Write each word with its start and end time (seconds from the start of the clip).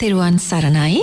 තෙරුවන් 0.00 0.36
සරණයි 0.38 1.00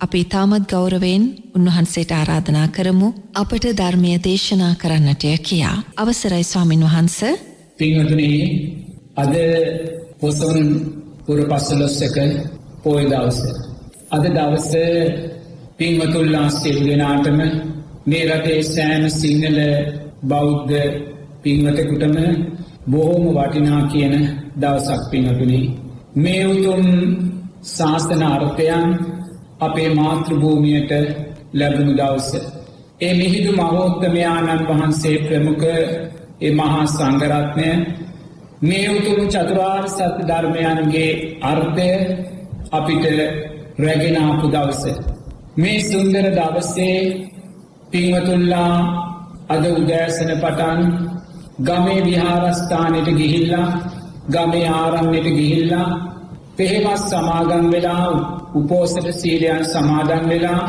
අපි 0.00 0.18
ඉතාමත් 0.20 0.66
ගෞරවයෙන් 0.68 1.22
උන්වහන්සේට 1.56 2.10
ආරාධනා 2.12 2.68
කරමු 2.68 3.08
අපට 3.34 3.64
ධර්මය 3.72 4.10
දේශනා 4.20 4.74
කරන්නටය 4.74 5.30
කියා. 5.38 5.76
අවසරයි 5.96 6.44
ස්වාමින් 6.44 6.82
වහන්ස 6.82 7.18
පිංහතුනේ 7.76 8.40
අද 9.16 9.34
පොසොන් 10.20 10.58
පුර 11.26 11.38
පස්සලොස්සක 11.44 12.16
පෝය 12.82 13.02
දවස. 13.04 13.40
අද 14.10 14.24
දවස 14.28 14.70
පින්වතුල්ලා 15.76 16.48
සිල්ගෙනාටම 16.52 17.40
මේ 18.06 18.24
රටේ 18.28 18.62
සෑම 18.64 19.04
සිංහල 19.12 19.58
බෞද්ධ 20.24 20.74
පින්වතකුටම 21.42 22.16
බොහෝම 22.90 23.24
වටිනා 23.34 23.82
කියන 23.88 24.14
දවසක් 24.56 25.02
පිංහතුනේ. 25.10 25.66
මේ 26.16 26.42
උතුම් 26.46 26.86
ශාස්තන 27.66 28.22
අර්ථයන් 28.24 28.90
අපේ 29.60 29.88
මාතෘභූමියයට 29.90 30.92
ලැබුණු 31.52 31.92
දවස. 31.92 32.30
ඒ 33.00 33.14
මිහිදු 33.14 33.52
මහෝත්තමයාණන් 33.52 34.66
වහන්සේ 34.68 35.16
ප්‍රමුඛ 35.18 35.66
ඒ 36.40 36.52
මහා 36.52 36.84
සංගරත්නය 36.86 37.68
මේ 38.62 38.86
උතුම් 38.88 39.20
චතුරාර් 39.28 39.84
සත්‍ය 39.88 40.22
ධර්මයන්ගේ 40.22 41.10
අර්ථය 41.42 41.90
අපිට 42.72 43.04
රැගෙනාපු 43.78 44.46
දවස. 44.48 44.82
මේ 45.56 45.78
සුන්දර 45.82 46.26
දවසේ 46.30 47.00
පිංවතුල්ලා 47.90 48.76
අද 49.48 49.64
උදෑසන 49.72 50.30
පටන් 50.34 50.80
ගමේ 51.62 52.00
විහාරස්ථානයට 52.04 53.08
ගිහිල්ලා 53.12 53.68
ගමේ 54.30 54.68
ආරම්යට 54.70 55.28
ගිහිල්ලා 55.30 56.05
පෙහෙමස් 56.56 57.02
සමාගන් 57.10 57.66
වෙලා 57.70 58.08
උපෝසට 58.54 59.06
සීලයන් 59.12 59.64
සමාදන් 59.64 60.24
වෙලා 60.28 60.62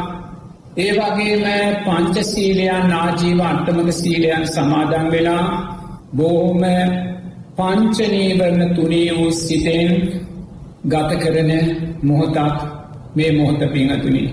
ඒ 0.77 0.91
වගේම 0.91 1.45
පංච 1.85 2.15
සීලයන් 2.23 2.91
ආජීව 2.93 3.39
අට්ටමක 3.41 3.91
සීලයන් 3.93 4.47
සමාදන් 4.47 5.05
වෙලා 5.11 5.45
බොහොම 6.13 6.63
පංචනීවරණ 7.57 8.75
තුනී 8.75 9.09
වූ 9.17 9.31
සිතෙන් 9.33 9.89
ගත 10.87 11.09
කරන 11.15 11.51
මොහොතක් 12.03 12.57
මේ 13.15 13.31
මොහොත 13.31 13.61
පිංහතුනි. 13.73 14.23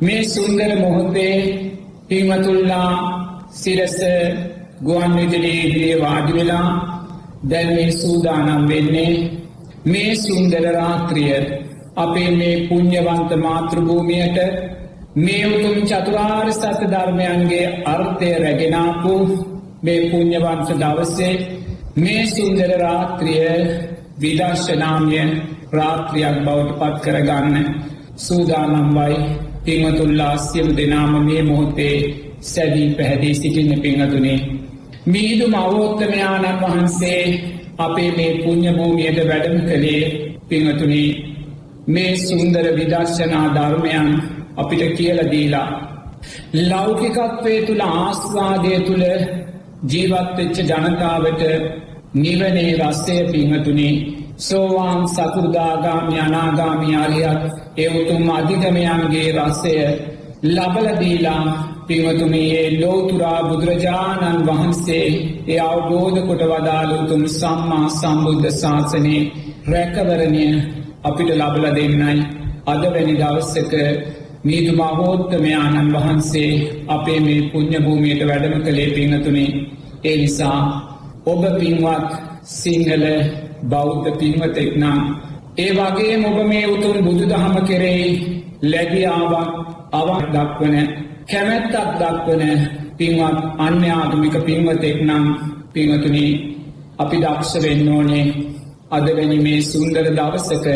මේ 0.00 0.22
සුන්දර 0.24 0.70
මොහොතේ 0.80 1.34
පිංහතුල්ලා 2.08 2.90
සිරස 3.52 3.96
ගුවන් 4.84 5.12
විදිලේ 5.16 5.56
ඉදිරියේ 5.56 6.02
වාඩි 6.02 6.32
වෙලා 6.32 6.68
දැන් 7.50 7.68
මේ 7.68 7.90
සූදානම් 7.92 8.68
වෙන්නේ 8.68 9.37
මේ 9.88 10.14
සුන්දර 10.16 10.64
රාත්‍රිය 10.72 11.34
අපේ 11.96 12.30
මේ 12.30 12.56
පුං්ඥවන්ත 12.68 13.30
මාතෘභූමියයට 13.36 14.38
මේ 15.16 15.44
උතුම් 15.48 15.78
චතුරාර් 15.82 16.48
සත 16.52 16.80
ධර්මයන්ගේ 16.84 17.66
අර්ථය 17.86 18.30
රැගෙනාපු 18.36 19.14
මේ 19.82 20.00
පුං්ඥවංශ 20.10 20.72
දවසේ 20.74 21.34
මේ 21.96 22.22
සුන්දර 22.26 22.70
රාත්‍රිය 22.78 23.46
විදර්ශනාමය 24.20 25.22
රාත්‍රියක් 25.72 26.36
බවට 26.44 26.78
පත් 26.80 26.96
කරගන්න 27.04 27.66
සූදානම්වයි 28.16 29.18
පිංහතුල්ලා 29.64 30.36
සියලු 30.38 30.72
දෙනාම 30.76 31.12
මේ 31.22 31.42
මොහොතේ 31.42 31.96
සැදී 32.42 32.88
පැහැදී 32.90 33.34
සිටින්න 33.34 33.80
පිංහතුනේ. 33.80 34.38
මීදු 35.06 35.44
මවෝත්තමයාණන් 35.48 36.60
වහන්සේ 36.62 37.22
අපේ 37.78 38.10
මේ 38.12 38.30
පුං්ඥභූමියයට 38.38 39.18
වැඩම 39.28 39.58
කළේ 39.62 40.04
පිංහතුනී 40.48 41.10
මේ 41.88 42.12
සුන්දර 42.18 42.66
විදර්ශනා 42.76 43.46
ධර්මයන් 43.54 44.08
අපිට 44.56 44.82
කියලදීලා. 44.96 45.68
ලෞකිකත්වය 46.64 47.54
තුළ 47.66 47.82
ආස්වාදය 47.82 48.72
තුළ 48.80 49.04
ජීවත්වෙච්ච 49.84 50.56
ජනතාවට 50.60 51.42
නිවනේ 52.14 52.70
රස්සය 52.78 53.16
පිංහතුනේ 53.26 53.94
සෝවාන් 54.38 55.08
සකෘදාගාමි 55.08 56.20
අනාගාමි 56.20 56.90
අරියත් 56.96 57.42
එවුතුම් 57.78 58.30
අධිගමයන්ගේ 58.30 59.28
රස්සය 59.38 59.74
ලබලදීලා 60.46 61.44
පිංවතුමේ 61.88 62.62
ලෝතුරා 62.80 63.40
බුදුරජාණන් 63.42 64.46
වහන්සේ 64.46 65.06
ඒ 65.46 65.60
අවබෝධ 65.64 66.18
කොට 66.26 66.42
වදාලුතුම් 66.44 67.22
සම්මා 67.32 67.86
සම්බුද්ධ 67.90 68.48
ශාසනයේ 68.52 69.22
රැකවරණය 69.68 70.46
අපිට 71.04 71.30
ලබල 71.32 71.64
දෙන්නයි. 71.74 72.16
අද 72.66 72.82
වැනි 72.84 73.14
දවස්සක 73.14 73.74
මීදු 74.44 74.72
මහෝත්තමයාණන් 74.74 75.92
වහන්සේ 75.94 76.50
අපේ 76.88 77.20
මේ 77.20 77.40
පුං්ඥභූමියයට 77.52 78.22
වැඩම 78.26 78.54
කළේ 78.60 78.90
පිංහතුනේ 78.90 79.50
ඒ 80.04 80.16
නිසා 80.16 80.60
ඔබ 81.26 81.42
පින්වත් 81.58 82.08
සිංහල 82.52 83.04
බෞද්ධ 83.64 84.08
පින්වතෙක් 84.18 84.70
නම් 84.76 85.00
ඒ 85.58 85.70
වගේ 85.72 86.14
මොබ 86.18 86.38
මේ 86.44 86.64
උතුම් 86.66 86.96
බුදු 87.04 87.24
දහම 87.26 87.56
කෙරෙහි 87.66 88.10
ලැබියාවක් 88.64 89.52
අවක් 89.92 90.24
දක්වන 90.32 90.76
කැමැත්තක් 91.28 91.74
දක්වන 92.00 92.42
පින්වත් 92.96 93.38
අන්‍යාගමික 93.58 94.36
පින්වතෙක් 94.42 94.98
නම් 95.02 95.24
පිංහතුනී 95.72 96.32
අපි 96.98 97.16
දක්ෂ 97.16 97.52
වෙන්න 97.62 97.88
ඕනේ 97.88 98.26
අදවැනි 98.90 99.38
මේ 99.38 99.60
සුන්දර 99.62 100.06
දවසක. 100.10 100.66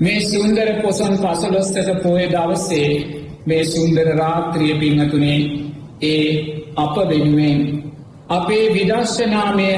මේ 0.00 0.20
සුන්දර 0.22 0.68
පොසන් 0.82 1.14
පසලොස්තක 1.16 1.88
පෝය 2.02 2.24
දවසේ 2.28 2.90
මේ 3.46 3.64
සුන්දර 3.64 4.08
රාත්‍රිය 4.14 4.74
පිංහතුනේ 4.74 5.40
ඒ 6.02 6.26
අප 6.76 6.94
වෙනුවෙන් 7.08 7.60
අපේ 8.28 8.66
විදර්ශනාමය 8.68 9.70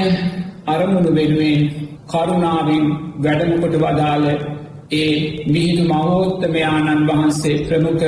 අරමුණු 0.66 1.10
වෙනුවෙන් 1.10 1.60
කරුණාවෙන් 2.06 2.84
වැඩමකොට 3.18 3.76
වදාළ 3.76 4.26
ඒ 4.92 5.44
මිහිදු 5.46 5.84
මහෝත්තමයාණන් 5.84 7.06
වහන්සේ 7.06 7.56
ප්‍රමුඛ 7.60 8.06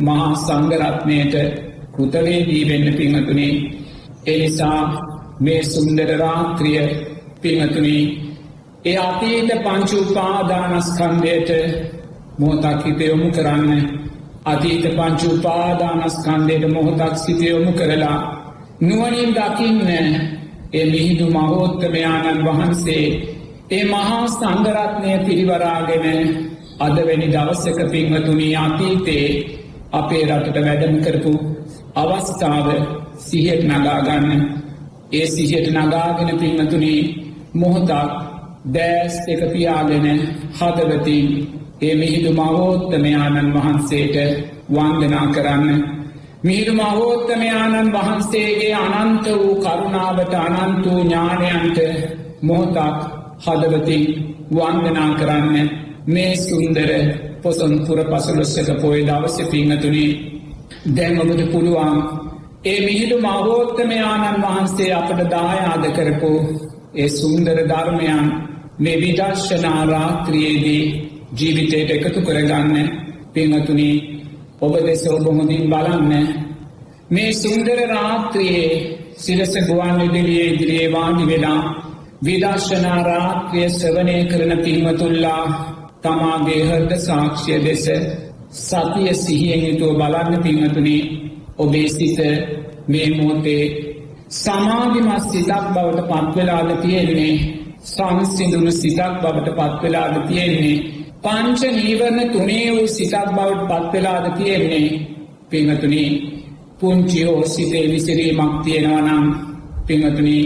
මහා 0.00 0.34
සංගරත්නයට 0.36 1.34
කෘතවේදී 1.94 2.62
වෙන්න 2.68 2.94
පිංහතුනේ 2.94 3.54
එනිසා 4.26 4.82
මේ 5.40 5.62
සුන්දර 5.64 6.10
රාත්‍රිය 6.18 6.82
පිංහතුනී 7.42 8.04
ඒ 8.84 8.98
අතීත 8.98 9.50
පංචුපාදානස්කන්දයට 9.64 11.50
මොහොතක් 12.38 12.84
හිතයොමු 12.84 13.30
කරන්න 13.30 13.72
අතීත 14.44 14.84
පංචුපාදානස්කන්දයට 14.92 16.64
මොහොතක් 16.68 17.16
සිතයොමු 17.16 17.72
කරලා 17.72 18.18
නුවනින් 18.80 19.30
දකින්න 19.30 19.80
ඒ 20.72 20.84
මිහිදු 20.86 21.26
මහෝත්තමයාණන් 21.28 22.44
වහන්සේ 22.44 23.06
ඒ 23.70 23.84
මහා 23.84 24.22
සංගරත්නය 24.28 25.12
පිරිවරාගෙන 25.26 26.06
අදවැනි 26.80 27.26
දවස්සක 27.28 27.78
පින්වතුනී 27.90 28.54
අතීතේ 28.56 29.26
අපේ 29.92 30.22
රටට 30.28 30.58
වැඩම 30.60 30.96
කරපු 31.00 31.32
අවස්ථාව 31.96 32.66
සිහෙත් 33.18 33.62
නගාගන්න 33.64 34.28
ඒ 35.12 35.26
සිහෙට 35.26 35.66
නගාගෙන 35.74 36.30
පින්වතුනී 36.38 37.00
මොහොතක් 37.54 38.12
දෑස් 38.66 39.14
එක 39.26 39.42
පියාගෙන 39.52 40.06
හදවතින් 40.52 41.28
ඒ 41.80 41.94
මිහිදු 41.94 42.30
මහෝත්තමයාණන් 42.32 43.54
වහන්සේට 43.54 44.16
වන්දනා 44.70 45.26
කරන්න. 45.28 45.78
මිහිදු 46.44 46.72
මහෝත්තමයාණන් 46.74 47.92
වහන්සේගේ 47.92 48.74
අනන්ත 48.74 49.24
වූ 49.32 49.54
කරුණාවට 49.56 50.34
අනන්ත 50.36 50.84
වූ 50.84 51.00
ඥානයන්ට 51.00 51.78
මොහොතක් 52.42 53.19
හදවතින් 53.40 54.04
වන්දනා 54.50 55.10
කරන්න 55.14 55.68
මේ 56.06 56.32
සුන්දර 56.38 56.90
පොසොන් 57.42 57.72
පුර 57.86 58.00
පසුලොස්සක 58.06 58.68
පොය 58.80 58.98
දවස 59.02 59.36
පිංහතුනේ 59.50 60.10
දැන්ඔබට 60.88 61.42
පුළුවන් 61.52 61.98
ඒ 62.64 62.78
මිහිදු 62.80 63.16
මහෝත්තමයාණන් 63.18 64.42
වහන්සේ 64.42 64.90
අපට 64.92 65.20
දායාද 65.30 65.84
කරපු 65.92 66.32
ඒ 66.94 67.08
සුන්දර 67.10 67.58
ධර්මයන් 67.64 68.26
මේ 68.78 68.96
විදර්ශනා 68.96 69.82
රාත්‍රියේදී 69.86 70.84
ජීවිතයට 71.32 71.90
එකතු 71.90 72.20
කරගන්න. 72.20 72.88
පිංහතුනී 73.32 73.96
ඔබ 74.60 74.74
දෙස 74.78 75.02
ඔබ 75.08 75.24
හොඳින් 75.28 75.64
බලන්න. 75.64 76.12
මේ 77.10 77.32
සුන්දර 77.34 77.78
රාත්‍රියයේ 77.88 78.74
සිරස 79.16 79.54
ගුවන් 79.68 79.94
විදිලියේ 80.00 80.46
ඉදිරියේ 80.46 80.92
වාඩි 80.92 81.24
වෙලා 81.26 81.60
විදර්ශනා 82.22 83.00
රාත්‍රිය 83.02 83.68
සවනය 83.70 84.16
කරන 84.24 84.52
පින්වතුල්ලා 84.58 85.44
තමාගේ 86.02 86.62
හර්ද 86.64 86.92
සාක්ෂය 86.98 87.54
දෙස 87.60 87.86
සතිය 88.60 89.14
සිහියෙන් 89.14 89.62
යුතුව 89.66 89.92
බලන්න 89.94 90.42
පින්වතුනේ 90.42 91.02
ඔබේ 91.58 91.88
සිත 91.88 92.18
මේ 92.88 93.08
මෝතේ 93.12 93.64
සමාධිමත් 94.34 95.22
සිතක් 95.24 95.64
බවට 95.66 96.08
පත්වෙලාද 96.10 96.70
තියෙන්නේ 96.82 97.34
සංසිදුණු 97.84 98.72
සිතක් 98.72 99.14
බවට 99.22 99.48
පත්වෙලාද 99.58 100.14
තියෙන්නේ 100.28 100.78
පංච 101.22 101.60
නීවරණ 101.70 102.30
තුනේ 102.30 102.66
වූ 102.72 102.86
සිතක් 102.88 103.28
බවට 103.28 103.70
පත්වෙලාද 103.82 104.26
තියෙන්නේ? 104.34 104.88
පිංහතුනි 105.50 106.04
පුංචියෝ 106.80 107.42
සිතේ 107.44 107.86
විසිරීමක් 107.90 108.52
තියෙනවනම් 108.64 109.24
පිංහතුනි 109.86 110.36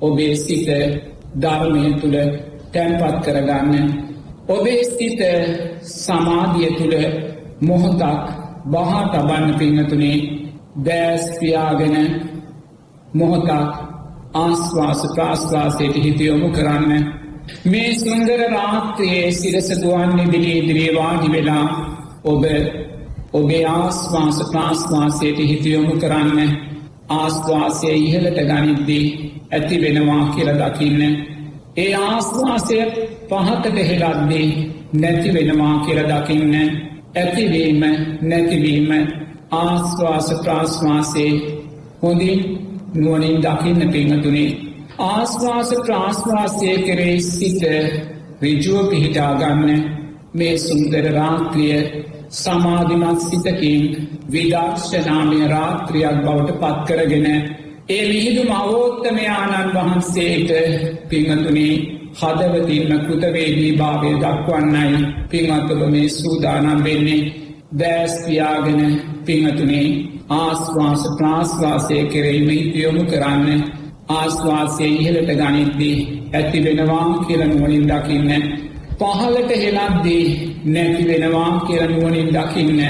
ඔබේ 0.00 0.36
සිත 0.36 0.68
ධර්මය 1.34 1.84
තුළ 1.94 2.16
තැන්පත් 2.72 3.16
කරගන්න. 3.24 3.86
ඔබේ 4.48 4.84
සිත 4.86 5.20
සමාධිය 5.96 6.70
තුළ 6.72 6.96
මොහොතක් 7.60 8.02
බහා 8.66 9.00
තබන්න 9.08 9.54
පිංහතුනේ 9.54 10.18
දෑස්පියාගෙන 10.78 11.96
මොහොතක් 13.14 13.50
ආස්වාස 14.34 15.00
ප්‍රාස්වාසයට 15.14 15.96
හිතයොමු 15.96 16.48
කරන්න. 16.50 17.04
මේ 17.64 17.90
සුන්දර 17.94 18.40
රාත්‍රයේ 18.50 19.32
සිරසදුවන් 19.32 20.18
ඉදිරි 20.18 20.52
ඉදිරියේ 20.58 20.94
වාඩි 20.94 21.28
වෙලා 21.32 21.66
ඔබ 22.24 22.44
ඔබේ 23.32 23.64
ආස්වාස 23.68 24.38
ප්‍රාස්වාසයට 24.52 25.38
හිතයොමු 25.40 25.94
කරන්න 25.96 26.71
ආස්වාසය 27.12 27.90
ඉහලට 27.98 28.38
ගනිද්දී 28.42 29.06
ඇති 29.50 29.76
වෙනවා 29.80 30.24
කියල 30.26 30.50
දකින්න. 30.54 31.00
ඒ 31.76 31.94
ආස්වාසය 32.04 32.78
පහතට 33.28 33.76
හෙලද්දී 33.90 34.48
නැති 34.94 35.34
වෙනවා 35.34 35.74
කියල 35.78 36.00
දකින්න 36.04 36.54
ඇතිවීම 37.14 37.82
නැතිවීම 38.22 38.90
ආස්වාස 39.52 40.28
ප්‍රාස්වාසේ 40.34 41.32
හොඳින් 42.02 42.40
නුවනින් 42.94 43.36
දකින්න 43.38 43.92
පිංහතුනේ. 43.92 44.50
ආස්වාස 45.00 45.70
ප්‍රාස්වාසය 45.86 46.70
කරේ 46.78 47.20
සිත 47.22 47.62
රිජුව 48.42 48.88
පිහිටාගන්න 48.88 49.68
මේ 50.34 50.54
සුන්දර 50.58 51.04
රාත්‍රිය 51.12 51.78
සමාධිමත් 52.32 53.20
සිතකින් 53.20 53.82
විදර්ශනාමය 54.30 55.40
රාත්‍රියක් 55.48 56.16
බවට 56.18 56.60
පත්කරගෙන 56.60 57.26
ඒ 57.88 58.04
විහිදු 58.08 58.42
මවෝත්තමයාණන් 58.44 59.74
වහන්සේට 59.74 60.50
පිංහතුනේ 61.08 61.74
හදවතින්ම 62.14 62.90
කෘතවේදී 63.00 63.76
භාවය 63.76 64.10
දක්වන්නයි 64.16 64.98
පිංහතුව 65.28 65.82
මේ 65.88 66.08
සූදානම් 66.10 66.80
වෙන්නේ. 66.84 67.20
දෑස්තියාගෙන 67.78 68.82
පිංහතුනේ 69.26 69.86
ආස්වාස 70.30 71.02
ප්‍රාස්වාසය 71.18 72.02
කෙරෙහිම 72.06 72.50
යොමු 72.74 73.04
කරන්න 73.04 73.62
ආස්වාසය 74.10 74.84
ඉහලට 74.96 75.30
ගනිද්දී 75.40 75.96
ඇති 76.32 76.58
වෙනවා 76.64 77.06
කියලනුවනින් 77.20 77.88
දකින්න 77.88 78.30
පහලට 79.02 79.52
හෙලද්දී 79.56 80.56
නැති 80.66 81.06
වෙනවා 81.06 81.50
කියලනුවනින් 81.60 82.28
දකින්න 82.28 82.80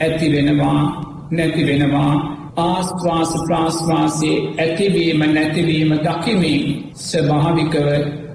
ඇති 0.00 0.32
වෙනවා 0.32 0.82
නැති 1.30 1.66
වෙනවා. 1.66 2.14
ආස්වාස 2.58 3.32
ප්‍රාස්වාසයේ 3.46 4.38
ඇතිවීම 4.58 5.20
නැතිවීම 5.28 5.92
දකිමින් 5.98 6.90
ස්වභාවිකව 6.96 7.86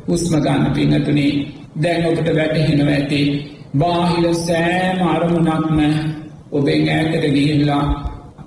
උස්මගන්න 0.07 0.65
පිංහතුනේ 0.71 1.33
දැන් 1.83 2.05
ඔබට 2.05 2.29
වැටහෙනව 2.35 2.87
ඇති 2.87 3.21
බාහිර 3.77 4.35
සෑම 4.37 4.99
අරමුණක්ම 5.07 5.79
ඔබෙන් 6.51 6.89
ඈතට 6.89 7.25
ගිහිල්ලා 7.33 7.83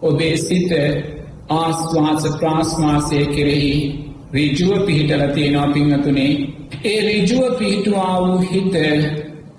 ඔබේ 0.02 0.36
සිත 0.38 0.72
ආස්වාස 1.50 2.24
ප්‍රාස්වාසය 2.40 3.26
කෙරෙහි 3.26 3.74
රිජුව 4.32 4.86
පිහිටල 4.86 5.24
තියෙනවා 5.28 5.68
පිංහතුනේ 5.68 6.32
ඒ 6.84 7.00
රිජුව 7.02 7.44
පිහිටුවා 7.58 8.16
වූ 8.18 8.38
හිත 8.44 8.74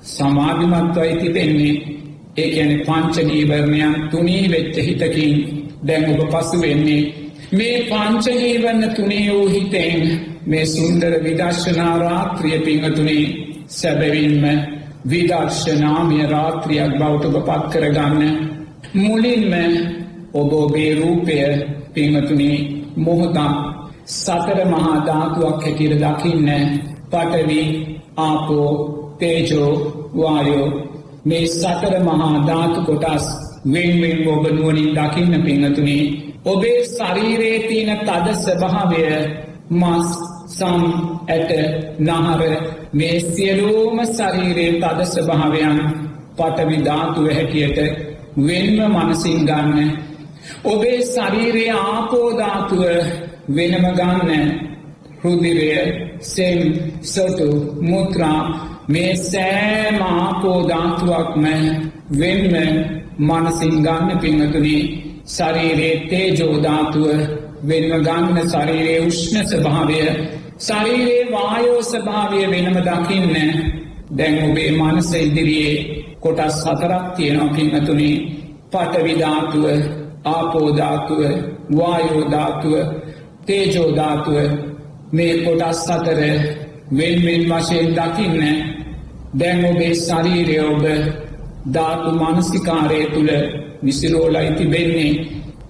සමාධිමත්වයි 0.04 1.14
තිබෙන්නේ. 1.16 1.76
ඒ 2.38 2.50
ඇන 2.56 2.72
පංචනීවරණයන් 2.80 3.96
තුනී 4.12 4.52
වෙච්ච 4.52 4.76
හිතකින් 4.78 5.36
දැන් 5.88 6.06
ඔබ 6.14 6.22
පසු 6.32 6.62
වෙන්නේ. 6.62 7.14
මේ 7.52 7.78
පංචනීවන්න 7.84 8.84
තුනේ 8.90 9.26
වූ 9.30 9.48
හිතෙන් 9.48 10.02
මේ 10.46 10.66
සුන්දර 10.66 11.14
විදර්ශනා 11.24 11.96
රාත්‍රිය 12.00 12.60
පිංහතුනේ 12.60 13.26
සැබවින්ම 13.70 14.44
විදර්ශනාමය 15.06 16.20
රාත්‍රියක් 16.26 16.92
බෞටභ 17.00 17.40
පත් 17.42 17.72
කරගන්න. 17.72 18.24
මුලින්ම 18.96 19.54
ඔබ 20.34 20.52
ඔබේ 20.54 20.96
රූපය 20.96 21.38
පිංහතුනේ 21.94 22.58
මොහොතම් 22.98 23.54
සතර 24.10 24.60
මහාධාතුවක් 24.66 25.64
හැටියට 25.64 26.02
දකින්න 26.04 26.50
පටවි 27.10 27.62
ආපෝ 28.20 28.72
තේජෝ 29.20 29.72
වායෝ 30.16 30.66
මේ 31.26 31.46
සතර 31.50 31.94
මහාධාතු 32.02 32.80
කොටස් 32.82 33.26
වෙන්වෙන් 33.66 34.20
ඔබ 34.30 34.44
නුවනින් 34.50 34.90
දකින්න 34.94 35.34
පිංහතුනේ 35.44 36.04
ඔබේ 36.46 36.80
ශරීරයේ 36.88 37.60
තියෙන 37.60 38.00
තද 38.00 38.36
ස්වභාවය 38.36 39.04
මස් 39.72 40.08
සම් 40.50 40.84
ඇට 41.28 41.52
නහර 42.02 42.42
මේ 42.94 43.16
සියලූම 43.28 43.98
ශරීරයේ 44.08 44.74
තද 44.76 45.00
ස්වභාවයන් 45.06 45.80
පටවි 46.38 46.78
ධාතුව 46.86 47.28
හැටියට 47.30 47.78
වෙන්ම 48.38 48.96
මනසින් 48.96 49.40
ගන්න. 49.46 49.90
ඔබේ 50.66 51.00
ශරීරයේ 51.06 51.74
ආපෝධාතුව 51.74 52.84
වෙනම 53.50 53.86
ගන්න. 53.96 54.44
හෘදිරය 55.22 55.70
සෙම් 56.24 56.60
සොටු 57.04 57.48
මුත්‍රා 57.82 58.42
මේ 58.88 59.14
සෑම 59.24 59.98
ආපෝධාතුවක්ම 60.04 61.46
වෙන්ම 62.14 62.56
මනසින් 63.20 63.76
ගන්න 63.86 64.20
පිංහතුනේ 64.22 64.84
ශරීරයේ 65.28 65.96
තේජෝධාතුව 66.10 67.08
වෙනම 67.64 67.92
ගන්න 68.00 68.38
ශරීරයේ 68.48 69.02
උෂ්ණ 69.08 69.46
ස්භාවය 69.48 70.00
ශරීරයේ 70.60 71.26
වායෝ 71.32 71.82
ස්භාවය 71.84 72.40
වෙනම 72.54 72.78
දකින්න. 72.80 73.36
දැන් 74.12 74.36
ඔබේ 74.46 74.72
මනස 74.72 75.12
ඉදිරියේ 75.18 75.78
කොටස් 76.22 76.56
සතරක් 76.62 77.04
තියෙනවා 77.16 77.54
පිංහතුනේ 77.56 78.16
පටවිධාතුව 78.72 79.66
ආපෝධාතුව 80.28 81.22
වායෝධාතුව 81.78 82.74
තේජෝධාතුව 83.50 84.38
මේ 85.12 85.34
කොටස් 85.44 85.86
සතර 85.86 86.22
වෙන්වෙන් 86.92 87.44
වශයෙන් 87.52 87.90
දකින්න. 87.96 88.44
දැන් 89.34 89.66
ඔබේ 89.66 89.94
ශරීරය 89.98 90.60
ඔබ 90.66 90.84
ධාතු 91.68 92.12
මනසිකාරය 92.14 93.02
තුළ 93.08 93.32
විසිරෝලයි 93.84 94.52
තිබෙන්නේ 94.52 95.12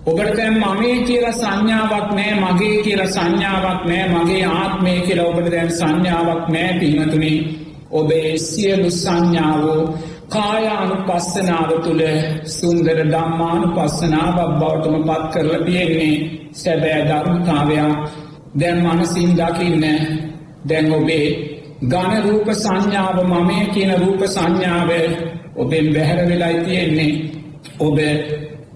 ඔබට 0.05 0.37
දැම් 0.37 0.55
මමේ 0.55 0.97
කියලා 1.03 1.33
සංඥාවක් 1.33 2.09
නෑ 2.11 2.35
මගේ 2.35 2.77
කියලා 2.83 3.07
සංඥාවක් 3.07 3.81
නෑ 3.85 4.05
මගේ 4.07 4.45
ආත්මය 4.51 4.93
කියලා 5.01 5.25
ඔබට 5.25 5.51
දැන් 5.51 5.71
සංඥාවක් 5.71 6.45
නෑ 6.49 6.71
පිහතුනේ 6.79 7.37
ඔබේ 7.91 8.37
සියලු 8.39 8.91
සංඥාවෝ 8.93 9.81
කායානු 10.29 10.95
පස්සනාව 11.07 11.69
තුළ 11.83 12.03
සුන්දර 12.49 12.97
දම්මානු 13.05 13.67
පස්සනාවක් 13.75 14.51
බවටම 14.59 14.95
පත් 15.07 15.23
කරලා 15.33 15.61
තියෙන්නේ 15.65 16.15
සැබෑ 16.53 17.01
ධර්මතාවයක්. 17.09 17.91
දැන් 18.55 18.77
මනසින් 18.85 19.31
දකින්න 19.37 19.85
දැන් 20.69 20.87
ඔබේ 20.93 21.27
ගණ 21.83 22.21
රූප 22.25 22.47
සංඥාව 22.55 23.17
මමය 23.23 23.57
කියන 23.73 23.91
රූප 23.95 24.21
සංඥාව 24.27 24.89
ඔබෙන් 25.55 25.85
බැහැර 25.93 26.21
වෙලායි 26.29 26.59
තියෙන්නේ. 26.65 27.11
ඔබ 27.79 27.97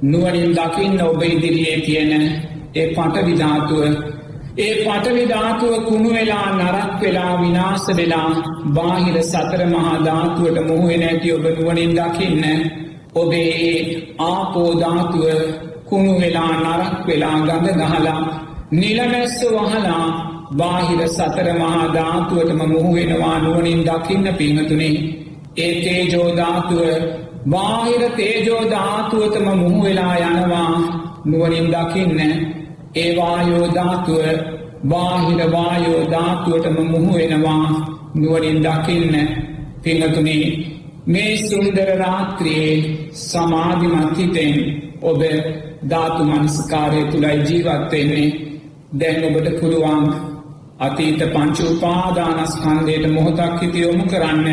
නුවනින් 0.04 0.52
දකින්න 0.52 1.02
ඔබ 1.02 1.22
ඉදිරියේ 1.24 1.78
තියෙන 1.82 2.12
ඒ 2.76 2.88
පටවිධාතුව 2.88 3.84
ඒ 4.56 4.74
පටවිධාතුව 4.78 5.74
කුණු 5.84 6.10
වෙලා 6.10 6.50
නරක් 6.52 6.92
වෙලා 7.02 7.32
විනාස 7.38 7.86
වෙලා 7.90 8.30
බාහිර 8.76 9.18
සතර 9.24 9.62
මහා 9.66 9.94
ධාතුවට 10.06 10.58
මුහුවෙන 10.68 11.04
ඇති 11.04 11.32
ඔබ 11.32 11.46
නුවනින් 11.50 11.94
දකින්න 11.96 12.44
ඔබේ 13.16 13.50
ඒ 13.62 13.80
ආපෝධාතුව 14.22 15.26
කුණු 15.86 16.14
වෙලා 16.20 16.54
නරක් 16.56 16.94
වෙලා 17.08 17.38
ගඳ 17.40 17.68
ගහලා 17.82 18.22
නිලමැස්ස 18.74 19.40
වහලා 19.50 20.06
බාහිර 20.54 21.02
සතර 21.10 21.48
මහා 21.56 21.84
ධාතුවටම 21.94 22.62
මුහුවෙනවා 22.68 23.38
නුවනින් 23.40 23.82
දකින්න 23.84 24.34
පිංහතුනේ 24.38 24.96
ඒ 25.58 25.74
තේජෝධාතුව 25.82 26.82
බාහිර 27.50 28.04
තේජෝධාතුවතම 28.12 29.48
මුහුවෙලා 29.56 30.16
යනවා 30.26 30.74
නුවනින් 31.26 31.68
දකින්න 31.72 32.22
ඒවායෝධාතුව 32.96 34.22
බාහිර 34.86 35.42
වායෝධාතුවටම 35.52 36.78
මුහුවෙනවා 36.86 37.68
නුවනින් 38.16 38.60
දකින්න 38.62 39.16
පිංහතුනේ 39.84 40.46
මේ 41.08 41.34
සුන්දර 41.40 41.90
රාත්‍රයේ 41.98 42.74
සමාධිමත්හිතෙන් 43.22 44.54
ඔබ 45.04 45.22
ධාතු 45.90 46.24
මනස්කාරය 46.26 47.02
තුළයි 47.06 47.40
ජීවත්වෙන්නේ 47.44 48.30
දැන් 49.00 49.26
ඔබට 49.26 49.50
පුළුවන් 49.60 50.06
අතීත 50.80 51.22
පංචුපාදානස්කන්දයට 51.30 53.06
මොහොතක් 53.10 53.62
හිතියොමු 53.62 54.06
කරන්න. 54.06 54.48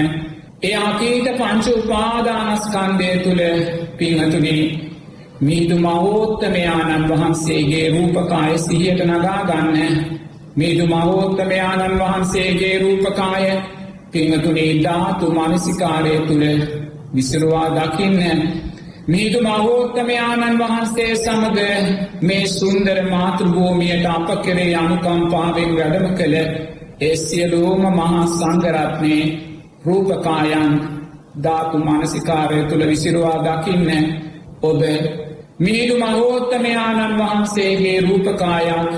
ඒ 0.63 0.77
අතීත 0.79 1.27
පංච 1.33 1.67
උපාදානස්කන්දය 1.77 3.11
තුළ 3.19 3.43
පිංහතුනි 3.97 4.57
මීදු 5.41 5.77
මහෝත්තමයාණන් 5.79 7.09
වහන්සේගේ 7.09 7.87
රූපකාය 7.91 8.59
සිහියට 8.59 9.01
නගා 9.05 9.45
ගන්න. 9.45 9.95
මීදු 10.57 10.87
මහෝත්තමයාණන් 10.87 11.99
වහන්සේගේ 11.99 12.79
රූපකාය 12.79 13.47
පිංහතුනේ 14.11 14.73
ධාතු 14.85 15.31
මනසිකාරය 15.31 16.19
තුළ 16.21 16.45
විසරුවා 17.15 17.69
දකින්න. 17.71 18.43
මීදු 19.09 19.39
මහෝත්තමයාණන් 19.43 20.59
වහන්සේ 20.59 21.17
සමග 21.17 21.59
මේ 22.23 22.47
සුන්දර 22.49 22.99
මාතෘභූමියයට 23.11 24.07
අප 24.07 24.29
කෙරේ 24.45 24.75
අනුකම්පාවෙන් 24.75 25.77
වැඩම 25.77 26.07
කළ 26.15 26.37
ඒ 27.01 27.17
සියලූම 27.17 27.83
මහා 27.95 28.27
සංගරත්නයේ 28.29 29.25
රූපකායන් 29.87 30.81
ධාතු 31.43 31.79
මානසිකාරය 31.81 32.63
තුළ 32.65 32.87
විසිරුවා 32.87 33.39
දකින්න. 33.41 33.91
ඔබ 34.63 34.83
මිනිදු 35.61 35.95
මහෝත්තමයාණන් 35.99 37.19
වහන්සේගේ 37.19 37.97
රූපකායක් 38.01 38.93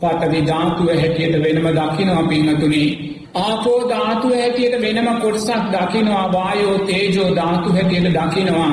පටවි 0.00 0.40
ධාතුව 0.46 0.88
හැටියට 0.94 1.36
වෙනම 1.36 1.66
දකිනවා 1.68 2.24
පින්නතුනේ. 2.24 2.88
ආපෝ 3.36 3.78
ධාතුව 3.88 4.32
හැටියට 4.32 4.76
වෙනම 4.82 5.08
කොටසක් 5.20 5.70
දකිනවා 5.74 6.26
වායෝ 6.32 6.78
තේජෝ 6.80 7.30
ධාතු 7.36 7.72
හැටියට 7.72 8.08
දකිනවා. 8.10 8.72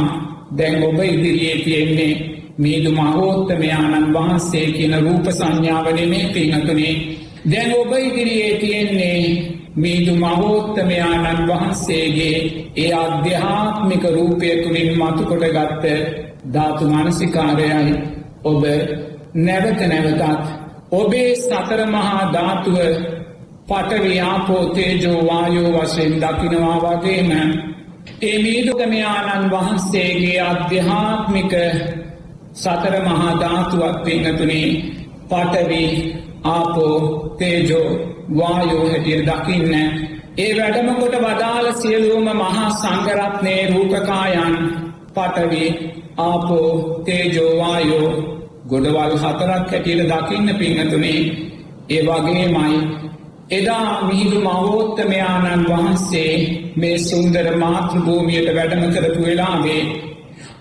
දැන් 0.57 0.83
ඔබ 0.83 0.99
ඉදිරියේ 1.05 1.55
තියෙන්නේ 1.59 2.13
මීදු 2.57 2.91
මහෝත්තමයාණන් 2.91 4.13
වහන්සේ 4.13 4.65
කියන 4.67 4.95
රූප 5.01 5.31
සංඥාවනෙමේ 5.31 6.25
පින්නතුනේ. 6.33 6.93
දැන් 7.51 7.71
ඔබ 7.77 7.91
ඉදිරියේ 7.99 8.53
තියෙන්නේ 8.55 9.23
මීදු 9.75 10.15
මහෝත්තමයාණන් 10.15 11.47
වහන්සේගේ 11.47 12.37
ඒ 12.77 12.93
අධ්‍යාත්මික 12.95 14.03
රූපය 14.09 14.49
තුළින් 14.57 14.91
මතුකොට 14.97 15.45
ගත්ත 15.49 15.85
ධාතු 16.43 16.85
මානසිකාරයයි. 16.85 17.93
ඔබ 18.43 18.63
නැවත 19.35 19.81
නැවතත් 19.83 20.21
ඔබේ 20.91 21.35
සතර 21.35 21.81
මහා 21.85 22.21
ධාතුව 22.33 22.77
පටවියාපෝ 23.67 24.65
තේජෝ 24.67 25.19
වායෝ 25.27 25.71
වශයෙන් 25.75 26.13
දකිනවා 26.21 26.77
වගේම 26.77 27.31
ඒ 28.21 28.37
මීදුගමයාණන් 28.39 29.51
වහන්සේගේ 29.51 30.39
අධ්‍යාත්මික 30.41 31.53
සතර 32.53 32.95
මහා 33.03 33.33
ධාතුවක් 33.39 34.03
පින්නතුනේ 34.03 34.69
පටවි 35.29 35.83
ආපෝ 36.45 36.97
තේජෝ 37.39 37.89
වායෝ 38.37 38.89
හැටියට 38.89 39.29
දකින්න. 39.29 39.73
ඒ 40.37 40.51
වැඩමකොට 40.57 41.15
වදාළ 41.17 41.67
සියලුවම 41.73 42.29
මහා 42.37 42.69
සංගරත්නය 42.71 43.55
රූපකායන් 43.73 44.55
පටවි 45.15 45.63
ආපෝ 46.19 46.71
තේජෝවායෝ 47.05 48.09
ගොඩවල් 48.69 49.13
හතරක් 49.17 49.71
හැටියට 49.71 50.11
දකින්න 50.11 50.49
පින්නතුනේ 50.55 51.19
ඒ 51.89 52.01
වගේමයි 52.03 52.75
එදා 53.51 53.87
මිහිදු 54.01 54.39
මහෝත්තමයාණන් 54.41 55.65
වහන්සේ 55.67 56.33
මේ 56.75 56.97
සුන්දර 56.99 57.47
මාතෘභූමියයට 57.57 58.49
වැඩම 58.55 58.83
කරපු 58.91 59.21
වෙලාවේ 59.21 59.81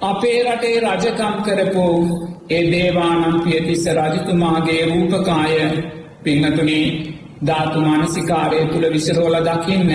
අපේ 0.02 0.38
රටේ 0.44 0.80
රජකම් 0.80 1.36
කරපෝ 1.42 1.96
ඒ 2.50 2.62
දේවානම් 2.70 3.36
පියතිස්ස 3.40 3.84
රජතුමාගේ 3.96 4.82
රූපකාය 4.86 5.56
පින්නතුනේ 6.24 6.86
ධාතු 7.46 7.80
මානසිකාරය 7.80 8.60
තුළ 8.66 8.86
විසරෝල 8.92 9.36
දකින්න 9.42 9.92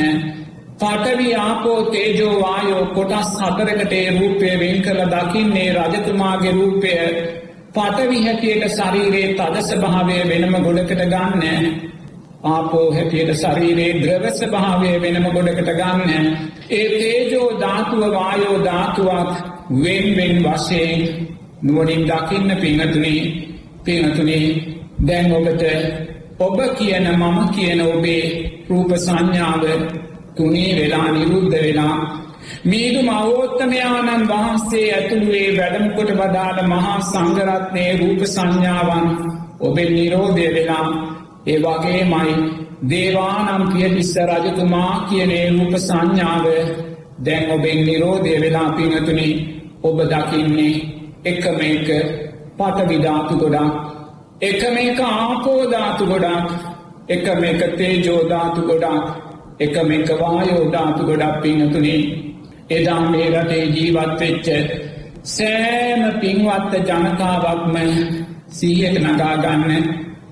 පටවි 0.80 1.28
ආපෝ 1.36 1.80
තේජෝ 1.86 2.34
වායෝ 2.42 2.86
කොටස් 2.88 3.32
හතරකටේ 3.40 4.06
රූපය 4.12 4.52
වෙන් 4.60 4.78
කළ 4.82 5.02
දකින්නේ 5.14 5.70
රජතුමාගේ 5.74 6.52
රූපය. 6.52 6.92
පටවි 7.74 8.18
හැටියට 8.26 8.66
ශරීරයේ 8.70 9.34
තදස 9.34 9.70
භාවය 9.78 10.18
වෙනම 10.30 10.56
ගොඩකට 10.64 11.04
ගන්න. 11.06 11.66
ආපෝ 12.46 12.88
හැටියට 12.92 13.34
ශරීරයේ 13.36 14.00
ද්‍රවස 14.02 14.40
භාවය 14.52 14.92
වෙනම 15.02 15.28
ගොඩකට 15.30 15.70
ගන්න. 15.72 16.26
ඒ 16.72 16.88
තේජෝ 16.92 17.50
ධාතුව 17.60 18.04
වායෝ 18.12 18.58
ධාතුවක් 18.66 19.32
වෙන්වෙන් 19.74 20.38
වශයෙන් 20.46 21.02
නුවනින් 21.64 22.08
දකින්න 22.08 22.56
පිංහතුනේ 22.58 23.22
පිංහතුනේ 23.84 24.48
දැන් 25.08 25.32
ඔබට 25.32 25.64
ඔබ 26.40 26.58
කියන 26.78 27.06
මම 27.12 27.38
කියන 27.50 27.82
ඔබේ 27.84 28.26
රූප 28.70 28.92
සංඥාව 28.98 29.64
තුනේ 30.36 30.72
වෙලා 30.76 31.08
නිරුද්ධ 31.12 31.58
වෙලා. 31.58 31.98
මීදු 32.64 33.02
මවෝත්තමයාණන් 33.02 34.28
වහන්සේ 34.28 34.86
ඇතුළුවේ 34.94 35.50
වැඩමකොට 35.58 36.12
වදාළ 36.14 36.60
මහා 36.68 36.98
සංගරත්නය 37.04 37.86
රූප 38.00 38.22
සංඥාවන් 38.26 39.08
ඔබෙන් 39.60 39.92
නිරෝධය 39.94 40.48
වෙලා 40.54 40.88
ඒ 41.46 41.58
වගේමයි 41.60 42.36
දේවානම් 42.90 43.64
පියතිස්ස 43.68 44.14
රජතුමා 44.22 44.94
කියනේ 45.10 45.46
රූප 45.50 45.74
සංඥාව 45.80 46.46
දැන් 47.26 47.52
ඔබෙන් 47.52 47.80
නිරෝධය 47.86 48.36
වෙලා 48.42 48.70
පිනතුනි 48.72 49.30
ඔබ 49.84 49.98
දකින්නේ 50.12 50.76
එකම 51.26 51.60
එක 51.68 51.90
පටවිධාතු 52.58 53.36
ගොඩක් 53.36 53.72
එකම 54.42 54.76
එක 54.80 55.00
ආපෝධාතු 55.02 56.04
ගොඩක් 56.06 56.48
එකම 57.10 57.44
එක 57.44 57.62
තේජෝධාතු 57.78 58.62
ගොඩක් 58.62 59.23
එකම 59.60 59.92
එක 59.92 60.10
වායෝධාතු 60.20 61.02
ගොඩක් 61.04 61.42
පිනතුනේ 61.42 62.02
එදා 62.70 63.02
මේ 63.02 63.28
රටේ 63.32 63.66
ජීවත්වෙච්ච 63.68 64.48
සෑම 65.26 66.02
පින්වත්ත 66.20 66.74
ජනතාවක්ම 66.82 67.76
සීහට 68.50 68.98
නගාගන්න 69.02 69.72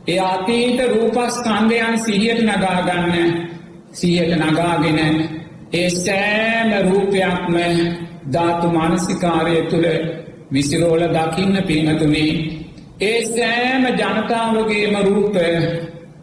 ඒ 0.08 0.20
අතීත 0.22 0.80
රූපස්කන්දයන් 0.88 2.00
සිහියට 2.00 2.42
නගාගන්න 2.44 3.30
සිහියට 3.92 4.34
නගාගෙන 4.42 5.00
ඒ 5.74 5.90
සෑම 5.98 6.70
රූපයක්ම 6.86 7.56
ධාතු 8.34 8.68
මානසිකාරය 8.70 9.62
තුළ 9.64 9.88
විසිරෝල 10.54 11.04
දකින්න 11.10 11.64
පිනතුනේ 11.64 12.34
ඒ 13.02 13.20
සෑම 13.28 13.84
ජනතාවගේම 13.94 14.96
රූප 15.06 15.36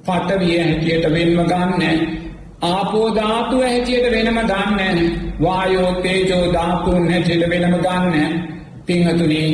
පටවිය 0.05 0.59
හැටියට 0.59 1.07
වෙන්ම 1.07 1.41
ගන්න. 1.45 2.18
ආපෝධාතුව 2.63 3.63
හැටියට 3.63 4.11
වෙනම 4.11 4.39
ගන්න. 4.43 4.99
වායෝ 5.43 5.93
තේජෝ 6.03 6.53
ධාතුන් 6.53 7.11
හැටියට 7.11 7.51
වෙනම 7.51 7.75
ගන්න. 7.77 8.33
පිංහතුනේ 8.87 9.51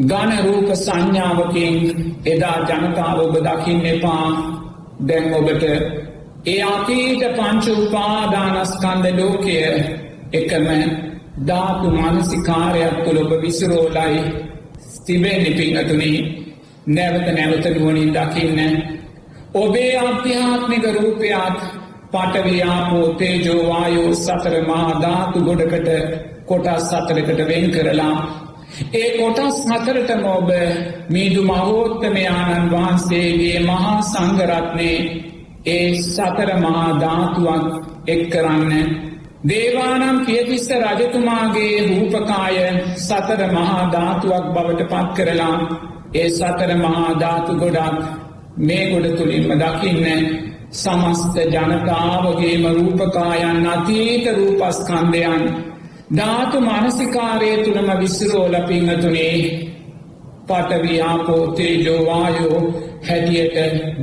ගණරූප 0.00 0.68
සංඥාවකින් 0.76 1.76
එදා 2.26 2.58
ජනතාව 2.60 3.18
ඔබ 3.18 3.36
දකින්න 3.38 3.86
එපා. 3.86 4.26
දැන් 5.08 5.34
ඔබට 5.34 5.62
ඒ 6.46 6.62
අතීත 6.64 7.22
පංච 7.36 7.66
උපාදානස්කන්ද 7.76 9.06
ලෝකය 9.18 9.56
එකම 10.32 10.66
ධාතු 11.46 11.90
මානසිකාරයක් 11.90 12.96
තුළ 13.04 13.18
ඔබ 13.18 13.32
විසරෝලයි 13.42 14.20
ස්තිබෙන්න්නි 14.86 15.50
පිංහතුනේ 15.50 16.18
නැවත 16.88 17.26
නැවත 17.28 17.66
නුවනින් 17.70 18.12
දකින්න. 18.12 18.60
ඔබේ 19.54 19.92
අධ්‍යාත්මික 19.98 20.84
රූපයාත් 20.94 21.58
පටවයාපෝ 22.16 23.06
තේජෝවායෝ 23.14 24.10
සතර 24.16 24.54
මහාධාතු 24.62 25.38
ගොඩකට 25.40 25.88
කොටස් 26.46 26.90
සතරකට 26.90 27.40
වෙන් 27.48 27.66
කරලා 27.70 28.16
ඒ 28.94 29.08
කොටස් 29.18 29.58
හතරටම 29.68 30.22
ඔබ 30.28 30.50
මීදු 31.10 31.42
මහෝත්තමයාණන් 31.42 32.70
වහන්සේගේ 32.70 33.58
මහා 33.62 33.96
සංගරත්නේ 34.04 34.98
ඒ 35.66 35.88
සතර 36.04 36.50
මහා 36.56 36.88
ධාතුවක් 37.00 37.64
එක් 38.06 38.22
කරන්න. 38.30 38.72
දේවානම් 39.48 40.18
පියතිස්ස 40.26 40.68
රජතුමාගේ 40.82 41.74
රූපකාය 41.88 42.58
සතර 42.98 43.42
මහා 43.52 43.80
ධාතුවක් 43.92 44.46
බවට 44.54 44.90
පත් 44.92 45.08
කරලා 45.16 45.56
ඒ 46.14 46.28
සතර 46.30 46.70
මහා 46.76 47.10
ධාතු 47.20 47.52
ගොඩක් 47.54 47.96
මේ 48.58 48.84
ගොඩ 48.90 49.06
තුළින්ම 49.16 49.50
දකින්න. 49.54 50.06
සමස්ත 50.76 51.36
ජනතාවගේම 51.46 52.64
රූපකායන් 52.74 53.66
අතීත 53.66 54.26
රූපස්කන්දයන් 54.36 55.54
ධාතු 56.16 56.60
මානසිකාරය 56.60 57.64
තුළම 57.64 58.00
විස්සරෝල 58.00 58.56
පිංහතුනේ. 58.68 59.38
පටවියාපෝතේජෝවායෝ 60.48 62.60
හැටියට 63.08 63.56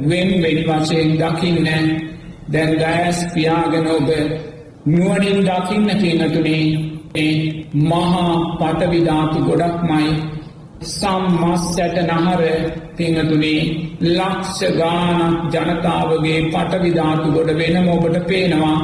වෙන්වෙන් 0.10 0.60
වශයෙන් 0.68 1.12
දකින්න. 1.16 1.68
දැන් 2.54 2.80
දෑස් 2.80 3.20
පියාගෙන 3.34 3.88
ඔබ 3.88 4.10
නුවනින් 4.86 5.40
දකින්න 5.42 5.90
පිනතුනේ 6.02 6.66
ඒ 7.16 7.64
මහා 7.84 8.34
පටවිධාතු 8.60 9.40
ගොඩක්මයි 9.40 10.33
සම්මස්සැට 10.90 11.98
නහර 12.06 12.44
පිංහතුනේ 12.98 13.62
ලක්ෂ 14.10 14.60
ගානක් 14.74 15.54
ජනතාවගේ 15.54 16.40
පටවිධාතු 16.48 17.32
ගොඩ 17.32 17.52
වෙනම 17.54 17.88
ඔබට 17.90 18.20
පේනවා. 18.28 18.78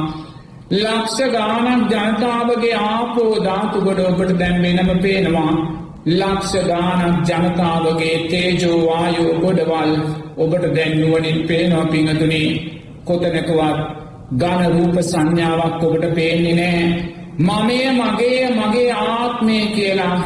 ලක්ෂ 0.74 1.18
ගානක් 1.30 1.92
ජනතාවගේ 1.92 2.74
ආපෝ 2.82 3.32
ධාතු 3.44 3.78
ගොඩ 3.80 4.00
ඔබට 4.02 4.32
දැන් 4.38 4.58
වෙනම 4.62 4.90
පේනවා. 5.00 5.52
ලක්ෂ 6.10 6.52
ගානක් 6.66 7.16
ජනතාවගේ 7.28 8.16
තේජෝවායෝ 8.26 9.32
ගොඩවල් 9.36 9.90
ඔබට 10.38 10.64
දැන්නුවනින් 10.74 11.40
පේනවා 11.46 11.86
පිංහතුනේ 11.86 12.50
කොතනකවත් 13.04 13.80
ගණ 14.32 14.72
රූප 14.72 14.96
සංඥාවක් 15.02 15.82
ඔබට 15.82 16.04
පේන්නේ 16.14 16.54
නෑ 16.54 16.84
මමය 17.40 17.78
මගේ 17.92 18.50
මගේ 18.50 18.92
ආත්මය 18.92 19.58
කියලා 19.68 20.18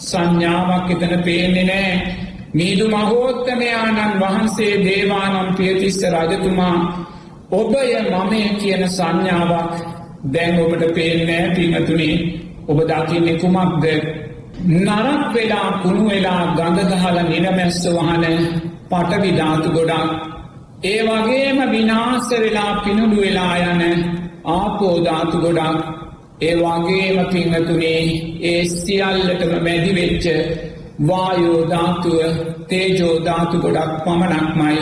සංඥාවක් 0.00 0.90
එතන 0.90 1.14
පේන්නේ 1.22 1.64
නෑ. 1.64 1.94
මීදු 2.54 2.88
මහෝත්තමයාණන් 2.88 4.20
වහන්සේ 4.20 4.74
දේවානම් 4.84 5.48
පියතිස්ස 5.56 6.00
රජතුමා 6.14 6.76
ඔබය 7.52 7.90
මමය 8.04 8.40
කියන 8.60 8.82
සංඥාවක් 8.88 9.74
දැන් 10.24 10.58
ඔබට 10.60 10.82
පේනෑ 10.94 11.46
පිනතුනේ 11.54 12.16
ඔබ 12.68 12.78
දකින්නේ 12.80 13.38
කුමක්ද? 13.38 13.84
නරක් 14.66 15.34
වෙලා 15.34 15.68
කුණු 15.82 16.04
වෙලා 16.10 16.42
ගඟගහල 16.56 17.18
නිරමැස්ස 17.28 17.80
වහන 17.88 18.24
පටවිධාතු 18.90 19.68
ගොඩක්. 19.70 20.10
ඒ 20.84 21.00
වගේම 21.02 21.58
විනාස 21.70 22.30
වෙලා 22.34 22.72
පිණුඩු 22.84 23.16
වෙලා 23.20 23.54
යන 23.58 23.82
ආපෝධාතු 24.46 25.36
ගොඩක්. 25.38 25.99
ඒ 26.40 26.54
වගේම 26.56 27.18
පිංහතුනේ 27.28 28.02
ඒ 28.42 28.62
සියල්ලටම 28.74 29.52
මැදිවෙච්ච 29.62 30.26
වායෝධාතුව 31.08 32.18
තේජෝධාතු 32.68 33.56
ගොඩක් 33.58 33.92
පමණක්මයි. 34.04 34.78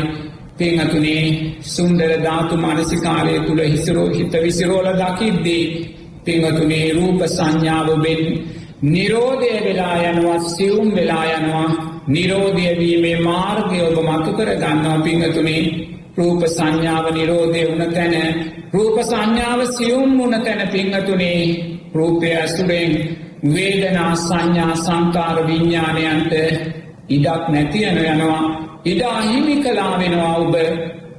පිංහතුනේ 0.59 1.25
සුන්දර 1.67 2.13
ධාතු 2.23 2.55
මනසිකාරය 2.57 3.35
තුළ 3.41 3.63
හිසරෝ 3.65 4.09
හිත 4.09 4.33
විසිරෝල 4.43 4.89
දකිද්දී 4.95 5.65
පිංහතුනේ 6.25 6.87
රූප 6.93 7.21
සංඥාවබෙන් 7.29 8.23
නිරෝධය 8.85 9.53
වෙලා 9.65 9.97
යනවා 10.05 10.39
සියුම් 10.47 10.89
වෙලා 10.97 11.25
යනවා. 11.33 11.69
නිරෝධයවීමේ 12.09 13.19
මාර්ගය 13.21 13.79
ඔබ 13.83 13.97
මතු 14.07 14.31
කර 14.33 14.51
ගන්නවා 14.55 14.99
පිංහතුනේ 15.01 15.63
රූප 16.17 16.43
සංඥාව 16.49 17.07
නිරෝධය 17.13 17.63
වන 17.69 17.83
තැන 17.93 18.15
රූප 18.73 18.97
සංඥාව 19.03 19.61
සියුම් 19.69 20.11
වන 20.19 20.35
තැන 20.41 20.63
පිංහතුනේ 20.69 21.43
රූපය 21.95 22.29
ඇසුරෙන් 22.35 22.93
වේදනා 23.47 24.13
සංඥා 24.19 24.75
සංකාර 24.77 25.39
විඤ්ඥානයන්ට 25.47 26.33
ඉඩක් 27.09 27.45
නැතියන 27.49 27.99
යනවා 28.05 28.43
ඉඩ 28.85 29.03
අහිමි 29.03 29.57
කලා 29.59 29.99
වෙනවා 29.99 30.37
ඔබ. 30.37 30.55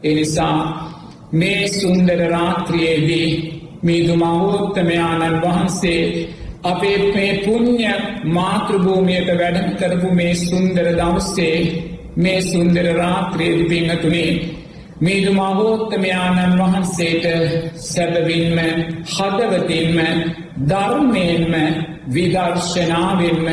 එනිසා 0.04 0.58
මේ 1.32 1.68
සුන්දර 1.70 2.20
රාත්‍රියේදී 2.30 3.30
මීදු 3.84 4.16
මහෝත්තමයාණන් 4.16 5.42
වහන්සේ 5.42 6.04
අපේ 6.64 6.98
මේ 7.14 7.34
පුං්ඥ 7.40 7.92
මාතෘභූමියයට 8.28 9.30
වැඩ 9.34 9.60
කරපු 9.80 10.10
මේ 10.14 10.34
සුන්දර 10.38 10.88
දවස්සේ 10.94 11.60
මේ 12.18 12.42
සුන්දර 12.44 12.88
රාත්‍රයේ 12.96 13.66
පිංහතුනේ 13.66 14.32
මීදු 15.00 15.32
මහෝත්තමයාණන් 15.34 16.58
වහන්සේට 16.60 17.26
සැබවින්ම 17.82 18.58
හදවතින්ම 19.08 20.00
ධර්මයෙන්ම 20.70 21.54
විදර්ශනාවෙන්ම 22.14 23.48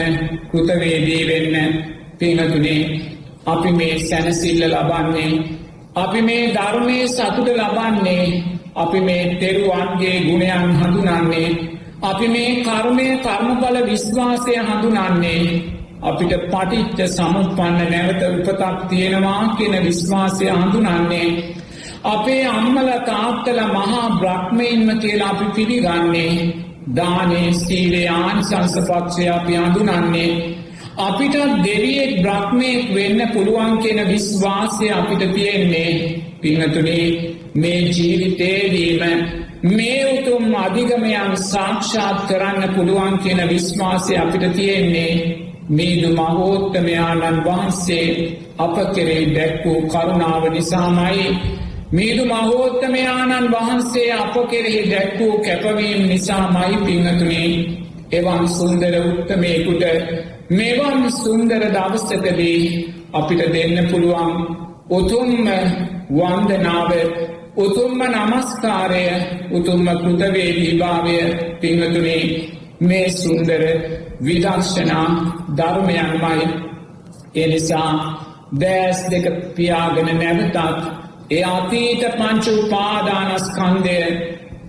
කෘතවේදී 0.51 1.23
වෙන්න 1.29 1.77
පිංහතුනේ 2.19 2.83
අපි 3.47 3.71
මේ 3.73 3.95
සැනසිල්ල 4.01 4.63
ලබන්නේ 4.71 5.31
අපි 5.97 6.23
මේ 6.23 6.43
ධර්මය 6.55 6.99
සතුට 7.09 7.49
ලබන්නේ 7.53 8.27
අපි 8.77 9.01
මේ 9.01 9.25
තෙරුවන්ගේ 9.37 10.17
ගුණයන් 10.21 10.77
හඳුනන්නේ 10.81 11.49
අපි 12.03 12.29
මේ 12.29 12.51
කර්මය 12.63 13.07
කර්මඵල 13.19 13.77
විශ්වාසය 13.85 14.59
හඳුනන්නේ 14.61 15.76
අපිට 16.07 16.33
පටිච්ච 16.47 17.01
සමුපන්න 17.11 17.79
නැවත 17.91 18.23
උපතක් 18.29 18.89
තියෙනවා 18.89 19.43
කියන 19.57 19.75
විශ්වාසය 19.85 20.51
හඳුනන්නේ 20.53 21.29
අපේ 22.07 22.43
අම්මල 22.49 22.91
තාත්තල 23.05 23.61
මහා 23.71 24.05
බ්‍රහ්මයින්ම 24.17 24.99
කියලා 24.99 25.31
අපි 25.31 25.47
පිළිගන්නේ. 25.55 26.37
දානේ 26.97 27.49
සීලයාන් 27.55 28.39
සංසපක්ෂය 28.45 29.25
අපි 29.29 29.57
අඳුනන්නේ 29.57 30.31
අපිට 30.99 31.35
දෙවියෙක් 31.65 32.13
බ්‍රහ්මයෙක් 32.23 32.95
වෙන්න 32.95 33.21
පුළුවන් 33.33 33.79
කියෙන 33.79 34.01
විශ්වාසය 34.09 34.91
අපිට 34.91 35.35
තියෙන්නේ. 35.35 36.23
පිනතුනේ 36.41 37.35
මේ 37.55 37.81
ජීවිතේදීම 37.89 39.03
මේ 39.69 40.01
උතුම් 40.13 40.55
අධිගමයන් 40.57 41.37
සාක්ෂාත් 41.45 42.19
කරන්න 42.29 42.75
පුළුවන් 42.75 43.19
කියන 43.19 43.41
විශ්වාසය 43.49 44.17
අපිට 44.17 44.47
තියෙන්නේ. 44.53 45.46
මීදු 45.69 46.09
මහෝත්තමයාණන් 46.15 47.45
වහන්සේ 47.45 48.09
අප 48.59 48.77
කෙරේ 48.95 49.35
දැක් 49.35 49.65
වූ 49.65 49.81
කරුණාව 49.85 50.45
නිසාමයි. 50.51 51.27
මීදු 51.93 52.25
මහෝත්තමයාණන් 52.27 53.51
වහන්සේ 53.51 54.13
අප 54.15 54.35
කෙරෙහි 54.51 54.91
දැක් 54.91 55.19
වූ 55.19 55.39
කැපවීම් 55.39 56.09
නිසා 56.09 56.45
මයි 56.51 56.77
පිංහතුනේ 56.79 57.51
එවන් 58.13 58.49
සුන්දර 58.49 58.95
උත්තමයකුට 59.03 59.85
මෙවන් 60.51 61.11
සුන්දර 61.13 61.63
දවස්සකදී 61.69 62.61
අපිට 63.13 63.43
දෙන්න 63.53 63.89
පුළුවන් 63.91 64.35
උතුම්ම 64.91 65.47
වන්දනාව 66.11 66.91
උතුම්ම 67.57 68.01
නමස්කාරය 68.05 69.07
උතුම්ම 69.53 69.87
කෘතවේදී 69.95 70.79
භාවය 70.79 71.17
පිංහතුනේ 71.61 72.56
මේ 72.81 73.09
සුන්දර 73.11 73.63
විදක්ෂනා 74.21 75.07
ධර්මයන්මයි. 75.57 76.47
එනිසා 77.35 77.91
දෑස් 78.61 78.99
දෙක 79.11 79.27
පියාගෙන 79.57 80.09
නැවතත් 80.15 80.57
ඒ 81.31 81.45
අතීත 81.47 82.03
පංචු 82.19 82.55
පාදානස්කන්දය 82.71 83.99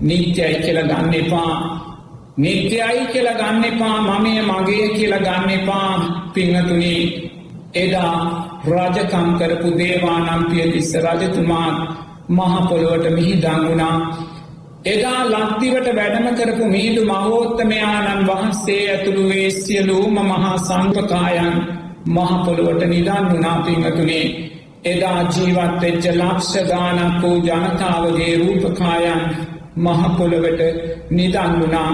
නිත්‍යයි 0.01 0.55
කියල 0.55 0.79
ගන්න 0.83 1.13
එපා. 1.13 1.55
නිත්‍යයි 2.37 3.07
කියල 3.11 3.29
ගන්න 3.33 3.63
එපා 3.63 3.97
මමය 4.01 4.33
මගේ 4.41 4.87
කියල 4.89 5.15
ගන්න 5.17 5.49
එපා 5.51 5.91
පිංහතුනී 6.33 7.03
එදා 7.75 8.17
රජකම් 8.65 9.29
කරපු 9.39 9.69
දේවානම්පිය 9.77 10.65
තිස්ස 10.71 10.91
රජතුමාත් 10.97 11.77
මහපොළොවට 12.29 13.05
මිහි 13.11 13.33
දංගුණා 13.35 13.95
එදා 14.87 15.21
ලක්දිවට 15.27 15.87
වැඩම 15.95 16.27
කරපු 16.35 16.65
මීදු 16.67 17.05
මහෝත්තමයාණන් 17.05 18.27
වහන්සේ 18.27 18.81
ඇතුළු 18.89 19.23
වේ 19.29 19.49
සියලූම 19.53 20.19
මහා 20.25 20.57
සංපකායන් 20.59 21.55
මහපොළොවට 22.07 22.85
නිදන් 22.85 23.27
වනාපිංහතුනේ 23.31 24.25
එදා 24.85 25.19
ජීවත්වෙච්ච 25.25 26.05
ලක්ෂ 26.11 26.53
ගානක් 26.67 27.21
වූ 27.21 27.37
ජනතාවගේ 27.39 28.33
රූපකායන් 28.37 29.21
මහපොළොවට 29.77 30.61
නිදන් 31.11 31.59
වුණා. 31.59 31.91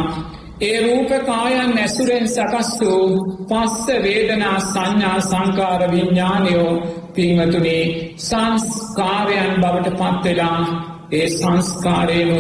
ඒ 0.61 0.77
රූපකායන් 0.81 1.77
ඇසුරෙන් 1.77 2.27
සකස් 2.27 2.71
වූ 2.81 3.09
පස්ස 3.45 3.87
වේදනා 4.03 4.57
සංඥා 4.61 5.19
සංකාර 5.21 5.91
විඤ්ඥානයෝ 5.91 6.71
පිංවතුනේ 7.13 7.83
සංස්කාරයන් 8.17 9.53
බවට 9.57 9.95
පත්වෙලා 9.99 10.92
ඒ 11.11 11.27
සංස්කාරයනු 11.29 12.39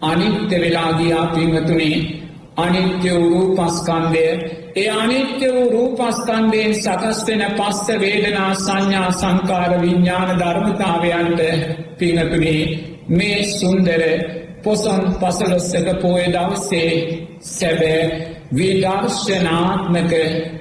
අනිත්‍ය 0.00 0.56
වෙලාගියා 0.60 1.26
පිංවතුනේ 1.26 1.96
අනිත්‍ය 2.56 3.10
වූ 3.22 3.56
පස්කන්දය 3.56 4.26
ඒ 4.76 4.90
අනිත්‍ය 4.92 5.46
වූ 5.52 5.70
රූපස්කන්දයෙන් 5.70 6.74
සකස්වෙන 6.74 7.42
පස්ස 7.50 7.86
වේදනා 8.00 8.54
සංඥා 8.56 9.10
සංකාර 9.12 9.72
විඤ්ඥාන 9.80 10.30
ධර්මතාවයන්ට 10.38 11.40
පිංහතුනේ 11.98 12.62
මේ 13.08 13.44
සුන්දර 13.50 14.02
පොසොන් 14.62 15.02
පසලොස්සක 15.14 15.88
පෝය 16.02 16.24
දවසේ 16.26 16.90
සැබෑ 17.40 18.02
විදර්ශනාත්මක 18.54 20.12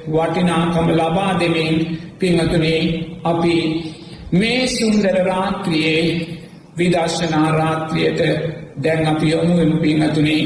වටිනාකම 0.07 0.87
ලබා 0.91 1.33
දෙමින් 1.39 1.75
පිංහතුනේ 2.19 2.81
අපි 3.23 3.57
මේ 4.33 4.67
සුන්දර 4.67 5.15
රාත්‍රියයේ 5.25 6.40
විදර්ශනා 6.73 7.47
රාත්‍රියයට 7.51 8.21
දැන් 8.77 9.07
අපි 9.07 9.31
යොමුුවම 9.31 9.73
පිංහතුනේ 9.79 10.43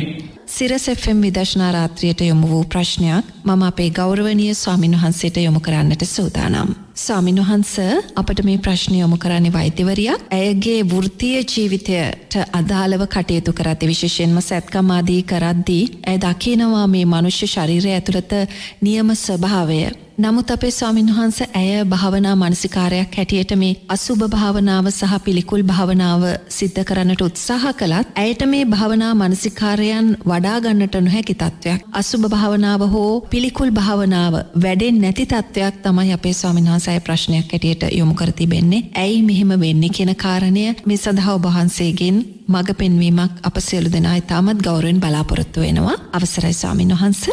සිරසෙෆ්ම් 0.48 1.22
විදශනා 1.22 1.72
රාත්‍රියයට 1.72 2.22
යොමු 2.22 2.48
වූ 2.48 2.64
ප්‍රශ්නයක් 2.66 3.26
මම 3.44 3.64
අපේ 3.64 3.90
ගෞරවනය 3.92 4.54
ස්වාමින් 4.56 4.94
වහන්සේට 4.94 5.38
යොමු 5.38 5.60
කරන්නට 5.60 6.06
සූදානම්. 6.06 6.70
ස්වාමින් 6.96 7.40
වහන්ස 7.40 7.74
අපට 8.16 8.44
මේ 8.44 8.58
ප්‍රශ්නය 8.60 9.00
යොමු 9.00 9.18
කරන්නේ 9.18 9.54
වෛද්‍යවරියක් 9.54 10.22
ඇයගේ 10.32 10.80
වෘතිය 10.86 11.42
ජීවිතයට 11.46 12.40
අදාළව 12.54 13.04
කටයුතු 13.08 13.54
කරති 13.54 13.88
විශේෂයෙන්ම 13.88 14.40
සැත්කමාදී 14.42 15.22
කරද්දී 15.24 15.84
ඇය 16.04 16.18
දකිනවා 16.20 16.88
මේ 16.88 17.06
මනුෂ්‍ය 17.08 17.48
ශරීරය 17.48 17.92
ඇතුළත 17.92 18.34
නියම 18.82 19.16
ස්වභාවය 19.18 19.82
නමුත් 20.18 20.52
අපේ 20.52 20.72
ස්වාමින් 20.72 21.08
වහන්ස 21.08 21.38
ඇය 21.54 21.84
භාවනා 21.86 22.36
මනසිකාරයක් 22.36 23.16
හැටියට 23.18 23.52
මේ 23.56 23.72
අසුභ 23.88 24.24
භාවනාව 24.28 24.86
සහ 24.90 25.16
පිළිකුල් 25.24 25.64
භාවනාව 25.64 26.22
සිද්ධ 26.50 26.84
කරන්නට 26.84 27.22
උත්සාහ 27.22 27.74
කළත් 27.74 28.14
ඇයට 28.16 28.46
මේ 28.46 28.62
භාවනා 28.66 29.12
මනසිකාරයන් 29.14 30.08
වඩාගන්නට 30.26 30.96
නොහැකි 30.98 31.36
තත්ත්වයක්. 31.36 31.82
අසුභ 31.94 32.28
භාවනාව 32.30 32.82
හෝ 32.94 33.12
පිළිකුල් 33.28 33.72
භාවනාව 33.72 34.34
වැඩෙන් 34.58 35.02
නැති 35.02 35.26
තත්ත්වයක් 35.26 35.82
තමයි 35.84 36.14
අපේ 36.14 36.34
ස්වාමින් 36.34 36.70
වහන්සය 36.70 37.00
ප්‍රශ්නයක් 37.00 37.52
හැටියට 37.52 37.84
යොමු 37.92 38.14
කර 38.14 38.32
තිබෙන්නේ. 38.32 38.86
ඇයි 38.96 39.22
මෙහෙම 39.22 39.52
වෙන්නේ 39.60 39.90
කියන 39.90 40.14
කාරණය 40.18 40.64
මේ 40.86 40.98
සඳහා 40.98 41.34
ඔබහන්සේගෙන් 41.34 42.18
මඟ 42.48 42.72
පෙන්වීමක් 42.74 43.34
අප 43.44 43.58
සියලු 43.60 43.92
දෙනා 43.92 44.16
ඉතාමත් 44.16 44.64
ගෞරවෙන් 44.64 45.00
බලාපොරොත්තු 45.00 45.60
වෙනවා. 45.60 45.98
අවසරයි 46.14 46.54
ස්වාමින් 46.54 46.94
වහන්ස. 46.94 47.24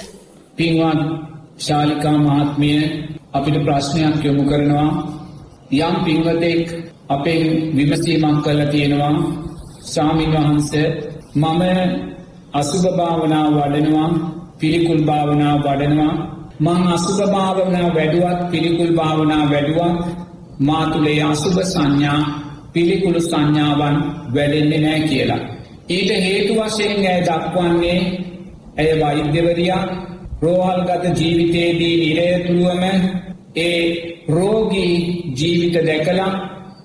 පින්වත් 0.56 1.31
ශාලිකා 1.62 2.16
මහත්මිය 2.18 2.80
අපිට 3.32 3.56
ප්‍රශ්නයක් 3.64 4.24
යොමු 4.24 4.42
කරනවා. 4.42 4.90
යම් 5.78 5.94
පින්වතෙක් 6.04 6.62
අපෙන් 7.08 7.42
විමසීමක් 7.76 8.38
කළ 8.44 8.60
තියෙනවා. 8.70 9.14
ස්වාමින් 9.84 10.30
වහන්ස 10.32 10.70
මම 11.34 11.62
අසුභ 12.52 12.86
භාවනාව 12.96 13.48
වඩනවා 13.54 14.10
පිළිකුල් 14.58 15.02
භාවනාව 15.04 15.58
වඩනවා. 15.60 16.14
මං 16.60 16.82
අසුභ 16.88 17.22
භාවනාව 17.30 17.88
වැඩුවත් 17.94 18.40
පිළිකුල් 18.50 18.92
භාවනාව 18.96 19.44
වැඩුවත් 19.50 19.96
මාතුලේ 20.60 21.22
අසුභ 21.24 21.58
සංඥා 21.64 22.20
පිළිකුළු 22.72 23.20
සංඥාවන් 23.20 23.96
වැඩෙන්නේ 24.34 24.80
නෑ 24.80 25.00
කියලා. 25.02 25.42
ඊට 25.88 26.10
හේතු 26.20 26.52
වශයෙන් 26.58 27.06
ඇය 27.06 27.20
දක්වන්නේ 27.22 27.98
ඇය 28.78 28.90
වෛද්‍යවරයා 29.00 29.82
රෝහල්ගත 30.42 31.04
ජීවිතයේදී 31.16 31.94
නිරයතුරුවම 31.98 32.84
ඒ 33.58 33.82
රෝගී 34.28 34.94
ජීවිත 35.36 35.76
දැකලා 35.86 36.30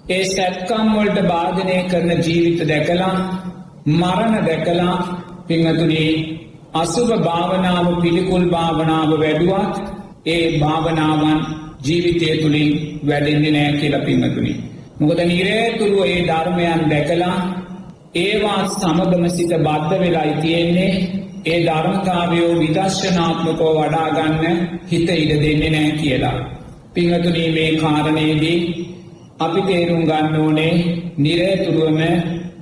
ඒ 0.09 0.23
සැත්කම්වොල්ට 0.25 1.19
බාධනය 1.25 1.77
කරන 1.89 2.11
ජීවිත 2.21 2.61
දැකලා 2.67 3.13
මරණ 3.91 4.45
දැකලා 4.45 4.95
පිංහතුනේ 5.47 6.11
අසුභ 6.75 7.13
භාවනාව 7.19 7.87
පිළිකුල් 8.01 8.45
භාවනාව 8.49 9.11
වැඩුවත් 9.15 9.75
ඒ 10.27 10.45
භාවනාවන් 10.59 11.39
ජීවිතය 11.83 12.27
තුළින් 12.37 12.71
වැඩෙන්නේ 13.07 13.51
නෑ 13.51 13.71
කියල 13.73 13.95
පිංහතුනි. 14.01 14.53
මොකද 14.99 15.19
නිරේතුරුව 15.25 16.01
ඒ 16.05 16.19
ධර්මයන් 16.25 16.81
දැකලා 16.89 17.37
ඒවා 18.15 18.61
සමගම 18.71 19.23
සිත 19.29 19.51
බද්ධ 19.59 19.93
වෙලායි 19.99 20.35
තියෙන්නේ 20.41 20.93
ඒ 21.45 21.59
ධර්මතාවයෝ 21.65 22.51
විදර්ශනාත්මකෝ 22.59 23.71
වඩාගන්න 23.75 24.57
හිත 24.87 25.09
ඉඩ 25.13 25.31
දෙන්නේ 25.41 25.69
නෑ 25.69 25.91
කියලා. 25.91 26.37
පිංහතුනී 26.93 27.49
මේ 27.51 27.71
කාරණයේදී 27.75 28.59
අපි 29.39 29.61
තේරුම් 29.61 30.03
ගන්න 30.05 30.35
ඕනේ 30.35 30.73
නිරේතුරුවම 31.17 31.99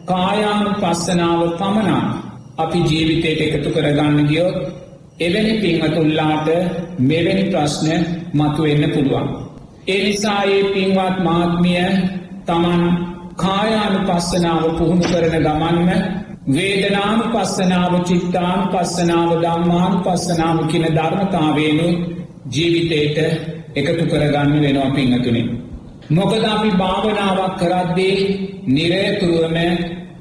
කායානු 0.05 0.71
පස්සනාව 0.81 1.41
පමණා 1.59 2.03
අපි 2.57 2.79
ජීවිතයට 2.79 3.41
එකතු 3.47 3.69
කරගන්න 3.69 4.27
ගියොත් 4.27 4.57
එවැනි 5.19 5.53
පිංහතුල්ලාට 5.57 6.47
මෙවැනි 7.01 7.43
ප්‍රශ්න 7.43 8.05
මතු 8.33 8.65
එන්න 8.65 8.91
පුළුවන්. 8.91 9.27
ඒ 9.87 9.99
නිසා 10.03 10.41
ඒ 10.45 10.63
පින්වත් 10.65 11.17
මාත්මිය 11.23 11.85
තමන් 12.45 12.83
කායානු 13.35 13.99
පස්සනාව 14.07 14.63
පුහුණු 14.77 15.05
කරන 15.05 15.35
ගමන්ම 15.37 15.89
වේදනානු 16.45 17.23
පස්සනාව 17.33 17.93
චිත්තානු 18.03 18.65
පස්සනාව 18.73 19.29
දම්මානු 19.43 19.97
පස්සනාව 20.05 20.57
කියන 20.67 20.85
ධර්මතාවේනු 20.95 21.87
ජීවිතයට 22.53 23.17
එකතු 23.75 24.03
කරගන්න 24.05 24.61
වෙනවා 24.61 24.89
පිංහතුනින්. 24.89 25.47
මොකද 26.09 26.43
අපි 26.45 26.69
භාවනාවක් 26.73 27.55
කරද්දේ 27.59 28.17
නිරයතුරුවම 28.67 29.57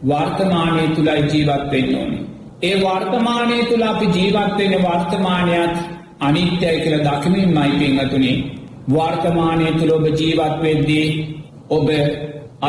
වර්තමානය 0.09 0.85
තුළයි 0.95 1.23
ජීවත්වෙන්න 1.31 1.95
ඕනි. 1.95 2.19
ඒ 2.63 2.75
වර්තමානය 2.79 3.59
තුළ 3.65 3.85
අපි 3.85 4.07
ජීවත්වෙන 4.09 4.75
වර්තමානයක් 4.83 5.75
අනිත්‍යය 6.21 6.77
කියල 6.81 6.97
දකිමින් 7.01 7.49
මයි 7.51 7.73
පිංහතුනේ 7.81 8.37
වර්තමානය 8.91 9.67
තුළ 9.79 9.93
ඔබ 9.93 10.07
ජීවත්වෙද්දී 10.15 11.07
ඔබ 11.71 11.89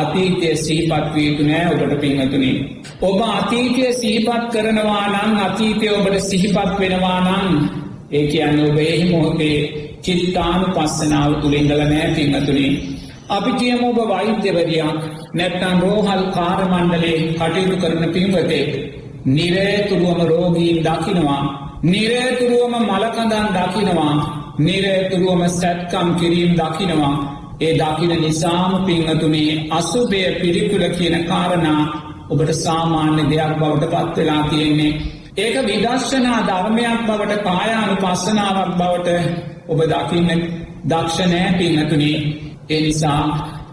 අතීතය 0.00 0.50
සීපත්වීතු 0.56 1.42
නෑ 1.48 1.66
ඔබට 1.72 1.94
පිංහතුනේ. 2.00 2.56
ඔබ 3.02 3.18
අතීතය 3.30 3.92
සිහිපත් 3.92 4.44
කරනවා 4.52 5.06
නම් 5.08 5.32
අතීතය 5.46 5.86
ඔබට 5.88 6.20
සිහිපත් 6.20 6.72
වෙනවා 6.80 7.18
නම් 7.20 7.48
ඒ 8.12 8.26
කියන්න 8.26 8.60
ඔබ 8.66 8.78
එහි 8.84 9.04
මොහොතේ 9.10 9.58
චිත්තානු 10.02 10.66
පස්සනාව 10.76 11.30
තුළින්දල 11.42 11.82
නෑ 11.84 12.08
පිංහතුනේ. 12.16 12.72
අපි 13.28 13.50
කියම 13.52 13.80
ඔබ 13.84 13.98
වෛද්‍යවරයක් 14.10 14.98
නැත්තන් 15.34 15.80
රෝහල් 15.80 16.24
කාරමණ්ඩලේ 16.36 17.16
කටයුතු 17.38 17.76
කරන 17.76 18.04
පින්වතේ. 18.12 18.64
නිරේතුරුවම 19.26 20.20
රෝගීන් 20.30 20.78
දකිනවා. 20.84 21.42
නිරේතුරුවම 21.84 22.74
මලකඳන් 22.82 23.46
දකිනවා. 23.56 24.14
නිරේතුරුවම 24.58 25.42
සැත්කම් 25.50 26.08
කිරීම් 26.14 26.52
දකිනවා. 26.54 27.35
ඒ 27.60 27.72
දකින 27.74 28.12
නිසාම 28.20 28.72
පිංහතුනේ 28.84 29.52
අසුබය 29.70 30.20
පිළිකුල 30.40 30.84
කියන 30.90 31.16
කාරණා 31.24 31.82
ඔබට 32.30 32.50
සාමාන්‍ය 32.56 33.22
දෙයක් 33.30 33.52
බවට 33.58 33.84
පත්වෙලා 34.06 34.42
තියෙන්නේ. 34.50 34.92
ඒක 35.36 35.56
විදර්ශනා 35.66 36.40
ධර්මයක් 36.42 37.00
බවට 37.06 37.42
කායානු 37.42 37.94
පස්සනාවක් 37.96 38.72
බවට 38.74 39.08
ඔබ 39.68 39.80
දකින්න 39.84 40.30
දක්ෂණෑ 40.84 41.50
පිංහතුනේ 41.58 42.16
ඒ 42.68 42.80
නිසා 42.80 43.22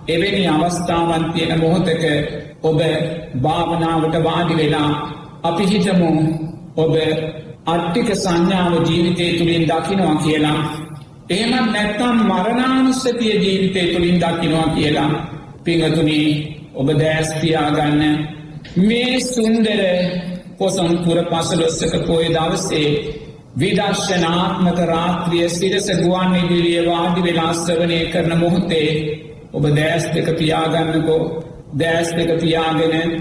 එවැනි 0.08 0.48
අවස්ථාවන් 0.48 1.24
තියෙන 1.34 1.60
මොහොතක 1.60 2.04
ඔබ 2.64 2.80
භාවනාවට 3.42 4.16
වාඩි 4.24 4.56
වෙලා 4.58 4.90
අපි 5.44 5.64
හිතමු 5.66 6.10
ඔබ 6.78 6.94
අට්ටික 7.66 8.10
සංඥාව 8.16 8.74
ජීවිතය 8.88 9.26
තුළින් 9.34 9.64
දකිනවා 9.64 10.16
කියලා 10.16 10.60
එහෙමත් 11.30 11.72
නැත්තම් 11.72 12.18
මරණානුස්සතිය 12.24 13.34
ජීවිතය 13.36 13.94
තුළින් 13.94 14.20
දකිනවා 14.20 14.68
කියලා 14.68 15.12
පිංහතුනී 15.64 16.30
ඔබ 16.76 16.88
දෑස්තියාගන්න 17.00 18.02
මේ 18.80 19.20
සුන්දර 19.22 19.82
පොසම්පුර 20.58 21.20
පසලොස්සක 21.26 21.94
පොය 22.08 22.26
දවසේ 22.30 22.90
විදර්ශනාත්මක 23.58 24.80
රාත්‍රිය 24.86 25.50
සිරස 25.50 25.88
ගුවන් 26.00 26.36
ඉදිරිය 26.36 26.82
වාඩි 26.86 27.22
වෙලා 27.24 27.54
ස්්‍රවනය 27.56 28.00
කරන 28.06 28.34
මොහොතේ 28.40 28.90
ඔබ 29.54 29.64
දෑස් 29.72 30.06
දෙක 30.14 30.28
පියාගන්නකෝ. 30.38 31.22
දෑස් 31.78 32.10
දෙක 32.14 32.32
පියාගෙන 32.42 33.12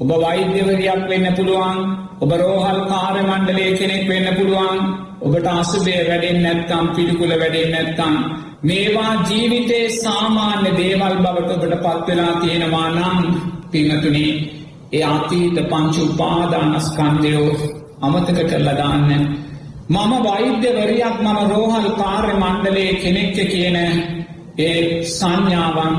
ඔබ 0.00 0.10
වෛද්‍යවරයක් 0.16 1.02
වෙන්න 1.08 1.26
පුළුවන් 1.36 1.78
ඔබ 2.20 2.30
රෝහල් 2.34 2.80
කාර්ය 2.86 3.22
මණ්ඩලය 3.22 3.64
කෙනෙක් 3.74 4.04
වෙන්න 4.08 4.28
පුළුවන් 4.36 4.78
ඔබට 5.20 5.46
අසුබේ 5.52 6.02
වැඩෙන් 6.04 6.38
නැත්තම් 6.42 6.86
පිළිකුල 6.94 7.32
වැඩෙන් 7.34 7.68
නැත්තම් 7.70 8.14
මේවා 8.62 9.12
ජීවිතේ 9.26 9.84
සාමාන්‍ය 9.94 10.70
දේවල් 10.76 11.16
බවට 11.18 11.50
ඔබට 11.56 11.84
පත්වෙලා 11.84 12.32
තියෙනවා 12.36 12.88
නම් 12.90 13.20
පිංහතුනේ 13.70 14.32
ඒ 14.92 15.04
අතීත 15.06 15.58
පංචු 15.68 16.02
උපාදානස්කන්දයෝ 16.04 17.50
අමතක 18.00 18.38
කරලා 18.44 18.76
දාන්න. 18.76 19.10
මම 19.90 20.12
වෛද්‍යවරයක් 20.24 21.16
මම 21.18 21.38
රෝහල් 21.50 21.88
කාර්ය 21.94 22.32
මණ්ඩලේ 22.34 22.90
කෙනෙක්ක 22.94 23.38
කියන 23.52 23.78
ඒ 24.58 25.04
සංඥාවන් 25.10 25.94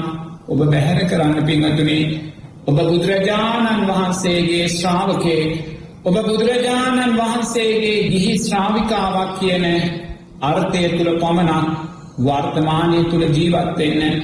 ඔබ 0.48 0.60
බැහැර 0.66 1.00
කරන්න 1.06 1.46
පිංහතුනේ 1.46 2.31
ඔබ 2.62 2.78
බුදුරජාණන් 2.80 3.88
වහන්සේගේ 3.88 4.66
ශ්‍රාවකේ 4.70 5.44
ඔබ 6.06 6.16
බුදුරජාණන් 6.20 7.16
වහන්සේගේ 7.16 8.10
ගිහි 8.10 8.34
ශ්‍රාවිකාවක් 8.40 9.32
කියන 9.40 9.66
අර්ථය 10.42 10.84
තුළ 10.90 11.12
පමණක් 11.16 11.68
වර්තමානය 12.20 13.00
තුළ 13.06 13.26
ජීවත්වෙන්න 13.30 14.22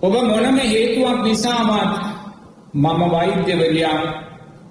ඔබ 0.00 0.14
මොනම 0.24 0.58
හේතුවක් 0.64 1.18
නිසාවත් 1.22 1.92
මම 2.74 3.02
වෛද්‍යවරයා 3.10 3.98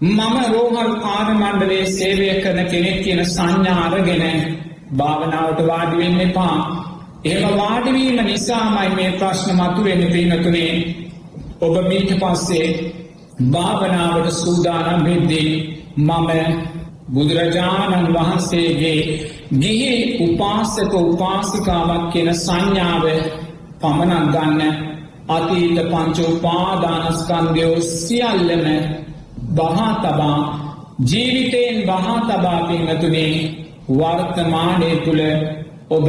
මම 0.02 0.36
රෝහල් 0.48 0.96
ආරමණ්ඩලේ 1.10 1.86
සේවය 1.90 2.32
කරන 2.42 2.60
කෙනෙක් 2.68 2.98
කියන 3.04 3.22
සංඥාරගෙන 3.28 4.26
භාවනාවට 4.98 5.62
වාඩිවෙන්න 5.68 6.20
එපා. 6.22 6.58
එම 7.26 7.44
වාඩිවීම 7.58 8.20
නිසාමයි 8.24 8.90
මේ 8.96 9.12
ප්‍රශ්න 9.14 9.50
මතු 9.56 9.82
වෙන 9.84 10.04
පිනතුනේ 10.10 11.03
ඔබ 11.60 11.76
මීට 11.88 12.12
පස්සේ 12.16 12.68
භාවනාවට 13.52 14.32
සූදානම් 14.34 15.04
වෙද්දී 15.04 15.52
මම 15.98 16.30
බුදුරජාණන් 17.08 18.14
වහන්සේගේ 18.14 19.00
ගිහි 19.54 19.94
උපාසක 20.26 20.94
උපාසිකාවක් 20.94 22.04
කියන 22.12 22.30
සංඥාව 22.36 23.06
පමණක් 23.80 24.26
ගන්න 24.34 24.62
අතීත 25.30 25.78
පංච 25.84 26.18
උපාදානස්කන්දයෝ 26.28 27.76
සියල්ලම 27.82 28.66
බහා 29.56 29.92
තබා 29.96 30.40
ජීවිතයෙන් 31.04 31.78
බහා 31.84 32.18
තබා 32.22 32.60
පින්නතුනේ 32.62 33.36
වර්තමානය 33.90 34.90
තුළ 35.06 35.22
ඔබ 35.90 36.08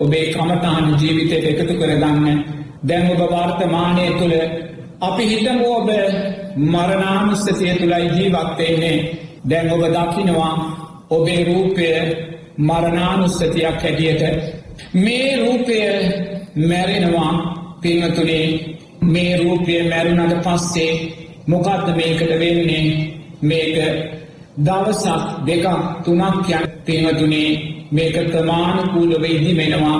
ඔබේ 0.00 0.26
කමතාන 0.28 0.84
ජීවිතයට 1.00 1.44
එකතු 1.52 1.74
කරගන්න 1.74 2.44
දැන් 2.82 3.10
ඔබ 3.12 3.20
වර්තමානය 3.32 4.06
තුළ 4.18 4.34
අපි 5.00 5.24
හිතමු 5.24 5.66
ඔබ 5.72 5.88
මරණානුස්සතිය 6.56 7.74
තුළයි 7.74 8.08
ජීවත්වයෙන්නේ 8.16 8.96
දැන් 9.50 9.72
ඔබ 9.72 9.82
දකිනවා 9.94 10.54
ඔබේ 11.10 11.44
රූපය 11.44 11.86
මරණානුස්සතියක් 12.58 13.82
හැටියට. 13.82 14.22
මේ 14.94 15.36
රූපය 15.36 15.78
මැරෙනවා 16.68 17.32
පිංහතුනේ 17.80 18.76
මේ 19.02 19.36
රූපය 19.36 19.74
මැරුණට 19.88 20.34
පස්සේ 20.44 20.92
මොකක්ද 21.46 21.86
මේකට 21.96 22.30
වෙන්නේ? 22.40 22.84
මේක 23.42 23.76
දවසක් 24.58 25.22
දෙකක් 25.46 25.66
තුනක් 26.04 26.48
යන 26.50 26.64
පිංහතුනේ 26.86 27.50
මේක 27.90 28.16
ප්‍රමාණකූලව 28.30 29.24
ඉදිමෙනවා. 29.26 29.98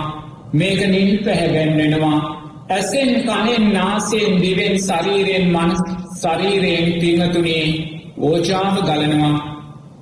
මේක 0.52 0.80
නිල් 0.86 1.10
පැහැගැන්වෙනවා 1.24 2.35
ඇසෙන් 2.68 3.10
කනෙන් 3.22 3.64
නාසයෙන් 3.72 4.32
දිවෙන් 4.42 4.74
ශරීරයෙන් 4.78 5.46
මනස් 5.50 5.80
ශරීරයෙන් 6.20 6.86
පිංහතුනේ 7.00 7.66
ඕජාව 8.18 8.76
ගලනවා. 8.80 9.36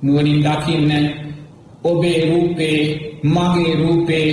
නුවනින් 0.01 0.39
දකින්න 0.41 0.91
ඔබේ 1.83 2.19
රූපේ 2.25 2.79
මගේ 3.25 3.75
රූපේ 3.75 4.29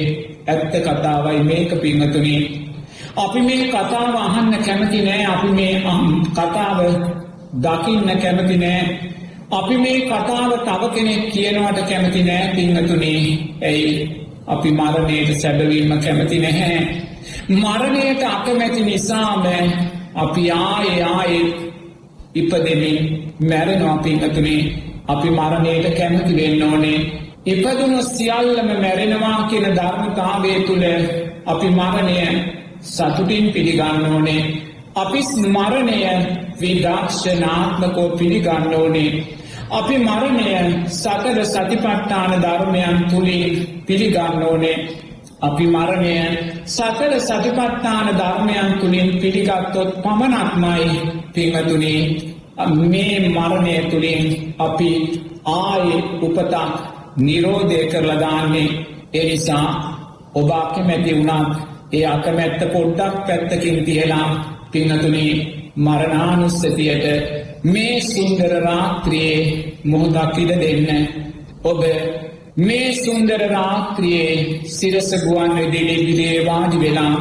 ඇත්ත 0.47 0.73
කතාවයි 0.83 1.41
මේක 1.41 1.71
පිංහතුනේ 1.81 2.43
අපි 3.17 3.41
මේ 3.41 3.69
කතාව 3.69 4.15
අහන්න 4.19 4.55
කැමති 4.65 5.01
නෑ 5.03 5.25
අපි 5.27 5.49
මේ 5.51 5.75
කතාව 6.31 6.79
දකින්න 7.55 8.09
කැමති 8.17 8.57
නෑ. 8.57 8.83
අපි 9.53 9.77
මේ 9.77 10.01
කතාව 10.03 10.51
තව 10.65 10.83
කෙනෙක් 10.95 11.23
කියනවට 11.33 11.89
කැමති 11.89 12.23
නෑ 12.23 12.49
පිංහතුනේ 12.57 13.21
ඇයි? 13.63 14.22
අපි 14.47 14.71
මරණයට 14.71 15.41
සැබවීම 15.41 16.01
කැමති 16.01 16.39
නැහැ. 16.39 16.81
මරණයට 17.51 18.23
අකමැති 18.25 18.83
නිසාම 18.83 19.45
අපි 20.15 20.51
ආය 20.51 21.03
ආයෙත් 21.03 21.51
ඉපදෙමින් 22.35 22.99
මැරෙනවා 23.41 23.97
පිංහතුනේ 23.99 24.63
අපි 25.09 25.31
මරණයට 25.31 25.87
කැමති 25.99 26.37
වෙන්න 26.37 26.63
ඕනේ. 26.63 26.99
ඉපදුණු 27.47 28.03
සියල්ලම 28.05 28.69
මැරෙනවා 28.81 29.49
කියන 29.51 29.67
ධර්මතාවය 29.77 30.53
තුළ 30.67 30.85
අපි 31.47 31.69
මරණය 31.71 32.19
සතුටින් 32.83 33.53
පිළිගන්න 33.53 34.07
ඕනේ. 34.07 34.43
අපි 34.95 35.21
මරණය 35.49 35.99
විදක්ෂනාත්මකෝ 36.61 38.09
පිළිගන්න 38.09 38.75
ඕනේ. 38.75 39.11
අපි 39.73 39.97
මරණය 39.99 40.49
සතර 40.93 41.39
සතිපට්ඨාන 41.45 42.33
ධර්මයන් 42.43 42.97
තුළින් 43.11 43.53
පිළිගන්න 43.87 44.43
ඕනේ. 44.43 44.77
අපි 45.41 45.65
මරණය 45.67 46.17
සතර 46.67 47.13
සතිපට්ඨාන 47.21 48.09
ධර්මයන් 48.13 48.69
තුළින් 48.81 49.09
පිළිගත්තොත් 49.19 49.91
පමණක්මයි 50.03 50.89
පිංහතුනේ 51.35 52.01
මේ 52.85 53.29
මරණය 53.29 53.77
තුළින් 53.91 54.27
අපි 54.59 54.91
ආයෙ 55.47 55.97
උපතක් 56.21 56.55
නිරෝධය 57.19 57.81
කරලදාන්නේ 57.87 58.69
එනිසා 59.15 59.69
ඔබ 60.35 60.51
අකමැති 60.53 61.13
වුණත් 61.19 61.57
ඒ 61.93 62.05
අකමැත්ත 62.07 62.61
පොඩ්ඩක් 62.73 63.17
පැත්තකින් 63.27 63.79
තියලා 63.85 64.29
පිංහතුනේ 64.73 65.33
මරණානුස්සතියට 65.77 67.07
මේ 67.65 68.01
සුන්දර 68.03 68.53
රාත්‍රියයේ 68.61 69.81
මොහොදක් 69.85 70.39
ඉඩ 70.39 70.53
දෙන්න? 70.61 70.89
ඔබ 71.65 71.81
මේ 72.59 72.95
සුන්දර 72.95 73.43
රාත්‍රියයේ 73.49 74.69
සිරසගුවන් 74.69 75.57
වෙදිලිබිරේ 75.57 76.47
වාඩි 76.47 76.81
වෙලා 76.81 77.15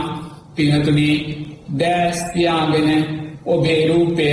පිහතුනේ 0.56 1.16
දෑස්තියාගෙන 1.80 2.90
ඔබේ 3.46 3.88
රූපය 3.88 4.30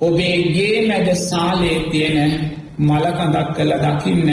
ඔබේ 0.00 0.36
ගේ 0.50 0.86
මැද 0.88 1.08
සාලේ 1.20 1.78
තියෙන 1.90 2.32
මලකඳක් 2.78 3.48
කළ 3.56 3.72
දකින්න. 3.78 4.30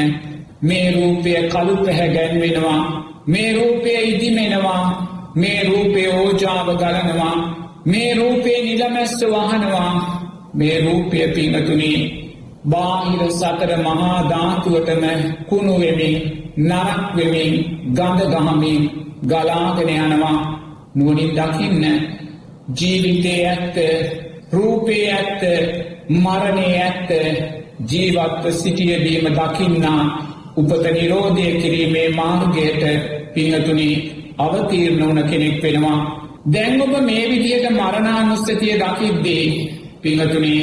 මේ 0.61 0.91
රූපය 0.91 1.31
කළු 1.49 1.75
පැහැගැන්වෙනවා 1.77 2.79
මේ 3.27 3.53
රූපය 3.53 3.89
ඉදිමෙනවා 4.03 4.83
මේ 5.35 5.63
රූපය 5.63 6.01
ඕජාව 6.09 6.67
ගලනවා 6.77 7.35
මේ 7.85 8.09
රූපේ 8.13 8.59
නිලමැස්ස 8.61 9.19
වහනවා 9.25 10.22
මේ 10.53 10.75
රූපය 10.79 11.19
පිංහතුනී 11.27 11.99
බාහිර 12.65 13.21
සතර 13.31 13.71
මහා 13.79 14.17
ධාතුවටම 14.29 15.05
කුණුවෙමින් 15.49 16.15
නරක්වෙමින් 16.59 17.53
ගඳ 17.89 18.21
ගහමින් 18.35 18.81
ගලාගෙන 19.23 19.89
යනවා. 19.97 20.39
නුවනින් 20.95 21.31
දකින්න 21.31 21.83
ජීවිතය 22.71 23.33
ඇත්ත 23.43 23.77
රූපේ 24.51 25.03
ඇත්ත 25.11 25.43
මරණය 26.15 26.67
ඇත්ත 26.79 27.09
ජීවත්ව 27.89 28.45
සිටියදීම 28.53 29.27
දකින්නා 29.31 30.01
උපත 30.57 30.83
නිරෝධය 30.91 31.47
කිරීමේ 31.53 32.09
මාර්ගයට 32.11 32.83
පිංහතුනි 33.33 33.89
අවතීරණ 34.37 35.03
වන 35.07 35.29
කෙනෙක් 35.29 35.57
වෙනවා. 35.63 35.99
දැන් 36.45 36.81
ඔබ 36.81 36.93
මේ 37.01 37.23
විදියට 37.29 37.65
මරණානුස්සතිය 37.71 38.75
දකිද්දේ 38.77 39.45
පිංහතුනේ 40.03 40.61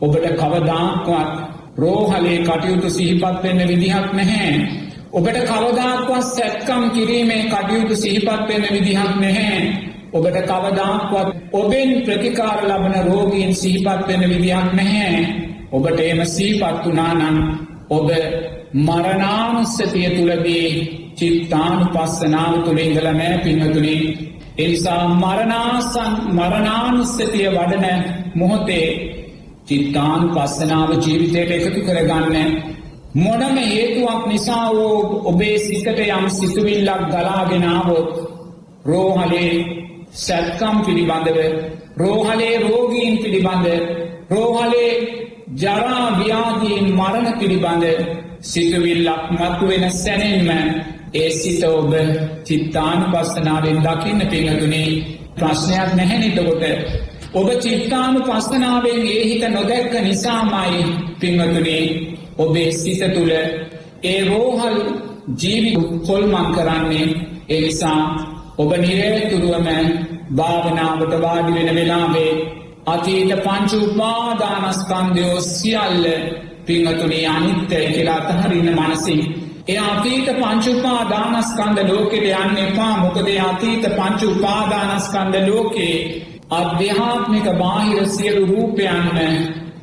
ඔබට 0.00 0.26
කවදාක්වත් 0.34 1.30
රෝහලේ 1.76 2.38
කටයුතු 2.40 2.90
සිහිපත් 2.90 3.42
වෙන්න 3.42 3.60
විදිහක් 3.68 4.12
නැහැ. 4.12 4.52
ඔබට 5.12 5.38
කවදාක්වත් 5.44 6.24
සැත්කම් 6.26 6.90
කිරීමේ 6.90 7.42
කටයුතු 7.46 7.96
සිහිපත් 7.96 8.48
වෙන්න 8.48 8.66
විදිහක් 8.70 9.12
නැහැ. 9.16 9.60
ඔබට 10.12 10.36
කවදාක්වත් 10.42 11.28
ඔබෙන් 11.52 11.90
ප්‍රතිකාර 12.02 12.60
ලබන 12.64 12.94
රෝගීන් 13.06 13.54
සිහිපත් 13.54 14.08
වෙන 14.08 14.22
විදිහක් 14.22 14.72
නැහැ. 14.72 15.16
ඔබට 15.72 16.00
එම 16.02 16.20
සීපත් 16.26 16.84
වනානන් 16.86 17.38
ඔබ 17.90 18.08
මරණානුස්සතිය 18.76 20.08
තුළදී 20.10 20.68
චිත්තානු 21.16 21.84
පස්සනාව 21.86 22.54
තුළ 22.64 22.78
ඉඳල 22.78 23.08
නෑ 23.10 23.38
පින්නතුනේ 23.38 24.00
එනිසා 24.58 25.02
මරණාසන් 25.14 26.12
මරණානුස්සතිය 26.30 27.48
වඩන 27.50 28.25
මොහොතේ 28.36 28.88
චිත්තාන් 29.66 30.22
පස්සනාව 30.30 30.90
ජීවිතයට 30.96 31.50
එකතු 31.50 31.80
කරගන්න 31.80 32.50
මොනම 33.16 33.56
හේතුවක් 33.64 34.22
නිසා 34.26 34.66
වූ 34.70 34.98
ඔබේ 35.24 35.56
සිතට 35.58 36.00
යම් 36.08 36.26
සිතුවිල්ලක් 36.30 37.02
ගලාගෙනාවොත් 37.10 38.10
රෝහලේ 38.84 39.52
සැත්කම් 40.16 40.76
පිළිබඳව 40.86 41.38
රෝහලේ 41.96 42.54
රෝගීන් 42.60 43.14
පිළිබඳ 43.18 43.66
රෝහලේ 44.30 44.92
ජරා 45.56 46.06
ව්‍යාදීන් 46.18 46.86
මරණ 46.92 47.38
පිළිබඳ 47.40 47.84
සිතුවිල්ලක් 48.42 49.24
මත්තුවෙන 49.32 49.84
සැනෙන්ම 49.92 50.48
ඒ 51.14 51.30
සිත 51.32 51.62
ඔබ 51.70 51.92
චිත්තාන 52.44 53.00
පස්සනාවෙන් 53.12 53.78
දකින්න 53.80 54.20
පිංහතුනේ 54.28 54.90
ප්‍රශ්නයක් 55.36 55.90
නැහැනිතකොට 55.94 56.64
ඔබ 57.36 57.48
චිත්තානු 57.60 58.20
පස්සනාවෙන් 58.20 59.00
ඒ 59.06 59.24
හිත 59.24 59.42
නොදැක්ක 59.48 59.94
නිසාමයි 60.00 60.84
පිංහතුනේ 61.20 61.84
ඔබේ 62.38 62.70
සිත 62.72 63.02
තුළ 63.14 63.32
ඒ 64.04 64.20
රෝහල් 64.24 64.76
ජීවි 65.34 65.72
කොල්මං 66.06 66.46
කරන්නේ. 66.54 67.08
එනිසා 67.48 68.02
ඔබ 68.58 68.70
නිරේතුරුවම 68.76 69.68
භාවනාවට 70.36 71.12
වාඩි 71.24 71.52
වෙන 71.56 71.70
වෙලාවේ 71.74 72.30
අතීත 72.86 73.32
පංචු 73.44 73.78
උපාදානස්කන්දයෝ 73.86 75.40
සියල්ල 75.48 76.06
පිංහතුනේ 76.66 77.26
අනිත්තය 77.28 77.82
කියලා 77.86 78.20
අතහරින්න 78.22 78.70
මනසින්. 78.78 79.20
එය 79.68 79.78
අතීත 79.84 80.28
පංචුපා 80.38 81.02
දානස්කන්ද 81.10 81.78
ලෝකෙට 81.90 82.26
යන්න 82.34 82.56
එපා. 82.64 82.94
මොකද 82.96 83.28
අතීත 83.42 83.84
පංචු 83.98 84.26
උපාදානස්කන්ද 84.30 85.36
ලෝකේ 85.48 85.98
අධ්‍යාත්මික 86.50 87.46
බාහිර 87.58 88.06
සියලු 88.06 88.46
රූපයන්න 88.46 89.18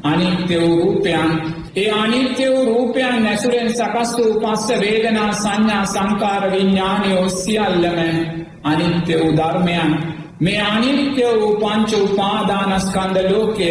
අනිත්‍ය 0.04 0.62
වූ 0.62 0.76
රූපයන්. 0.78 1.30
ඒ 1.76 1.92
අනිත්‍ය 1.94 2.46
වූ 2.48 2.66
රූපයන් 2.66 3.24
නැසුරෙන් 3.24 3.70
සකස් 3.70 4.18
වූ 4.18 4.40
පස්ස 4.42 4.80
වේදනා 4.80 5.34
සංඥා 5.34 5.86
සංකාර 5.86 6.52
විඤ්ඥානය 6.52 7.18
ඔස්සිියල්ලම 7.18 8.00
අනිත්‍ය 8.64 9.14
වූ 9.20 9.32
ධර්මයන්. 9.34 9.92
මේ 10.40 10.62
අනිත්‍ය 10.64 11.24
වූ 11.34 11.54
පංච 11.56 11.92
උපාදානස්කන්ද 12.02 13.18
ලෝකය 13.32 13.70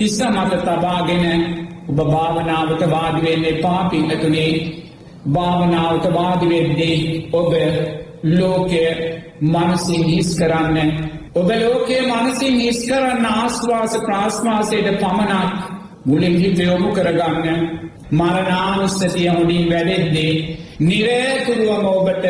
හිස 0.00 0.18
මත 0.26 0.52
තබාගෙන 0.60 1.42
ඔබ 1.88 1.98
භාවනාවට 2.04 2.82
වාඩිවෙන්න 2.90 3.44
එපා 3.44 3.82
පින්නතුනේ. 3.84 4.84
භාවනාවට 5.32 6.06
වාදිවෙද්දී 6.14 7.28
ඔබ 7.32 7.52
ලෝකය 8.30 8.86
මනසින් 9.42 10.04
හිස් 10.04 10.30
කරන්න 10.38 10.90
ඔබ 11.34 11.48
ලෝකයේ 11.52 12.02
මනසින් 12.08 12.60
හිස් 12.60 12.80
කරන්න 12.86 13.24
ආස්වාස 13.28 13.94
ප්‍රාශ්වාසයට 14.00 14.88
පමණක් 14.96 15.52
මුලින් 16.04 16.36
හිත 16.36 16.58
යොමු 16.60 16.90
කරගන්න. 16.92 17.58
මරණානුස්සතිය 18.12 19.28
හොඩින් 19.28 19.64
වැඩෙද්දී 19.70 20.34
නිරේතුරුවම 20.80 21.86
ඔබට 21.88 22.26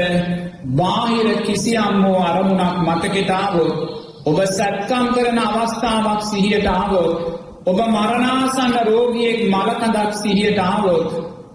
බාහිර 0.77 1.29
කිසියම් 1.43 1.97
වූ 2.03 2.19
අරමුණක් 2.23 2.77
මතකෙතාවොත් 2.87 3.75
ඔබ 4.25 4.39
සැත්කම් 4.49 5.07
කරන 5.15 5.39
අවස්ථාවක් 5.41 6.23
සිහියට 6.23 6.69
ආවොත් 6.69 7.13
ඔබ 7.67 7.79
මරණාසන්න 7.87 8.75
රෝගියෙක් 8.87 9.41
මලකඳක් 9.47 10.13
සිහියට 10.15 10.61
ආවොත් 10.61 11.11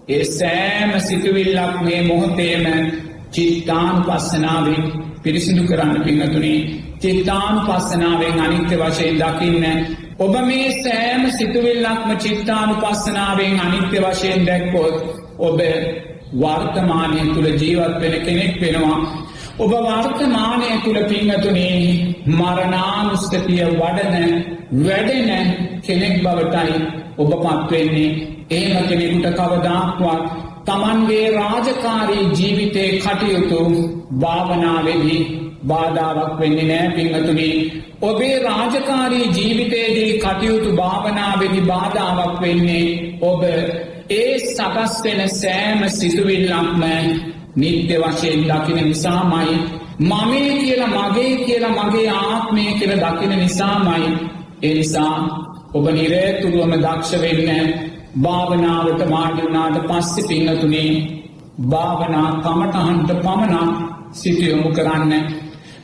ඒ 0.10 0.24
සෑම 0.28 0.92
සිතුවිල්ලක් 1.00 1.82
මේ 1.82 2.02
මොහොතේම 2.04 2.66
චිත්තාන් 3.32 3.98
පස්සනාවෙන් 4.04 4.84
පිරිසිදු 5.24 5.64
කරන්න 5.64 6.04
පිංහතුනේ 6.04 6.89
චිත්තාන් 7.02 7.56
පස්සනාවෙන් 7.62 8.40
අනිත්‍ය 8.40 8.76
වශයෙන් 8.78 9.16
දකින්න. 9.18 9.66
ඔබ 10.18 10.34
මේ 10.42 10.70
සෑම 10.78 11.24
සිතුවිල්ලක්ම 11.32 12.12
චිත්තානු 12.18 12.74
පස්සනාවෙන් 12.76 13.60
අනිත්‍ය 13.60 13.98
වශයෙන් 14.00 14.46
දැක්කොත් 14.46 14.96
ඔබ 15.40 15.60
වර්තමානය 16.36 17.20
තුළ 17.34 17.50
ජීවත් 17.54 17.96
වෙන 18.02 18.16
කෙනෙක් 18.26 18.62
වෙනවා. 18.62 19.00
ඔබ 19.58 19.72
වර්තමානය 19.84 20.70
තුළ 20.84 21.00
පිංහතුනේ 21.04 21.80
මරණානුස්තතිය 22.30 23.64
වඩන 23.74 24.32
වැඩෙන 24.80 25.30
කෙනෙක් 25.82 26.16
බවටයි 26.22 26.76
ඔබ 27.18 27.32
පත්වෙන්නේ 27.38 28.12
ඒම 28.52 28.78
කෙනෙකුට 28.88 29.28
කවදාක්වත් 29.38 30.24
තමන්ගේ 30.66 31.28
රාජකාරී 31.32 32.26
ජීවිතය 32.34 32.84
කටයුතු 33.00 33.60
භාවනාවෙදී 34.20 35.22
බාධාවක් 35.68 36.40
වෙන්නේ 36.40 36.68
නෑ 36.68 36.90
පිංහතුනී 36.92 37.56
ඔබේ 38.02 38.36
රාජකාරී 38.40 39.28
ජීවිතයේදී 39.30 40.12
කටයුතු 40.20 40.70
භාවනාවෙදි 40.72 41.62
බාධාවක් 41.62 42.42
වෙන්නේ 42.42 42.86
ඔබ 43.22 43.44
ඒ 44.12 44.40
සකස් 44.40 44.94
වෙන 45.04 45.22
සෑම 45.32 45.82
සිතුවිල්ලක්ම 45.90 46.84
නිත්‍ය 47.56 47.96
වශයෙන් 47.96 48.42
දකින 48.44 48.80
නිසාමයි. 48.84 49.54
මමේ 50.02 50.50
කියලා 50.56 50.90
මගේ 50.90 51.36
කියලා 51.38 51.76
මගේ 51.80 52.10
ආත්මය 52.12 52.64
කියල 52.74 52.94
දකින 52.96 53.34
නිසාමයි. 53.36 54.10
එනිසා 54.62 55.16
ඔබ 55.74 55.86
නිරේතුරුවම 55.90 56.74
දක්ෂ 56.76 57.12
වෙන්න 57.22 57.74
භාවනාවට 58.22 59.02
මාඩිවුනාට 59.10 59.78
පස්සෙ 59.84 60.22
පිංහතුනේ 60.24 60.92
භාවනා 61.70 62.30
කමටහන්ට 62.38 63.10
පමණක් 63.18 63.76
සිටියොමු 64.12 64.70
කරන්න 64.70 65.14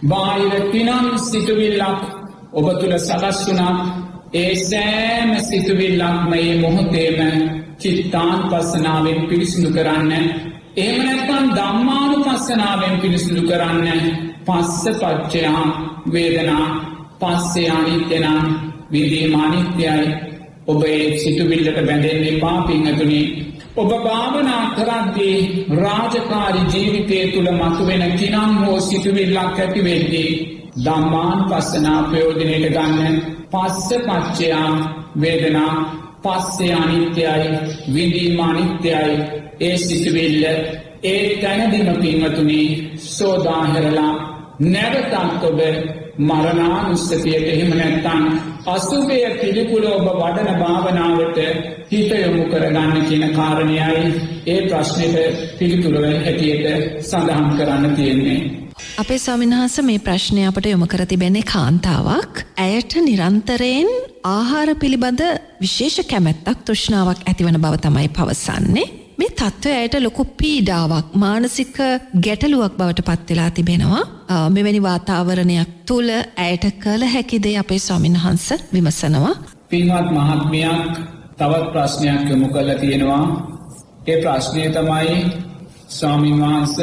බාහිර 0.06 0.56
පිනම් 0.72 1.08
සිතුවිල්ලක් 1.20 2.02
ඔබ 2.54 2.66
තුළ 2.80 2.96
සකස් 3.00 3.40
වුණා 3.48 3.76
ඒ 4.34 4.56
සෑම 4.62 5.30
සිතුවිල්ලක්ම 5.42 6.32
ඒ 6.34 6.52
මොහොතේම 6.62 7.20
චිත්තාන් 7.80 8.40
පස්සනාවෙන් 8.50 9.20
පිරිසිදු 9.30 9.70
කරන්න. 9.70 10.12
එහෙම 10.76 11.00
නැත්තම් 11.06 11.46
ධම්මානු 11.50 12.18
පස්සනාවෙන් 12.26 12.96
පිරිසිදු 13.02 13.42
කරන්න. 13.42 13.88
පස්ස 14.46 14.84
පච්චයා 15.02 15.64
වේදනා 16.14 16.68
පස්සේ 17.20 17.70
අනිත්‍යනම් 17.70 18.40
විදීමානිත්‍යයි 18.92 20.06
ඔබ 20.68 20.84
ඒ 20.86 21.18
සිතුවිල්ලට 21.18 21.80
බැඳෙන්නේ 21.80 22.40
පාපිංහතුනි 22.40 23.22
ඔබ 23.76 23.92
භාවනා 24.04 24.64
කරද්දී 24.76 25.38
රාජකාරි 25.78 26.62
ජීවිතය 26.72 27.18
තුළ 27.28 27.50
මතුවෙන 27.54 28.04
කිනම් 28.14 28.54
හෝ 28.60 28.80
සිතුවිල්ලක් 28.82 29.60
ඇතිවෙද්දී 29.60 30.32
දම්මාන් 30.78 31.40
පස්සනා 31.46 32.00
ප්‍රයෝජනයට 32.04 32.66
ගන්න 32.70 33.16
පස්ස 33.52 33.90
පච්චයා 34.00 34.72
වේදනා 35.22 35.76
පස්සේ 36.24 36.74
අනිත්‍යයි 36.76 37.52
විදීම 37.94 38.40
අනිත්‍යයි 38.40 39.14
ඒ 39.62 39.78
සිතුවිල්ල 39.80 40.44
ඒ 41.04 41.22
තැනදිම 41.38 41.90
පින්වතුනී 41.96 42.70
සෝදාහෙරලා 43.10 44.14
නැවතත් 44.66 45.44
ඔබ 45.44 45.60
මරණානුස්සතියට 46.20 47.28
එහෙම 47.46 47.72
නැත්තන් 47.74 48.24
අසුභය 48.68 49.18
පිළිකුල 49.42 49.86
ඔබ 49.88 50.06
වඩන 50.14 50.60
භාවනාවට 50.60 51.40
හිත 51.90 52.12
යොමු 52.16 52.46
කරගන්න 52.46 53.06
කියන 53.06 53.26
කාරණයයි 53.32 53.80
ඒ 54.48 54.60
ප්‍රශ්නයට 54.64 55.42
පිළිතුරව 55.60 56.06
හැටියට 56.20 57.02
සඳහන් 57.02 57.50
කරන්න 57.58 57.96
තියෙන්නේ. 57.96 58.40
අපේ 58.98 59.20
ස්වාමින්හස 59.20 59.78
මේ 59.84 60.00
ප්‍රශ්නය 60.00 60.48
අපට 60.48 60.66
යොමු 60.66 60.88
කර 60.88 61.06
තිබෙන්නේ 61.06 61.46
කාන්තාවක් 61.46 62.44
ඇයට 62.60 62.96
නිරන්තරයෙන් 63.04 63.90
ආහාර 64.26 64.76
පිළිබඳ 64.76 65.24
විශේෂ 65.62 66.08
කැමැත්තක් 66.08 66.64
තෘෂ්ණාවක් 66.64 67.26
ඇතිවන 67.26 67.60
බව 67.60 67.82
තමයි 67.82 68.10
පවසන්නේ. 68.10 69.05
මේ 69.18 69.30
තත්ත්වය 69.32 69.72
ඇයට 69.72 69.96
ලොකු 70.00 70.24
පීඩාවක් 70.38 71.14
මානසික 71.16 71.78
ගැටලුවක් 72.22 72.74
බවට 72.78 73.06
පත්වෙලා 73.10 73.50
තිබෙනවා. 73.52 74.04
මෙවැනි 74.50 74.82
වාතාවරණයක් 74.82 75.70
තුළ 75.86 76.12
ඇයට 76.38 76.66
කළ 76.84 77.04
හැකිදේ 77.06 77.58
අපේ 77.58 77.80
ස්වාමින් 77.80 78.18
වහන්ස 78.18 78.48
විමසනවා. 78.74 79.36
පින්වත් 79.70 80.08
මහත්මයක් 80.12 80.94
තවත් 81.38 81.66
ප්‍රශ්නයක් 81.72 82.30
යොමු 82.30 82.48
කල්ල 82.48 82.72
තියෙනවා. 82.80 83.26
ඒ 84.08 84.18
ප්‍රශ්නය 84.22 84.64
තමයි 84.70 85.18
ස්වාමින් 85.90 86.40
වහන්ස 86.40 86.76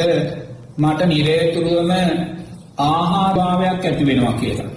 මට 0.79 1.01
නිරේතුරුවම 1.07 1.90
ආහාභාවයක් 2.81 3.85
ඇති 3.85 4.07
වෙනවා 4.07 4.33
කියලා. 4.33 4.71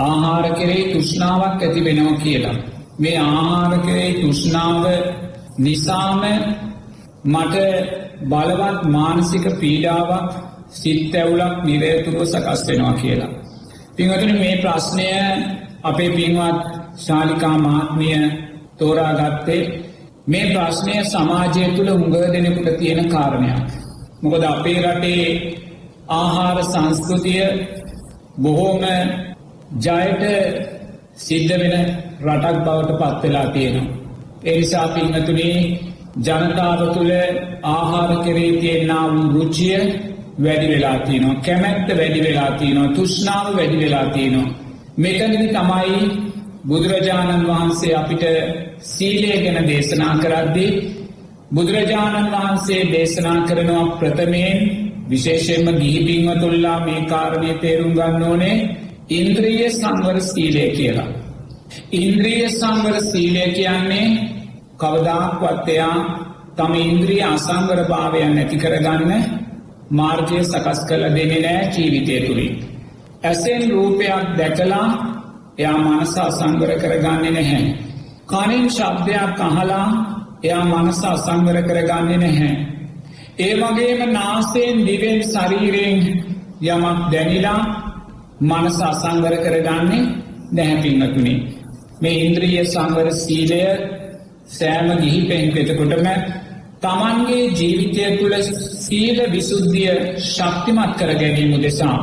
ආහාර 0.00 0.46
කෙරේ 0.54 0.84
තුෂ්නාවක් 0.92 1.62
ඇති 1.62 1.84
වෙනවා 1.84 2.16
කියලා. 2.18 2.56
මේ 2.98 3.18
ආහාර 3.20 3.78
කරේ 3.78 4.10
තුෂ්නාව 4.14 4.84
නිසාම 5.58 6.22
මට 7.24 7.56
බලවත් 8.22 8.80
මානසික 8.86 9.44
පීඩාවක් 9.60 10.30
සිත් 10.70 11.14
ඇවුලක් 11.14 11.64
නිරේතුරුව 11.64 12.24
සකස් 12.24 12.60
වෙනවා 12.68 12.94
කියලා. 12.94 13.32
පිංහතුන 13.96 14.32
මේ 14.34 14.56
ප්‍රශ්නය 14.56 15.08
අපේ 15.82 16.10
පින්වත් 16.10 16.60
ශාලිකා 16.96 17.56
මාත්මිය 17.58 18.20
තෝරාගත්තේ 18.78 19.62
මේ 20.26 20.50
ප්‍රශ්නය 20.52 20.94
සමාජය 21.04 21.64
තුළ 21.76 21.90
උඟ 21.90 22.16
දෙනෙකුට 22.32 22.78
තියෙන 22.78 23.08
කාරණයක්. 23.08 23.68
මොකද 24.22 24.44
අපේ 24.44 24.78
රටේ 24.84 25.24
ආහාර 26.10 26.58
සංස්කෘතිය 26.64 27.44
බොහෝම 28.38 28.84
ජයට 29.78 30.22
සිද්ධ 31.16 31.54
වෙන 31.54 31.74
රටක් 32.22 32.56
බවට 32.64 33.00
පත්වෙලා 33.00 33.46
තියෙනවා. 33.46 33.96
එනිසා 34.44 34.86
පිංහතුනේ 34.88 35.58
ජනතාව 36.16 36.80
තුළ 36.94 37.12
ආහාර 37.64 38.10
කරේ 38.24 38.52
තියෙන්න්නා 38.60 39.04
වූ 39.08 39.32
රුචිය 39.32 39.78
වැඩි 40.38 40.66
වෙලා 40.68 40.98
තියනවා 40.98 41.40
කැමැත්ත 41.42 41.88
වැඩි 41.90 42.20
වෙලා 42.22 42.50
තියනවා 42.52 42.94
තුෂ්නාව 42.96 43.46
වැඩි 43.56 43.76
වෙලා 43.78 44.06
තියනවා. 44.06 44.54
මෙතනදි 44.96 45.46
තමයි 45.48 45.98
බුදුරජාණන් 46.64 47.46
වහන්සේ 47.46 47.94
අපිට 47.94 48.24
සීලය 48.84 49.32
ගැන 49.44 49.66
දේශනා 49.66 50.14
කරද්දී 50.16 50.70
බුදුරජාණන් 51.54 52.30
වහන්සේ 52.30 52.82
දේශනා 52.92 53.38
කරනවා 53.40 53.86
ප්‍රථමයෙන් 53.98 54.58
විශේෂයෙන්ම 55.10 55.66
ගිහිපින්වතුල්ලා 55.80 56.78
මේ 56.80 57.00
කාරණය 57.04 57.52
තේරුම් 57.54 57.92
ගන්න 57.92 58.22
ඕනේ 58.22 58.56
ඉන්ද්‍රීය 59.10 59.66
සංවර 59.70 60.18
සීලය 60.22 60.64
කියලා. 60.70 61.10
ඉන්ද්‍රීය 61.92 62.48
සංවර 62.50 62.96
සීලය 63.02 63.44
කියන්නේ 63.52 64.33
කවදාක්වත්තයා 64.78 65.96
තම 66.56 66.72
ඉන්ද්‍රිය 66.82 67.22
අසංවර 67.24 67.80
භාවයන් 67.88 68.34
නැති 68.34 68.56
කරගන්න 68.56 69.12
මාර්ගය 69.90 70.38
සකස් 70.42 70.80
කළ 70.88 71.04
දෙනෙ 71.08 71.38
නෑ 71.38 71.62
ජීවිතය 71.68 72.16
තුළින්. 72.20 72.54
ඇසෙන් 73.22 73.62
රූපයක් 73.70 74.26
දැකලා 74.38 74.88
එයා 75.58 75.78
මනස 75.78 76.14
අසංවර 76.18 76.70
කරගන්නේ 76.78 77.30
නැහැ. 77.30 77.64
කනින් 78.26 78.66
ශබ්දයක් 78.68 79.40
අහලා 79.40 79.88
එයා 80.42 80.64
මනස 80.64 81.00
අසංවර 81.06 81.58
කරගන්නේ 81.62 82.18
නැහැ. 82.18 82.52
ඒ 83.38 83.54
වගේම 83.56 84.00
නාසයෙන් 84.12 84.76
දිවෙන් 84.86 85.20
ශරීරයෙන් 85.24 85.98
යමක් 86.64 86.98
දැනිලා 87.12 87.60
මනස 88.42 88.78
අසංවර 88.82 89.34
කරගන්නේ 89.38 90.04
දැහැපින්නතුනේ. 90.52 91.38
මේ 92.00 92.16
ඉන්ද්‍රිය 92.20 92.64
සංවර 92.64 93.08
සීලය 93.14 93.60
සෑම 94.48 94.88
ගිහි 94.98 95.20
පෙන්පෙතකොටම 95.28 96.08
තමන්ගේ 96.82 97.44
ජීවිතය 97.52 98.04
තුළ 98.18 98.34
සීල 98.78 99.18
විසුද්ධිය 99.30 99.94
ශක්තිමත් 100.26 100.92
කර 100.98 101.10
ගැනීම 101.14 101.54
දෙසා 101.62 101.98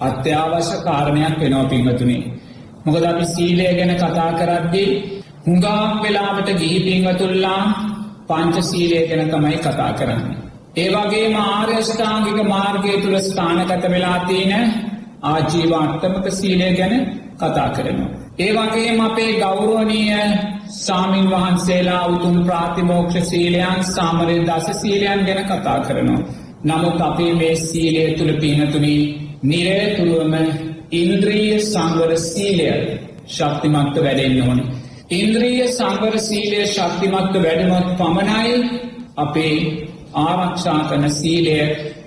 අත්‍යවශ්‍ය 0.00 0.76
කාරණයක් 0.84 1.38
වෙනවා 1.40 1.64
පිංහතුනේ. 1.66 2.24
මොකද 2.84 3.04
අපි 3.04 3.24
සීලය 3.26 3.68
ගැන 3.74 3.92
කතා 3.96 4.30
කරද්දී 4.32 4.90
හුඟාම් 5.46 6.02
වෙලාවට 6.02 6.50
ගිහි 6.56 6.78
පිංවතුල්ලා 6.80 7.62
පංච 8.28 8.56
සීලය 8.62 9.00
ගැන 9.08 9.30
තමයි 9.30 9.58
කතා 9.58 9.92
කරන්න. 9.92 10.22
ඒවගේ 10.76 11.26
මාර්යෂ්ඨාංගික 11.30 12.38
මාර්ගය 12.46 12.92
තුළ 13.02 13.18
ස්ථානගත 13.20 13.84
වෙලා 13.86 14.18
තියෙන 14.26 14.64
ආජීව 15.24 15.72
අට්ටමක 15.74 16.26
සීලය 16.32 16.68
ගැන 16.76 16.94
කතා 17.36 17.68
කරනවා. 17.70 18.10
ඒ 18.38 18.52
වගේ 18.52 18.92
අපේ 19.00 19.32
ගෞරුවනීය 19.40 20.57
සාමීන් 20.68 21.30
වහන්සේලා 21.30 22.06
උතුම් 22.06 22.44
ප්‍රාතිමෝක්ෂ 22.44 23.28
සීලයන් 23.30 23.84
සාමරය 23.86 24.36
දස 24.46 24.80
සීලයන් 24.80 25.24
ගැන 25.26 25.44
කතා 25.46 25.80
කරනවා. 25.80 26.20
නමුත් 26.64 27.00
අපේ 27.00 27.34
මේ 27.34 27.56
සීලය 27.56 28.18
තුළ 28.18 28.32
පිනතුනි 28.40 28.96
නිරේතුරුවම 29.42 30.34
ඉන්ද්‍රීය 30.92 31.60
සංවර 31.62 32.16
සීලය 32.16 32.68
ශක්තිමත්ව 33.26 34.02
වැඩෙන්න්න 34.04 34.48
ඕන. 34.48 34.60
ඉන්ද්‍රීය 35.10 35.68
සංවර 35.68 36.18
සීලය 36.18 36.66
ශක්තිමත්ව 36.66 37.42
වැඩනොත් 37.42 37.88
පමණයි 37.98 38.54
අපේ 39.16 39.56
ආරක්ෂා 40.14 40.80
කන 40.90 41.10
සීලය 41.10 41.58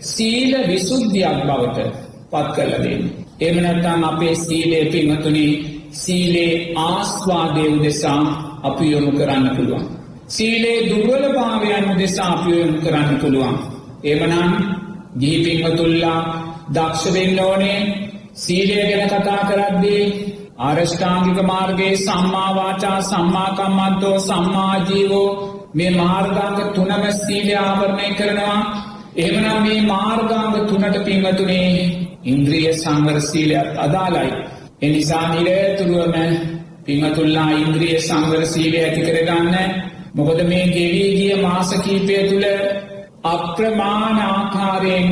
සීල 0.02 0.52
විසුද්ධියක් 0.68 1.44
බවට 1.46 1.80
පත් 2.32 2.48
කරලදෙන්. 2.56 3.02
එමනැත්තන් 3.40 4.04
අපේ 4.04 4.36
සීලය 4.36 4.86
පිමතුනි 4.92 5.48
සීලේ 5.94 6.74
ආස්වාදය 6.78 7.68
උදෙසා 7.70 8.51
අපි 8.64 8.86
යොමු 8.92 9.12
කරන්න 9.12 9.48
පුළුවන්. 9.56 9.86
සීලේ 10.28 10.80
දුර්වල 10.90 11.26
භාවයන් 11.36 11.86
උදෙසා 11.92 12.30
අපි 12.34 12.52
යොමු 12.52 12.78
කරන්න 12.82 13.18
පුළුවන්. 13.22 13.56
එමනම් 14.04 14.52
ගීපින්වතුල්ලා 15.20 16.20
දක්ෂවෙන්න 16.74 17.40
ඕනේ 17.40 17.80
සීලය 18.36 18.76
ගැන 18.82 19.10
කතා 19.10 19.42
කරද්දී 19.46 20.04
ආරෂ්ඨාංගික 20.60 21.40
මාර්ගයේ 21.44 21.96
සම්මාවාචා 21.98 23.00
සම්මාකම්මන්තෝ 23.02 24.18
සම්මාජීවෝ 24.20 25.30
මේ 25.74 25.92
මාර්ගාංග 25.92 26.60
තුනම 26.76 27.04
සීලය 27.18 27.54
ආවරණය 27.58 28.08
කරනවා 28.16 28.60
එහෙමනම් 29.16 29.60
මේ 29.64 29.82
මාර්ගාංග 29.84 30.56
තුනට 30.70 30.98
පින්වතුනේ 31.06 31.76
ඉන්ද්‍රිය 32.24 32.74
සංවර 32.74 33.20
සීලයක් 33.22 33.70
අදාළයි. 33.78 34.32
එනිසා 34.82 35.26
නිරතුරුවම 35.30 36.16
පින්වතුල්ලා 36.86 37.50
ඉන්ද්‍රිය 37.54 37.98
සංවර 38.00 38.44
සීලය 38.46 38.78
ඇති 38.80 39.02
කරගන්න 39.02 39.56
මොකද 40.16 40.40
මේ 40.44 40.66
ගෙවී 40.68 41.12
ගිය 41.12 41.36
මාස 41.42 41.70
කීපය 41.80 42.16
තුළ 42.30 42.48
අප්‍රමාණ 43.26 44.18
ආකාරයෙන් 44.22 45.08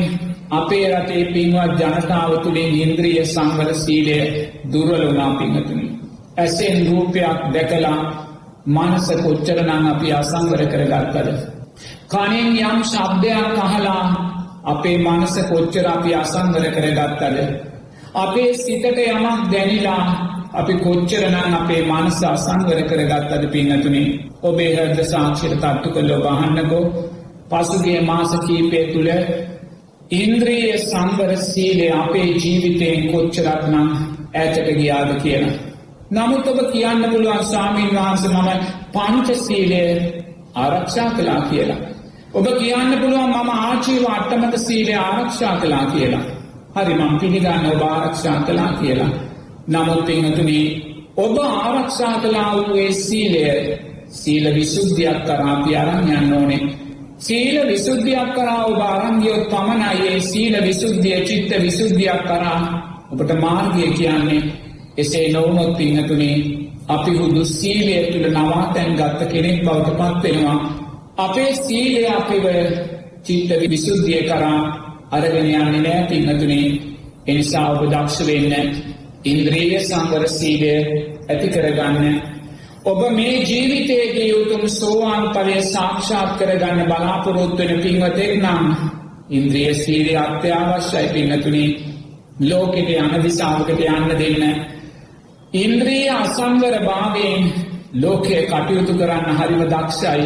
අපේ 0.52 0.86
රටේ 0.92 1.24
පින්වත් 1.26 1.78
ජනතාව 1.80 2.32
තුළින් 2.42 2.72
ඉන්ද්‍රිය 2.76 3.22
සංවර 3.24 3.70
සීලය 3.74 4.18
දුර්වලුනා 4.72 5.30
පිංහතුනි. 5.34 5.86
ඇසෙන් 6.36 6.76
රූපයක් 6.86 7.38
දැකලා 7.54 7.98
මනස 8.66 9.06
කොච්චරනං 9.18 9.86
අපි 9.86 10.12
අසංවර 10.12 10.62
කරගත්තද. 10.66 11.28
කනින් 12.08 12.48
යම් 12.62 12.78
ශබ්දයක් 12.84 13.58
අහලා 13.58 14.04
අපේ 14.64 14.98
මනස 14.98 15.34
කොච්චර 15.44 15.86
අපි 15.88 16.14
අසංවර 16.14 16.64
කරගත්තද. 16.68 17.38
අපේ 18.14 18.50
සිතට 18.54 18.84
යමක් 19.04 19.50
දැනිලා 19.52 20.29
අපි 20.50 20.74
කොච්චරනං 20.76 21.54
අපේ 21.54 21.82
මනස 21.84 22.20
අසංවර 22.24 22.80
කරගත්තද 22.82 23.44
පින්නතුනේ 23.46 24.06
ඔබේ 24.42 24.70
හද 24.76 25.04
සාක්ෂර 25.04 25.54
තත්තු 25.56 25.88
කල්ලෝ 25.90 26.20
බහන්නකෝ 26.24 26.84
පසුගේ 27.50 28.00
මාස 28.00 28.32
කීපය 28.46 28.80
තුළ 28.92 29.10
ඉන්ද්‍රීය 30.12 30.72
සංවර 30.80 31.36
සීලය 31.44 31.86
අපේ 31.96 32.26
ජීවිතයෙන් 32.36 33.06
කොච්චරක්නම් 33.12 33.88
ඇතට 34.34 34.68
ගියාද 34.72 35.12
කියන. 35.22 35.46
නමුත් 36.10 36.46
ඔබ 36.46 36.60
කියන්න 36.72 37.02
පුළුවන් 37.04 37.44
ස්වාමීන් 37.44 37.94
වහන්ස 37.94 38.24
මම 38.28 38.50
පංචසීලය 38.92 39.82
ආරක්ෂා 40.56 41.08
කලා 41.12 41.40
කියලා. 41.44 41.80
ඔබ 42.34 42.46
කියන්න 42.58 42.92
පුළුවන් 42.98 43.30
මම 43.30 43.50
ආචීව 43.60 44.04
අට්ටමත 44.08 44.54
සීලය 44.58 44.94
ආරක්ෂා 44.98 45.56
කලා 45.58 45.86
කියලා. 45.86 46.24
හරි 46.76 46.94
මං 46.94 47.18
පිළිගන්න 47.18 47.72
ඔබ 47.72 47.82
ආරක්ෂා 47.88 48.38
කලා 48.42 48.72
කියලා. 48.74 49.12
නමුත් 49.70 50.08
එහතුනී 50.08 50.66
ඔබ 51.16 51.36
ආරක්ෂා 51.40 52.14
කලා 52.20 52.50
වූයේ 52.52 52.92
සීලය 52.94 53.42
සීල 54.12 54.54
විසුද්ධියක් 54.54 55.18
කරාපි 55.24 55.76
අරන් 55.76 56.08
යන්න 56.10 56.32
ඕනේ. 56.32 56.62
සීල 57.18 57.56
විසුද්ධියක් 57.68 58.30
කරා 58.34 58.64
ඔබ 58.64 58.80
අරංගියොත් 58.84 59.44
පමණයේ 59.48 60.20
සීල 60.22 60.54
විසුද්ධිය 60.62 61.20
චිත්ත 61.24 61.52
විසුද්ධියක් 61.62 62.22
කරා 62.24 62.58
ඔබට 63.10 63.30
මාර්ගය 63.40 63.86
කියන්නේ. 63.92 64.42
එසේ 64.96 65.32
නොවනොත් 65.32 65.76
පින්නතුනේ 65.76 66.36
අපි 66.88 67.10
හුදු 67.10 67.42
සීලය 67.46 67.96
තුළ 68.12 68.28
නවාතැන් 68.28 68.92
ගත්ත 68.94 69.20
කෙනෙක් 69.32 69.58
බවට 69.62 69.98
පත්වෙනවා 69.98 70.58
අපේ 71.18 71.52
සීලය 71.56 72.06
අපිව 72.08 72.44
චිත්ත 73.24 73.50
විසුද්ධිය 73.64 74.22
කරා 74.22 74.60
අරගෙන 75.10 75.46
යන්නේ 75.46 75.80
නෑ 75.80 76.02
පින්නතුනේ 76.08 76.66
එනිසා 77.26 77.66
ඔබ 77.72 77.82
දක්ෂ 77.86 78.26
වෙන්න 78.26 78.52
ඉන්ද්‍රීය 79.22 79.80
සංවර 79.80 80.28
සීලය 80.28 80.74
ඇති 81.28 81.48
කරගන්න. 81.48 82.22
ඔබ 82.84 83.00
මේ 83.10 83.44
ජීවිතයේදී 83.44 84.28
යුතුම් 84.28 84.68
සෝවාන් 84.70 85.28
පලය 85.30 85.62
සාක්ෂාත් 85.64 86.38
කරගන්න 86.38 86.86
බලාපොරොත්වෙන 86.86 87.80
පින්වතෙක් 87.80 88.32
නම් 88.38 88.64
ඉන්ද්‍රිය 89.30 89.74
සීරය 89.74 90.14
අත්‍යවශ්‍යයි 90.16 91.08
පින්නතුනි. 91.08 91.66
ලෝකෙට 92.40 92.88
යන 92.90 93.22
දිසාාවකට 93.22 93.80
යන්න 93.86 94.08
දෙන්න. 94.18 94.64
ඉන්ද්‍රිය 95.54 96.08
අසංවර 96.10 96.76
භාවයෙන් 96.80 97.52
ලෝකය 97.94 98.46
කටයුතු 98.46 98.94
කරන්න 98.94 99.36
හරිම 99.36 99.62
දක්ෂයි. 99.66 100.24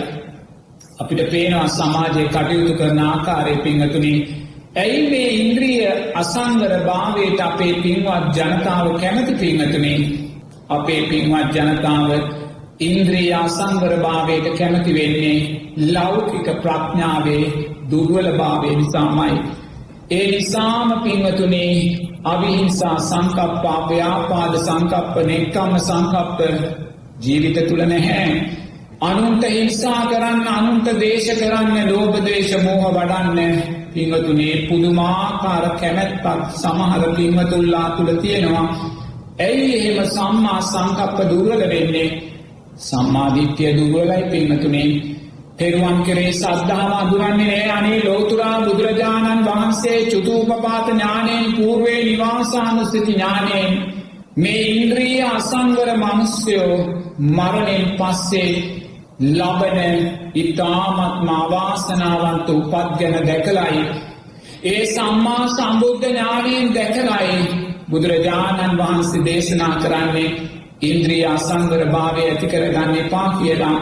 අපිට 0.99 1.31
පේනවා 1.31 1.69
සමාජය 1.69 2.29
කටයුතු 2.29 2.75
කරන 2.75 2.99
ආකාරය 3.01 3.57
පිංහතුනි 3.59 4.44
ඇයි 4.75 5.03
මේ 5.11 5.29
ඉන්ද්‍රිය 5.35 5.83
අසංවර 6.15 6.73
භාවයට 6.87 7.41
අපේ 7.41 7.75
පින්වත් 7.83 8.25
ජනතාව 8.37 8.87
කැමති 9.01 9.35
පිංහතුනේ 9.35 9.99
අපේ 10.71 11.03
පින්වත් 11.03 11.55
ජනතාව 11.57 12.11
ඉන්ද්‍රී 12.81 13.33
අසංවරභාවයට 13.35 14.47
කැමති 14.59 14.95
වෙන්නේ 14.95 15.37
ලෞකික 15.89 16.49
ප්‍රඥාවේ 16.63 17.45
දුර්වල 17.91 18.29
භාවය 18.33 18.77
නිසාමයි. 18.77 19.37
ඒ 20.11 20.27
නිසාම 20.31 20.89
පින්වතුනේ 21.03 21.77
අවිහිංසා 22.25 22.99
සංකප්පා 23.01 23.79
ව්‍යාපාද 23.89 24.55
සංකප්ප 24.59 25.15
නෙක්කම්ම 25.27 25.79
සංකප්ප 25.81 26.41
ජීවිත 27.21 27.69
තුළ 27.69 27.85
නැහැ. 27.85 28.29
අනුන්ට 29.03 29.45
හිංසා 29.47 30.03
කරන්න 30.07 30.49
අනුන්ට 30.49 30.89
දේශ 31.01 31.31
කරන්න 31.35 31.91
ලෝබදේශ 31.91 32.55
මෝහ 32.63 32.85
වඩන්න 32.91 33.84
පිංවතුනේ 33.95 34.55
පුදුමාකාර 34.69 35.65
කැමැත්තක් 35.81 36.25
සමහර 36.53 37.03
පින්වතුල්ලා 37.17 37.89
තුළ 37.91 38.11
තියෙනවා. 38.17 38.67
ඇයි 39.39 39.75
එහෙම 39.79 40.07
සම්මා 40.09 40.61
සංකප්ප 40.63 41.19
දුර්වල 41.31 41.63
වෙන්නේ? 41.65 42.09
සම්මාධිත්‍යය 42.79 43.73
දුර්වලයි 43.73 44.23
පින්නතුනේ 44.31 44.89
තෙරුවන් 45.57 45.99
කරේ 46.03 46.33
සද්ධාව 46.33 46.93
අදුරන්නේ 46.93 47.49
නෑ. 47.49 47.71
අනේ 47.71 48.05
ලෝතුරා 48.05 48.57
බුදුරජාණන් 48.61 49.45
වහන්සේ 49.45 49.99
චුතූපපාත 50.05 50.87
ඥානයෙන් 50.89 51.47
පූර්වේ 51.53 52.01
නිවාසානුස්ථಿತಿ 52.05 53.13
ඥානයෙන් 53.13 53.73
මේ 54.37 54.63
ඉන්ද්‍රිය 54.73 55.23
අසංවර 55.25 55.91
මනුස්්‍යයෝ 55.97 56.79
මරණයෙන් 57.19 57.87
පස්සේ 57.99 58.84
ලබන 59.19 60.11
ඉතාමත්ම 60.35 61.29
අවාසනාවන්ත 61.31 62.49
උපත් 62.51 62.99
ගැන 62.99 63.27
දැකලයි. 63.27 63.85
ඒ 64.65 64.87
සම්මා 64.87 65.49
සම්බුද්ධ 65.49 66.05
ඥානයෙන් 66.05 66.75
දැකලයි 66.75 67.39
බුදුරජාණන් 67.91 68.79
වහන්සේ 68.79 69.25
දේශනා 69.25 69.75
කරන්නේ 69.77 70.31
ඉන්ද්‍රිය 70.83 71.25
අසංවර 71.27 71.83
භාවය 71.89 72.23
ඇති 72.23 72.47
කරගන්න 72.47 72.95
එපා 72.97 73.29
කියලා. 73.33 73.79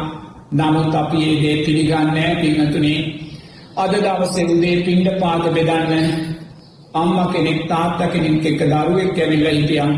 නමුත් 0.53 0.95
අපි 0.95 1.18
ඒ 1.22 1.37
දේ 1.43 1.57
පිළිගන්නෑ 1.64 2.35
පිංහතුනේ 2.37 3.01
අද 3.76 3.93
දවසේ 3.97 4.45
උදේ 4.47 4.76
පින්ඩ 4.83 5.09
පාත 5.18 5.45
බෙදන්න 5.51 6.11
අම්ම 6.95 7.16
කෙනෙක් 7.33 7.61
තාත්ත 7.68 8.01
කෙනෙක් 8.12 8.45
එක්ක 8.45 8.61
දරුවෙක් 8.62 9.18
ඇවිල්ල 9.18 9.49
හිටියම් 9.49 9.93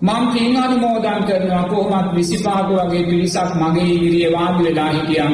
මං 0.00 0.24
පින් 0.32 0.56
අනුමෝදන් 0.56 1.20
කරනවා 1.22 1.64
කොහොමත් 1.64 2.08
විසිපාක 2.14 2.68
වගේ 2.70 3.04
පිරිසක් 3.04 3.50
මගේ 3.54 3.88
ඉදිරිය 3.88 4.28
වාදි 4.32 4.60
වෙලා 4.64 4.90
හිටියම් 4.90 5.32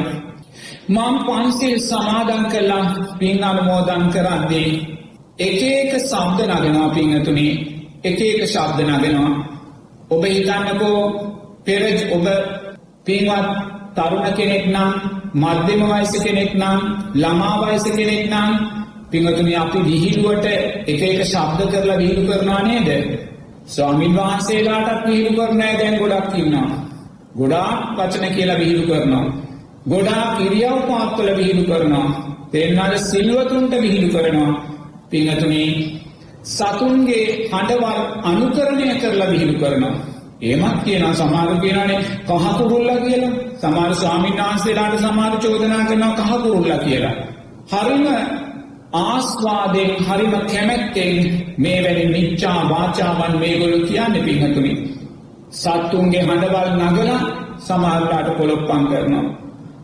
මං 0.89 1.15
පන්සිල් 1.25 1.77
සමාදන් 1.81 2.43
කරලා 2.45 2.85
පින් 3.19 3.43
අනුමෝදන් 3.43 4.03
කරන්නේ 4.11 4.69
එක 5.39 5.61
එක 5.71 5.91
සබ්ද 6.01 6.39
නගෙනවා 6.49 6.89
පිංහතුනේ 6.89 7.55
එක 8.03 8.21
එක 8.21 8.41
ශබ්ද 8.45 8.79
නගෙනවා. 8.83 9.33
ඔබ 10.09 10.23
හිතන්නකෝ 10.25 10.99
පෙරජ් 11.65 11.99
ඔබ 12.11 12.25
පින්වත් 13.05 13.47
තරුණ 13.95 14.27
කෙනෙක් 14.37 14.65
නම් 14.67 14.91
මධ්‍යම 15.35 15.81
වයස 15.91 16.13
කෙනෙක් 16.19 16.51
නම් 16.53 16.79
ළමා 17.15 17.55
වයස 17.61 17.85
කෙනෙක් 17.89 18.23
නම් 18.29 18.51
පිංහතුනි 19.11 19.55
අපි 19.55 19.79
විහිළුවට 19.79 20.45
එක 20.85 21.01
එක 21.03 21.21
ශබ්ද 21.23 21.59
කරලා 21.71 21.97
විහිළු 21.97 22.23
කරනා 22.29 22.61
නේද? 22.63 22.89
ස්වාමින් 23.65 24.15
වහන්සේලාටත් 24.15 25.07
විහිළු 25.07 25.31
කරනෑ 25.37 25.73
දැන් 25.77 25.95
ගොඩක් 25.99 26.37
ඉන්නවා. 26.37 26.69
ගොඩාක් 27.37 27.79
වචන 27.97 28.25
කියලා 28.35 28.59
විහිළු 28.59 28.85
කරනවා. 28.87 29.25
ගොඩා 29.89 30.25
ඉරියව් 30.39 30.77
පාත්වල 30.87 31.29
විහිළු 31.37 31.63
කරනවා. 31.63 32.07
තෙන්නට 32.51 32.97
සිල්වතුන්ට 33.01 33.73
විහිළු 33.81 34.09
කරනවා. 34.09 34.53
පිංහතුනී 35.09 35.69
සතුන්ගේ 36.47 37.25
හඬවල් 37.51 37.99
අනුකරණය 38.23 38.87
කරලා 38.95 39.31
විහිළු 39.31 39.57
කරනවා. 39.59 39.95
ඒමත් 40.41 40.77
කියන 40.83 41.05
සමාර 41.13 41.49
කියනනේ 41.57 41.99
කහකුරුල්ල 42.27 42.89
කියලා. 42.99 43.33
සමාර 43.57 43.91
ස්වාමීන් 43.95 44.37
වහන්සේලාට 44.39 44.99
සමාර 44.99 45.33
චෝදනා 45.37 45.83
කරනවා 45.85 46.15
කහකුරුල්ල 46.19 46.71
කියලා. 46.79 47.15
හරිම 47.67 48.05
ආස්වාදයෙන් 48.95 49.91
හරිම 50.05 50.33
කැමැත්තෙන් 50.51 51.15
මේ 51.57 51.79
වැනි 51.83 52.05
මිච්චා 52.05 52.59
වාචාවන් 52.69 53.33
මේගොලු 53.39 53.79
කියන්න 53.87 54.15
පිහතුනි. 54.25 54.73
සත්තුන්ගේ 55.53 56.23
හඬවල් 56.23 56.69
නගල 56.81 57.09
සමහරලාට 57.59 58.29
කොළොප්පං 58.37 58.83
කරනවා. 58.87 59.25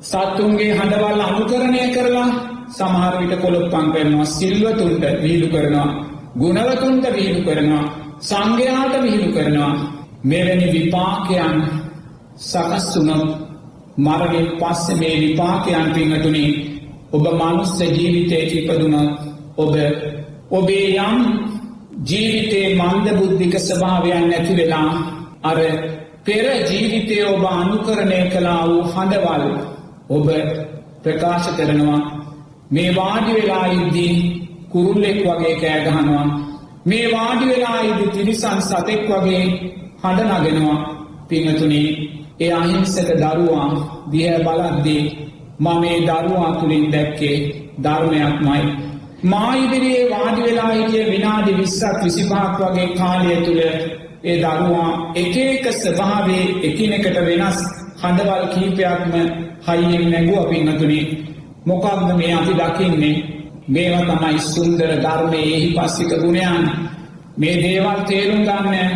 සත්තුන්ගේ 0.02 0.72
හඬවල් 0.74 1.22
අනුකරණය 1.22 1.84
කරලා 1.96 2.30
සමහරවිට 2.70 3.34
කොළොප්පං 3.42 3.88
කරනවා 3.94 4.26
සිල්වතුන්ට 4.28 5.04
වීලු 5.24 5.48
කරනවා. 5.48 5.90
ගුණවතුන්ට 6.36 7.06
වීලු 7.16 7.42
කරනවා. 7.42 7.86
සංඝයාට 8.22 8.96
විහිළු 9.04 9.32
කරනවා 9.34 9.74
මෙවැනි 10.24 10.68
විපාකයන් 10.74 11.56
සකස් 12.40 12.88
වුණොත් 12.96 13.30
මරණින් 13.98 14.48
පස්ස 14.60 15.00
මේ 15.00 15.16
විපාකයන් 15.20 15.88
පිංහතුනි 15.94 16.71
ඔබ 17.12 17.26
මනුස්ස 17.32 17.80
ජීවිතයට 17.90 18.52
ඉපදුනොත් 18.54 19.12
ඔබ 19.58 19.74
ඔබේ 20.52 20.88
යම් 21.00 21.18
ජීවිතේ 22.04 22.68
මන්ද 22.76 23.08
බුද්ධික 23.18 23.56
ස්භාවයන් 23.60 24.26
නැති 24.28 24.54
වෙලා 24.56 24.92
අර 25.44 25.58
පෙර 26.26 26.46
ජීවිතය 26.70 27.18
ඔබ 27.26 27.44
අනුකරණය 27.52 28.20
කලා 28.30 28.62
වූ 28.68 28.84
හඬවල් 28.86 29.44
ඔබ 30.10 30.28
ප්‍රකාශ 31.04 31.50
කරනවා. 31.58 32.00
මේ 32.72 32.96
වාඩි 32.96 33.32
වෙලා 33.34 33.66
ඉද්දී 33.74 34.16
කුරුල්ලෙක් 34.70 35.20
වගේ 35.22 35.56
කෑගහනවා 35.56 36.26
මේ 36.86 37.06
වාඩි 37.08 37.46
වෙලා 37.46 37.80
ඉදි 37.82 38.06
තිරිසන් 38.10 38.62
සතෙක් 38.62 39.02
වගේ 39.10 39.44
හඬ 40.02 40.32
නගෙනවා. 40.40 40.80
පිංහතුනේ 41.28 41.90
ඒ 42.40 42.52
අහිංසක 42.52 43.10
දරුවා 43.14 43.68
දිහ 44.12 44.32
බලද්දී 44.40 45.04
මම 45.62 45.80
මේ 45.82 45.98
දරුවා 46.02 46.52
තුළින් 46.54 46.86
දැක්කේ 46.92 47.38
ධර්මයක් 47.84 48.38
මයි. 48.42 48.62
මා 49.24 49.56
ඉදිරියේ 49.56 50.06
වාඩි 50.10 50.42
වෙලා 50.42 50.72
හිටිය 50.72 51.06
විනාඩි 51.12 51.52
විස්සක් 51.58 51.98
විසිපාක් 52.04 52.56
වගේ 52.62 52.88
කාලය 52.98 53.36
තුළ 53.46 53.62
ඒ 54.24 54.38
දරුවා 54.38 54.90
එක 55.16 55.36
එක 55.38 55.66
ස්භාවේ 55.74 56.46
එකිනෙකට 56.64 57.18
වෙනස් 57.28 57.60
හඬවල් 58.02 58.46
කීපයක්ම 58.54 59.14
හයියෙන් 59.68 60.06
නැගුව 60.12 60.44
පින්නතුනේ 60.50 61.06
මොකක්ද 61.66 62.10
මේ 62.16 62.34
අපි 62.34 62.54
දකින්නේ? 62.54 63.16
මේවා 63.68 64.06
තමයි 64.12 64.40
සුන්දර 64.46 64.92
ධර්මය 64.98 65.42
එහි 65.48 65.70
පස්සික 65.76 66.12
ගුණයන්. 66.16 66.66
මේ 67.38 67.56
දේවල් 67.58 68.00
තේරුම් 68.08 68.42
ගන්න. 68.44 68.90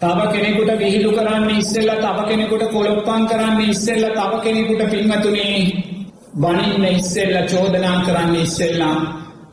තව 0.00 0.18
කෙනෙකුට 0.32 0.72
විහිළු 0.78 1.10
කරන්න 1.12 1.50
ඉස්සෙල්ල 1.52 1.90
තව 1.96 2.18
කෙනෙකුට 2.28 2.64
කොළොප්පන් 2.72 3.22
කරන්න 3.26 3.60
ඉස්සෙල්ල 3.66 4.04
තව 4.10 4.32
කෙනෙකුට 4.44 4.82
පින්වතුනේ 4.90 5.89
බනින්න 6.34 6.84
ඉස්සෙල්ල 6.86 7.34
චෝදනා 7.46 8.02
කරන්න 8.02 8.34
ඉස්සෙල්ලා 8.36 8.96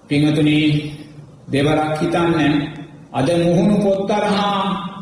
පිංහතුනේ 0.07 0.67
දෙවරක් 1.51 2.01
හිතන්න 2.01 2.53
අද 3.13 3.29
මුහුණු 3.45 3.77
පොත්තරහා 3.77 4.57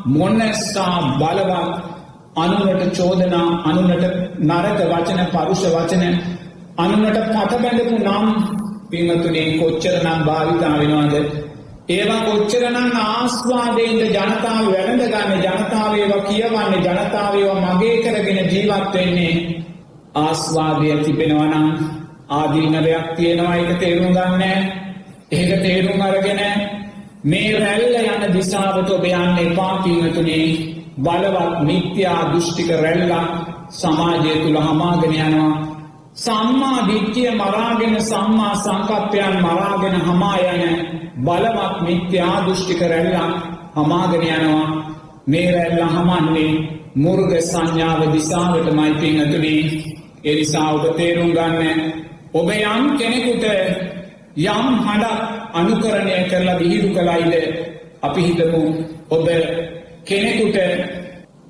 මොන්නස්සා 0.06 0.96
බලවත් 1.18 1.74
අනුනට 2.36 2.96
චෝදනා 2.96 3.48
අනුනට 3.64 4.04
නරක 4.40 4.80
වචන 4.82 5.20
පරුෂ 5.32 5.64
වචන 5.66 6.04
අනුනට 6.78 7.18
පටබැඳපු 7.26 7.96
නම් 7.98 8.26
පිංහතුනේ 8.90 9.48
කොච්චරනම් 9.58 10.24
භාවිතා 10.24 10.78
වෙනවාද? 10.78 11.14
ඒවා 11.88 12.20
කොච්චරනම් 12.20 12.90
ආස්වාදයෙන්ද 13.02 14.02
ජනතාව 14.06 14.64
වැළඳ 14.66 15.04
ගන්න 15.04 15.44
ජනතාවේවා 15.44 16.26
කියවන්නේ 16.28 16.80
ජනතාවේවා 16.86 17.60
මගේ 17.68 17.96
කරගෙන 18.02 18.40
ජීවත් 18.52 18.92
වෙන්නේ 18.94 19.65
ආස්වාදය 20.16 20.88
තිබෙනවනම් 21.04 21.66
ආදීනවයක් 22.30 23.06
තියෙනවා. 23.16 23.56
එක 23.56 23.78
තේරුම් 23.80 24.12
ගන්න 24.12 24.42
ඒක 25.30 25.50
තේරුම් 25.62 26.00
අරගෙන 26.00 26.40
මේ 27.24 27.58
රැල්ල 27.58 27.94
යන 27.94 28.32
දිසාවට 28.32 28.90
ඔබ 28.90 29.04
යන්න 29.04 29.38
එපා 29.38 29.82
පිංහතුනේ 29.82 30.46
බලවත් 30.98 31.62
මිත්‍යා 31.62 32.20
දෘෂ්ටික 32.32 32.70
රැල්ලක් 32.74 33.30
සමාජය 33.70 34.32
තුළ 34.42 34.58
හමාගෙන 34.58 35.14
යනවා. 35.16 35.54
සම්මා 36.14 36.86
දිට්ඨිය 36.86 37.30
මරාගෙන 37.32 37.96
සම්මා 38.02 38.54
සංකප්පයන් 38.56 39.34
මරාගෙන 39.42 39.96
හමා 40.00 40.36
යන 40.46 40.64
බලවත් 41.18 41.76
මිත්‍යා 41.82 42.36
දෘෂ්ටික 42.46 42.80
රැල්ලක් 42.82 43.36
හමාගෙන 43.74 44.24
යනවා. 44.30 44.66
මේ 45.26 45.48
රැල්ල 45.52 45.82
හමන්නේ 45.88 46.52
මුර්ග 46.94 47.30
සංඥාව 47.42 48.00
දිසාවටමයි 48.12 48.90
පිංහතුනේ 50.26 50.32
එනිසා 50.32 50.74
ඔබ 50.74 50.96
තේරුම් 50.96 51.32
ගන්න 51.32 51.92
ඔබ 52.34 52.50
යම් 52.50 52.98
කෙනෙකුට 52.98 53.44
යම් 54.36 54.66
හඬක් 54.84 55.18
අනුකරණය 55.54 56.16
කරලා 56.30 56.58
විහිරු 56.58 56.88
කළයිද 56.88 57.34
අපි 58.02 58.20
හිතමු 58.20 58.62
ඔබ 59.10 59.28
කෙනෙකුට 60.04 60.58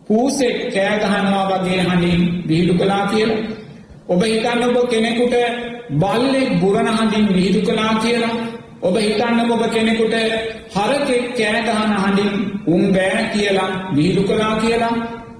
පූසෙක් 0.06 0.74
කෑගහනවා 0.74 1.60
වගේ 1.60 1.80
හඬින් 1.80 2.22
විහිළු 2.48 2.74
කලා 2.74 3.06
කියලා. 3.06 3.44
ඔබ 4.08 4.22
හිතන්න 4.22 4.62
ඔබ 4.62 4.90
කෙනෙකුට 4.90 5.34
බල්ලෙක් 5.90 6.60
බුරණ 6.60 6.88
හඬින් 6.88 7.34
විහිළු 7.34 7.60
කලා 7.62 7.94
කියලා. 7.94 8.34
ඔබ 8.82 8.96
හිතන්න 8.96 9.50
ඔබ 9.50 9.62
කෙනෙකුට 9.72 10.14
හරකෙක් 10.74 11.24
කෑගහන 11.34 11.92
හඬින් 11.96 12.32
උන් 12.66 12.92
බෑ 12.92 13.24
කියලා 13.34 13.70
විහිළු 13.96 14.22
කලා 14.22 14.60
කියලා. 14.60 14.94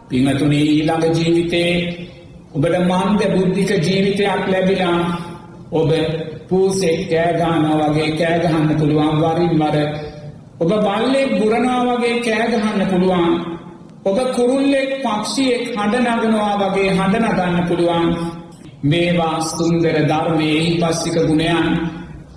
පිංහතුනේ 0.09 0.65
ඊළඟ 0.65 1.15
ජීවිතේ 1.15 2.16
ඔබට 2.57 2.77
මන්ද 2.81 3.21
බුද්ධික 3.33 3.71
ජීවිතයක් 3.79 4.45
ලැබිලා 4.47 5.01
ඔබ 5.73 5.91
පූසෙක් 6.49 7.01
කෑගානවා 7.09 7.89
වගේ 7.89 8.11
කෑගහන්න 8.13 8.71
පුළුවන් 8.77 9.19
වරින් 9.19 9.53
වර. 9.61 9.77
ඔබ 10.61 10.71
බල්ලෙක් 10.79 11.31
බුරනවා 11.39 11.83
වගේ 11.91 12.23
කෑගහන්න 12.23 12.87
පුළුවන්. 12.87 13.35
ඔබ 14.05 14.19
කුරුල්ලෙක් 14.37 14.91
පක්ෂියෙක් 15.03 15.63
හඬනගනවා 15.75 16.55
වගේ 16.63 16.91
හඬනගන්න 16.93 17.69
පුළුවන්. 17.69 18.09
මේවා 18.85 19.37
සුන්දර 19.49 19.97
ධර්මයෙහි 20.05 20.73
පස්සික 20.81 21.17
ගුණයන්. 21.21 21.69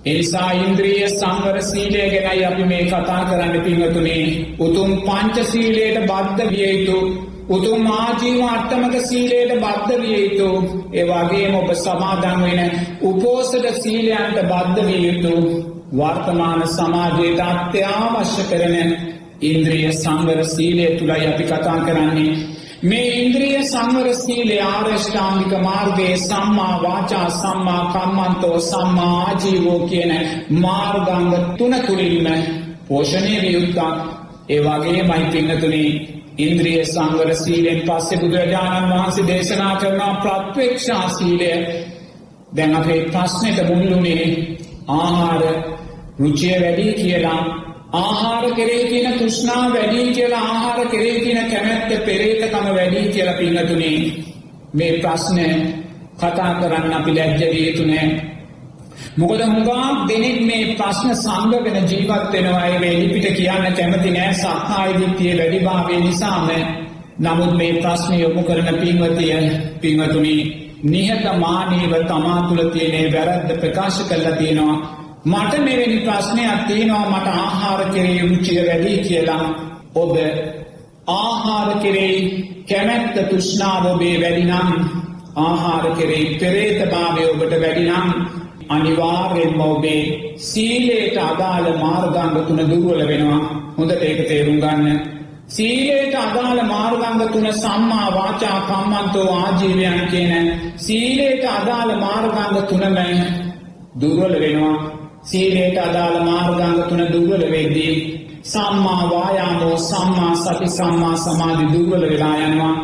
එනිසා 0.05 0.51
ඉන්ද්‍රිය 0.57 1.07
සංවර 1.09 1.57
සීලය 1.61 2.03
ගැනයි 2.09 2.45
අපි 2.45 2.63
මේ 2.65 2.83
කතා 2.83 3.23
කරන්න 3.25 3.55
පිංහතුනේ 3.61 4.23
උතුම් 4.59 4.91
පංචසීලයට 5.01 5.97
බද්ධ 6.03 6.49
විය 6.49 6.69
යුතු 6.77 6.99
උතුම් 7.49 7.85
ආජීව 7.91 8.41
අට්ටමක 8.47 8.95
සීලයට 9.03 9.53
බද්ධ 9.57 10.01
විය 10.01 10.17
යුතු 10.17 10.49
ඒවාගේ 10.93 11.47
ඔබ 11.55 11.69
සමාදන් 11.75 12.43
වෙන 12.43 12.59
උපෝසට 13.03 13.65
සීලයන්ට 13.77 14.39
බද්ධ 14.43 14.83
විය 14.85 15.01
යුතු 15.05 15.33
වර්තමාන 15.93 16.61
සමාජයට 16.69 17.41
අත්‍යවශ්‍ය 17.41 18.43
කරන 18.43 18.93
ඉන්ද්‍රිය 19.41 19.89
සංවර 19.93 20.43
සීලය 20.45 20.85
තුළයි 20.91 21.27
අපි 21.27 21.43
කතා 21.43 21.79
කරන්නේ. 21.79 22.37
මේ 22.83 23.07
ඉන්ද්‍රිය 23.15 23.63
සංවර 23.63 24.13
සීලේ 24.15 24.61
ආරෂ්ඨාංගික 24.63 25.57
මාර්ගයේ 25.63 26.17
සම්මා 26.19 26.75
වාචා 26.83 27.29
සම්මා 27.31 27.81
කම්මන්තෝ 27.87 28.59
සම්මා 28.61 29.09
ආජීවෝ 29.21 29.79
කියන 29.87 30.13
මාර්ගාංග 30.59 31.33
තුන 31.57 31.75
තුළින්ම 31.81 32.29
පෝෂණය 32.87 33.35
වියුක්තක් 33.41 33.99
ඒ 34.49 34.61
වගේ 34.61 35.03
මයි 35.03 35.25
පින්නතුනේ 35.31 36.18
ඉන්ද්‍රිය 36.39 36.81
සංවර 36.85 37.31
සීලෙන් 37.35 37.79
පස්සේ 37.81 38.19
බුදුරජාණන් 38.19 38.91
වහන්සේ 38.91 39.27
දේශනා 39.27 39.73
කරන 39.75 40.01
ප්‍රත්වේක්ෂා 40.17 41.05
සීලය. 41.09 41.51
දැන් 42.55 42.75
අපේ 42.75 43.01
ප්‍රශ්නයට 43.05 43.59
මුල්ලුනේ 43.69 44.25
ආහාර 44.89 45.43
රුචිය 46.19 46.55
වැඩි 46.61 46.93
කියලා. 46.93 47.41
ආහාර 47.93 48.45
කෙරේ 48.51 48.83
තියෙන 48.83 49.13
තෘෂ්ණා 49.13 49.63
වැඩි 49.73 50.13
කියලා 50.13 50.45
ආහාර 50.45 50.87
කෙරේ 50.87 51.19
තියෙන 51.19 51.51
කැමැත්ත 51.51 51.91
පෙරේතකම 52.05 52.65
වැඩි 52.69 53.01
කියලා 53.09 53.33
පින්නතුනේ. 53.33 53.97
මේ 54.73 54.91
ප්‍රශ්නය 54.99 55.47
කතා 56.17 56.51
කරන්න 56.53 56.93
අපි 56.93 57.11
ලැජ්ජ 57.13 57.41
විය 57.51 57.65
යුතු 57.67 57.85
නෑ. 57.85 58.07
මොකද 59.15 59.41
හුඟක් 59.43 60.07
දෙනෙක් 60.07 60.37
මේ 60.43 60.75
ප්‍රශ්න 60.75 61.11
සංගගෙන 61.15 61.87
ජීවත් 61.87 62.31
වෙනවා. 62.31 62.65
ඒ 62.65 62.77
වෙලිපිට 62.79 63.27
කියන්න 63.35 63.65
කැමති 63.73 64.11
නෑ. 64.11 64.33
සක්කාය 64.35 64.91
දිට්ඨිය 64.93 65.33
වැඩිභාවය 65.37 65.95
නිසාම. 65.99 66.49
නමුත් 67.19 67.53
මේ 67.55 67.81
ප්‍රශ්න 67.81 68.13
යොමු 68.15 68.41
කරන 68.43 68.69
පින්වතිය 68.77 69.33
පින්වතුනි 69.81 70.35
නිහතමානීව 70.85 71.93
තමා 72.03 72.39
තුළ 72.41 72.69
තියෙනේ 72.69 73.11
වැරද්ද 73.11 73.49
ප්‍රකාශ 73.57 73.99
කරලා 74.09 74.37
තියෙනවා. 74.37 74.75
මට 75.25 75.53
මෙවැනි 75.59 75.97
ප්‍රශ්නයක් 75.99 76.61
තියෙනවා. 76.67 77.09
මට 77.09 77.27
ආහාර 77.37 77.81
කෙරේ 77.89 78.21
රුචිය 78.21 78.61
වැඩි 78.67 78.97
කියලා. 78.99 79.45
ඔබ 79.95 80.13
ආහාර 81.09 81.69
කෙරෙහි 81.81 82.17
කැමැත්ත 82.69 83.15
තෘෂ්ණාව 83.21 83.85
ඔබේ 83.85 84.15
වැඩිනම් 84.21 84.69
ආහාර 85.37 85.85
කෙරෙහි 85.97 86.27
පෙරේත 86.39 86.79
භාවය 86.91 87.23
ඔබට 87.25 87.55
වැඩිනම් 87.55 88.07
අනිවාර්යෙන්ම 88.69 89.61
ඔබේ 89.61 90.01
සීලයට 90.39 91.17
අදාළ 91.19 91.67
මාර්ගංග 91.83 92.35
තුන 92.47 92.59
දුර්වල 92.71 93.01
වෙනවා. 93.07 93.41
හොඳට 93.77 94.03
ඒක 94.03 94.19
තේරුම් 94.29 94.59
ගන්න. 94.59 94.99
සීලයට 95.47 96.15
අදාළ 96.15 96.59
මාර්ගංග 96.65 97.23
තුන 97.33 97.47
සම්මා 97.53 98.07
වාචා 98.17 98.59
කම්මන්තෝ 98.69 99.27
ආජීවයන් 99.33 99.99
කියන 100.11 100.45
සීලයට 100.77 101.43
අදාළ 101.49 101.91
මාර්ගංග 101.97 102.57
තුනම 102.69 102.83
දුර්වල 104.01 104.35
වෙනවා. 104.43 104.77
සීලයට 105.23 105.77
අදාළ 105.79 106.17
මාර්ගංග 106.23 106.79
තුන 106.89 107.01
දුර්වල 107.13 107.43
වෙද්දී 107.51 107.95
සම්මා 108.43 109.03
වායාමෝ 109.11 109.77
සම්මා 109.79 110.33
සති 110.35 110.67
සම්මා 110.69 111.15
සමාධි 111.17 111.65
දුර්වල 111.73 112.03
වෙලා 112.11 112.37
යනවා. 112.39 112.75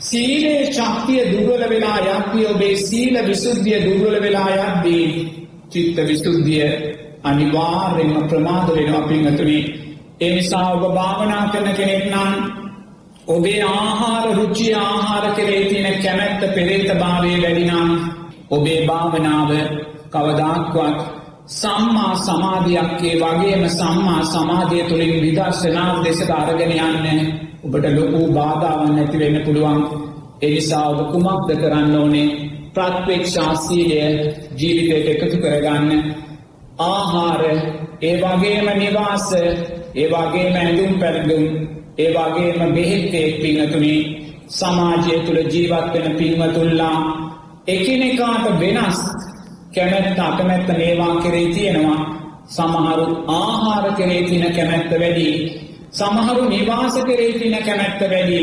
සීලේ 0.00 0.60
ශක්තිය 0.68 1.22
දුර්වල 1.32 1.62
වෙලා 1.68 1.98
යක්දී 2.08 2.46
ඔබේ 2.46 2.76
සීල 2.78 3.16
විසුද්ධිය 3.26 3.78
දුර්වල 3.80 4.16
වෙලා 4.22 4.48
යද්දී 4.58 5.06
චිත්ත 5.70 5.98
විසුද්ධිය 6.04 6.70
අනිවාර්යෙන්ම 7.24 8.28
ප්‍රමාද 8.28 8.68
වෙනවා 8.68 9.02
පින්වතුනි. 9.02 9.58
ඒ 10.20 10.34
නිසා 10.34 10.72
ඔබ 10.72 10.84
භාවනා 10.94 11.44
කරන 11.48 11.68
කෙනෙක් 11.74 12.04
නම් 12.06 12.32
ඔබේ 13.28 13.62
ආහාර 13.64 14.26
රුචි 14.36 14.68
ආහාර 14.76 15.24
කරේ 15.34 15.62
තියෙන 15.64 16.02
කැමැත්ත 16.02 16.42
පෙරේත 16.54 16.90
භාවය 16.98 17.32
වැඩිනම් 17.42 17.90
ඔබේ 18.50 18.80
භාවනාව 18.86 19.50
කවදාක්වත් 20.10 20.98
සම්මා 21.50 22.14
සමාධියක්කේ 22.18 23.14
වගේම 23.16 23.68
සම්මා 23.70 24.24
සමාධිය 24.24 24.84
තුළින් 24.84 25.14
විදර්ශනාව 25.20 26.04
දෙසට 26.04 26.30
අරගෙන 26.32 26.72
යන්න 26.80 27.49
ඔබට 27.64 27.86
ලොකූ 27.90 28.26
බාධාවන් 28.30 28.98
ඇතිවෙන්න 28.98 29.44
පුළුවන්. 29.44 29.80
එනිසා 30.42 30.84
ඔබ 30.88 31.00
කුමක්ද 31.12 31.50
කරන්න 31.56 31.96
ඕනේ? 31.96 32.28
ප්‍රත්වේක්ෂාසීලය 32.74 34.00
ජීවිතයට 34.56 35.08
එකතු 35.14 35.36
කරගන්න. 35.38 35.90
ආහාර 36.80 37.42
ඒ 38.00 38.14
වගේම 38.18 38.66
නිවාස 38.78 39.26
ඒ 39.94 40.06
වගේම 40.08 40.54
ඇඳුම් 40.54 40.92
පැළඳුම් 41.00 41.44
ඒ 41.98 42.10
වගේම 42.10 42.60
බෙහෙත්තෙක් 42.74 43.32
පිංහතුනි 43.42 43.96
සමාජය 44.50 45.16
තුළ 45.26 45.40
ජීවත්වෙන 45.46 46.14
පින්වතුල්ලා 46.14 46.98
එකිනෙකාට 47.68 48.46
වෙනස් 48.60 49.00
කැමැත්ත 49.74 50.18
අකමැත්ත 50.20 50.68
මේවා 50.70 51.14
කරේ 51.16 51.48
තියෙනවා. 51.48 52.00
සමහරු 52.48 53.06
ආහාර 53.30 53.84
කරේ 53.94 54.22
තින 54.22 54.44
කැමැත්ත 54.54 54.90
වැඩි. 54.92 55.28
සමහරු 55.92 56.42
නිවාස 56.48 56.94
කරේ 56.98 57.32
තින 57.34 57.56
කැමැත්ත 57.58 58.00
වැඩි. 58.02 58.42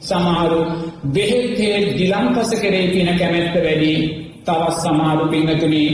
සමහරු 0.00 0.60
බෙහෙත්තේ 1.06 1.78
ගිලම්පස 1.94 2.50
කරේ 2.54 2.86
තින 2.88 3.10
කැමැත්ත 3.18 3.54
වැඩි. 3.56 3.94
තවත් 4.44 4.76
සමහරු 4.76 5.24
පිංහතුනි 5.28 5.84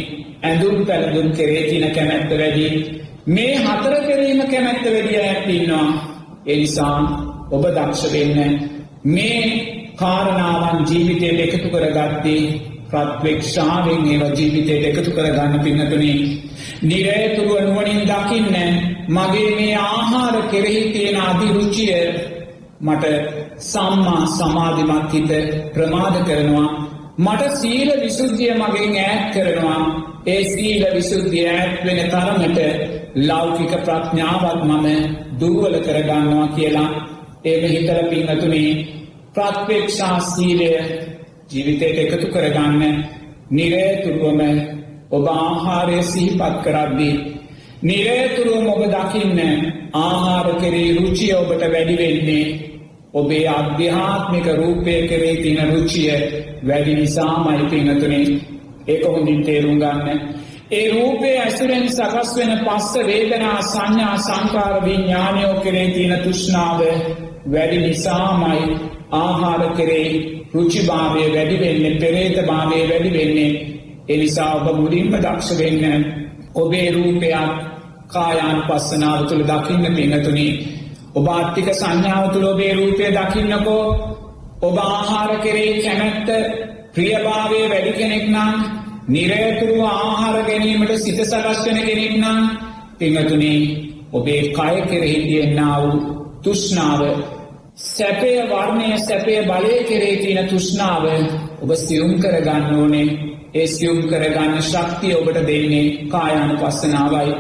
ඇඳුම් 0.43 0.77
පැළඳුම් 0.87 1.29
කරේ 1.33 1.63
තින 1.71 1.85
කැමැත්ත 1.91 2.31
වැඩි. 2.33 2.69
මේ 3.27 3.55
හතර 3.57 3.95
කිරීම 4.07 4.41
කැමැත්ත 4.45 4.85
වැඩිය 4.87 5.21
ඇත්තින්නවා 5.21 5.87
එනිසා 6.47 6.99
ඔබ 7.51 7.65
දක්ෂ 7.69 8.13
වෙන්න 8.13 8.39
මේ 9.07 9.43
කාරණාවන් 9.97 10.79
ජීවිතයට 10.89 11.41
එකතු 11.41 11.69
කරගත්තේ 11.69 12.43
ප්‍රත්වේක්ෂාවෙන් 12.91 14.03
ඒව 14.07 14.23
ජීවිතයට 14.33 14.85
එකතු 14.91 15.11
කරගන්න 15.11 15.61
පින්නතුනේ. 15.61 16.19
නිරේතුරුව 16.83 17.61
නුවනින් 17.63 18.01
දකින්න 18.05 18.96
මගේ 19.09 19.51
මේ 19.51 19.75
ආහාර 19.77 20.37
කෙරෙහි 20.51 20.83
තියෙන 20.93 21.21
අධිරුචිය 21.21 21.95
මට 22.81 23.05
සම්මා 23.63 24.27
සමාධිමත් 24.29 25.13
හිත 25.13 25.31
ප්‍රමාද 25.75 26.17
කරනවා 26.25 26.69
මට 27.19 27.53
සීල 27.57 27.91
විසුද්ධිය 28.01 28.53
මගෙන් 28.55 28.97
ඈත් 28.99 29.25
කරනවා 29.35 29.81
ඒ 30.27 30.43
සීල 30.47 30.83
විසුද්ධිය 30.95 31.47
ඈත් 31.49 31.85
වෙන 31.85 32.01
තරමට 32.07 32.59
ලෞකික 33.23 33.73
ප්‍රඥාවත් 33.81 34.65
මම 34.65 34.87
දුර්වල 35.41 35.77
කරගන්නවා 35.81 36.49
කියලා 36.49 36.91
ඒම 37.45 37.65
හිතල 37.67 38.01
පින්නතුනේ 38.11 38.73
ප්‍රත්පේක්ෂා 39.35 40.19
සීලය 40.23 40.71
ජීවිතයට 41.51 41.99
එකතු 42.05 42.27
කරගන්න 42.29 43.05
නිරේතුරුවම 43.51 44.41
ඔබ 45.11 45.27
ආහාරය 45.29 46.03
සිහිපත් 46.03 46.57
කරද්දී. 46.65 47.36
නිරේතුරුවම 47.83 48.69
ඔබ 48.69 48.83
දකින්න 48.87 49.41
ආහාර 49.95 50.49
කරේ 50.57 50.97
රුචිය 50.97 51.35
ඔබට 51.35 51.61
වැඩිවෙන්නේ 51.63 52.47
ඔබේ 53.15 53.49
අධ්‍යාත්මික 53.51 54.47
රූපය 54.55 54.95
කරේ 55.07 55.37
තින 55.37 55.59
රුචිය 55.67 56.11
වැඩි 56.63 56.95
නිසාමයි 56.95 57.65
පිනතුනේ 57.67 58.41
ඒක 58.87 59.05
හොඳින් 59.05 59.43
තේරුම් 59.43 59.79
ගන්න. 59.79 60.19
ඒ 60.71 60.89
රූපය 60.91 61.31
ඇසුරෙන් 61.37 61.87
සකස් 61.89 62.31
වෙන 62.37 62.53
පස්ස 62.61 62.93
වේදනා 63.03 63.63
සංඥා 63.65 64.17
සංකාර 64.19 64.75
විඤ්ඥානයෝ 64.85 65.55
කරේ 65.61 65.89
තියෙන 65.89 66.21
තුෂ්නාව 66.21 66.81
වැඩි 67.53 67.79
නිසාමයි 67.79 68.63
ආහාර 69.13 69.63
කරේ 69.75 70.11
රුචිභාවය 70.55 71.25
වැඩි 71.31 71.57
වෙන්නේ 71.61 71.95
පෙරේත 71.97 72.47
භාවය 72.47 72.79
වැඩි 72.89 73.11
වෙන්නේ. 73.11 73.53
එනිසා 74.09 74.53
ඔබ 74.57 74.67
මුලින්ම 74.77 75.13
දක්ෂ 75.15 75.59
වෙන්න 75.59 76.26
ඔබේ 76.57 76.89
රූපයක් 76.91 77.35
කායාන් 78.09 78.59
පස්සනාව 78.67 79.21
තුළ 79.29 79.45
දකින්න 79.45 79.87
පිනතුනි 79.97 80.49
ඔබ 81.15 81.27
ආර්ථික 81.29 81.69
සංඥාව 81.73 82.25
තුළ 82.33 82.47
ඔබේ 82.47 82.73
රූපය 82.75 83.05
දකින්නකෝ. 83.11 83.85
ඔබ 84.59 84.77
ආහාර 84.81 85.31
කරේ 85.39 85.73
කැමැත්ත 85.79 86.29
ප්‍රියභාවය 86.95 87.61
වැඩි 87.65 87.93
කෙනෙක් 87.93 88.25
නම් 88.29 88.55
නිරයතුරුව 89.09 89.83
ආහාර 89.87 90.37
ගැනීමට 90.43 90.93
සිත 90.97 91.19
සකස්වන 91.23 91.79
කෙනෙක් 91.81 92.15
නම් 92.17 92.39
පිංහතුනේ 92.99 93.61
ඔබේ 94.13 94.43
කය 94.51 94.77
කෙරෙහිදියෙන්න්නා 94.83 95.77
වූ 95.83 95.97
තුෂ්නාව 96.43 97.01
සැපය 97.87 98.33
වර්ණය 98.51 98.89
සැපය 98.99 99.35
බලය 99.45 99.75
කෙරේ 99.89 100.17
තියෙන 100.17 100.49
තුෂ්නාව 100.49 101.05
ඔබ 101.63 101.71
සියුම් 101.77 102.13
කරගන්න 102.19 102.75
ඕනේ. 102.75 103.36
ඒ 103.57 103.67
සියුම් 103.69 104.01
කරගන්න 104.05 104.55
ශක්තිය 104.63 105.15
ඔබට 105.15 105.39
දෙන්නේ 105.43 105.87
කායානු 106.07 106.55
පස්සනාවයි 106.57 107.33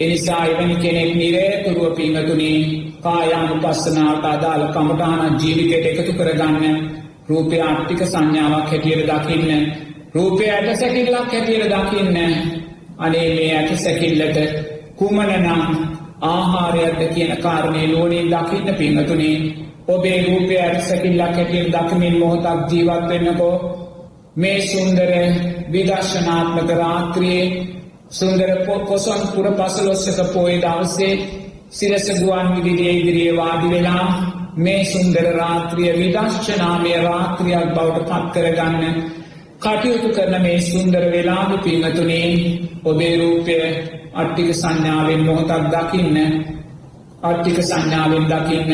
එනිසා 0.00 0.42
එවැනි 0.46 0.76
කෙනෙක් 0.76 1.10
නිරේතුරුව 1.14 1.94
පිංහතුනී 1.94 2.60
කායානු 3.00 3.54
පස්සනාවට 3.58 4.26
අදාළ 4.26 4.64
කමටාන 4.68 5.40
ජීවිතයට 5.40 5.86
එකතු 5.90 6.12
කරගන්න 6.12 6.78
රූපය 7.28 7.56
ආට්ටික 7.60 8.00
සංඥාවක් 8.04 8.70
හැටියට 8.70 9.10
දකින්න 9.10 9.84
රූපය 10.14 10.44
ඇට 10.46 10.76
සැකිල්ලක් 10.76 11.32
හැටියට 11.32 11.72
දකින්න. 11.72 12.16
අනේ 12.98 13.28
මේ 13.30 13.56
ඇට 13.56 13.78
සැකිල්ලට 13.78 14.38
කුමනනම් 14.96 15.62
ආහාරයක්ද 16.22 17.00
කියන 17.14 17.36
කාරණය 17.38 17.86
ලෝනින් 17.88 18.28
දකින්න 18.28 18.74
පිංහතුනේ 18.74 19.36
ඔබේ 19.88 20.18
රූපය 20.22 20.54
ඇට 20.56 20.80
සැකිල්ලක් 20.80 21.20
හැටියෙන් 21.30 21.72
දකිමින් 21.72 22.18
මොහොතක් 22.18 22.70
ජීවත් 22.70 23.08
වෙන්නකෝ. 23.08 23.56
මේ 24.36 24.60
සුන්දර 24.62 25.10
විදර්ශනාත්මක 25.70 26.70
රාත්‍රියයේ 26.72 27.66
සුන්දර 28.10 28.50
පොසොන් 28.66 29.20
පුර 29.34 29.46
පසලොස්සක 29.52 30.18
පෝය 30.32 30.54
දවසේ 30.58 31.12
සිරස 31.70 32.06
ගුවන් 32.14 32.48
විදිරිය 32.54 32.94
ඉදිරියේ 32.94 33.36
වාඩි 33.36 33.68
වෙලා 33.68 34.06
මේ 34.58 34.82
සුන්දර 34.84 35.26
රාත්‍රිය 35.32 35.92
විදර්ශනාමය 35.94 36.92
රාත්‍රියක් 37.00 37.70
බවට 37.70 38.08
පත් 38.08 38.34
කරගන්න 38.34 38.98
කටයුතු 39.60 40.08
කරන 40.10 40.36
මේ 40.42 40.60
සුන්දර 40.62 41.04
වෙලාද 41.08 41.50
පිංහතුනේ 41.60 42.28
ඔබේ 42.84 43.14
රූපය 43.16 43.56
අට්ටික 44.14 44.50
සංඥාවෙන් 44.54 45.22
මොහොතක් 45.22 45.64
දකින්න 45.72 46.18
අට්ටික 47.22 47.58
සංඥාවෙන් 47.62 48.24
දකින්න 48.26 48.72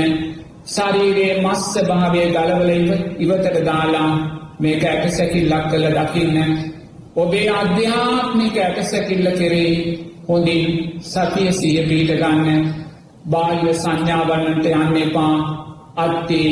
ශරීරයේ 0.67 1.41
මස්ස 1.43 1.73
භාවය 1.85 2.23
ගලවල 2.31 2.71
ඉවතට 3.19 3.57
දාලා 3.65 4.40
මේක 4.61 4.85
ඇට 4.85 5.11
සැකිල්ලක් 5.13 5.65
කළ 5.71 5.87
දකින්න. 5.99 6.37
ඔබේ 7.17 7.49
අධ්‍යාත්මික 7.53 8.57
ඇට 8.59 8.79
සැකිල්ල 8.85 9.27
කෙරේ 9.33 9.73
හොඳින් 10.29 10.69
සතිය 11.03 11.53
සිය 11.53 11.83
පීට 11.89 12.13
ගන්න. 12.15 12.61
බාහිර 13.31 13.75
සංඥාවන්නට 13.75 14.67
යන්න 14.73 14.97
එපා. 14.99 15.37
අත්තේ 15.97 16.51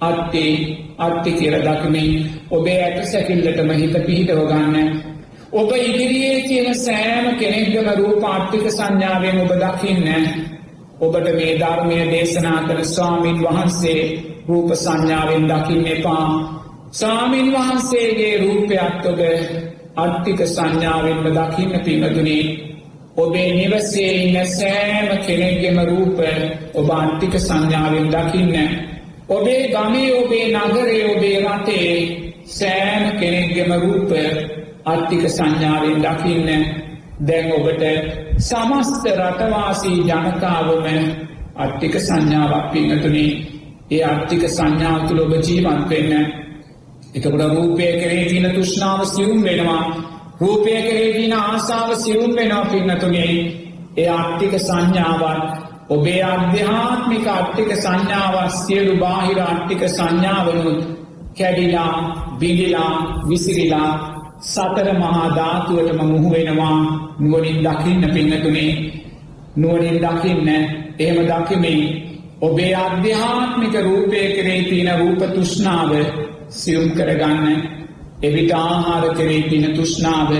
අත්තේ 0.00 0.52
අත්ති 0.98 1.32
කියර 1.32 1.54
දකිමින් 1.60 2.30
ඔබේ 2.50 2.78
ඇට 2.82 3.04
සැකිල්ලටම 3.06 3.70
හිත 3.72 3.94
පිහිටව 4.06 4.40
ගන්න 4.46 4.88
ඔබ 5.52 5.70
ඉදිරියේ 5.72 6.42
තියෙන 6.42 6.74
සෑම 6.76 7.26
කෙනෙක්ගම 7.36 7.88
රූපාට්ටික 7.96 8.66
සංඥාවෙන් 8.68 9.40
ඔබ 9.40 9.52
දකින්න. 9.54 10.08
ඔබට 11.00 11.28
මේ 11.30 11.58
ධර්මය 11.58 11.98
දේශනා 12.10 12.60
කළ 12.62 12.82
ස්වාමීන් 12.84 13.42
වහන්සේ 13.42 14.00
රූප 14.48 14.74
සංඥාවෙන් 14.74 15.44
දකින්න 15.44 15.86
එපා. 15.86 16.28
සාමීන් 16.96 17.52
වහන්සේගේ 17.52 18.34
රූපයක් 18.38 19.04
ඔබ 19.06 19.20
අට්ටික 19.96 20.40
සංඥාවෙන්ම 20.46 21.26
දකින්න 21.28 21.74
පිමදුනේ 21.80 22.44
ඔබේ 23.16 23.50
නිවසේ 23.52 24.12
ඉන්න 24.14 24.46
සෑම 24.48 25.08
කෙනෙක්ගෙම 25.18 25.78
රූප 25.82 26.18
ඔබ 26.74 26.88
අට්ටික 26.92 27.34
සංඥාවෙන් 27.38 28.08
දකින්න. 28.08 28.54
ඔබේ 29.28 29.62
ගමේ 29.68 30.10
ඔබේ 30.14 30.46
නගරේ 30.54 31.02
ඔබේ 31.08 31.38
රටේ 31.42 31.92
සෑම 32.48 33.04
කෙනෙක්ගෙම 33.18 33.72
රූප 33.74 34.10
අට්ටික 34.84 35.24
සංඥාවෙන් 35.28 35.98
දකින්න. 35.98 36.48
දැන් 37.20 37.52
ඔබට 37.52 37.84
සමස්ත 38.38 39.04
රටවාසී 39.14 40.00
ජනතාවම 40.02 40.86
අට්ටික 41.56 41.94
සංඥාවක් 41.98 42.66
පින්නතුනේ 42.72 43.30
ඒ 43.90 44.02
අට්ටික 44.04 44.42
සංඥාව 44.48 45.08
තුළ 45.08 45.20
ඔබ 45.20 45.32
ජීවත් 45.40 45.88
වෙන්න 45.88 46.45
එතකොට 47.16 47.42
රූපය 47.50 47.86
කරේ 47.94 48.24
තින 48.28 48.46
තුෂ්නාව 48.50 49.00
සියුම් 49.04 49.38
වෙනවා. 49.42 49.82
රූපය 50.40 50.70
කරේ 50.78 51.12
තින 51.12 51.32
ආසාාව 51.34 51.96
සිවුම් 51.96 52.32
වෙනවා 52.36 52.64
පින්නතුනේ. 52.64 53.34
ඒ 53.96 54.08
අට්ටික 54.10 54.54
සංඥාවත් 54.58 55.40
ඔබේ 55.88 56.22
අධ්‍යාත්මික 56.24 57.26
අට්ටික 57.28 57.70
සංඥාවත් 57.74 58.52
සියලු 58.58 58.94
බාහිර 58.96 59.40
අට්ටික 59.42 59.82
සංඥාවනුත් 59.88 60.80
කැඩිලා 61.38 61.94
බිගිලා 62.38 62.94
විසිරිලා 63.28 63.90
සතර 64.42 64.88
මහා 64.94 65.28
ධාතුවටම 65.36 66.00
මුහු 66.04 66.28
වෙනවා. 66.30 66.78
නුවනින් 67.20 67.58
දකින්න 67.64 68.02
පින්නතුනේ. 68.14 68.72
නුවනින් 69.56 69.96
දකින්න. 69.96 70.48
එහෙම 70.98 71.18
දකිමින් 71.24 71.80
ඔබේ 72.40 72.74
අධ්‍යාත්මික 72.76 73.74
රූපය 73.82 74.20
කරේ 74.36 74.62
තියෙන 74.62 74.98
රූප 74.98 75.20
තුෂ්නාව 75.34 75.90
සියුම් 76.50 76.90
කරගන්න. 76.90 77.62
එවිට 78.22 78.52
ආහාර 78.52 79.04
කරේ 79.14 79.42
තින 79.42 79.64
තුෂ්නාව 79.76 80.30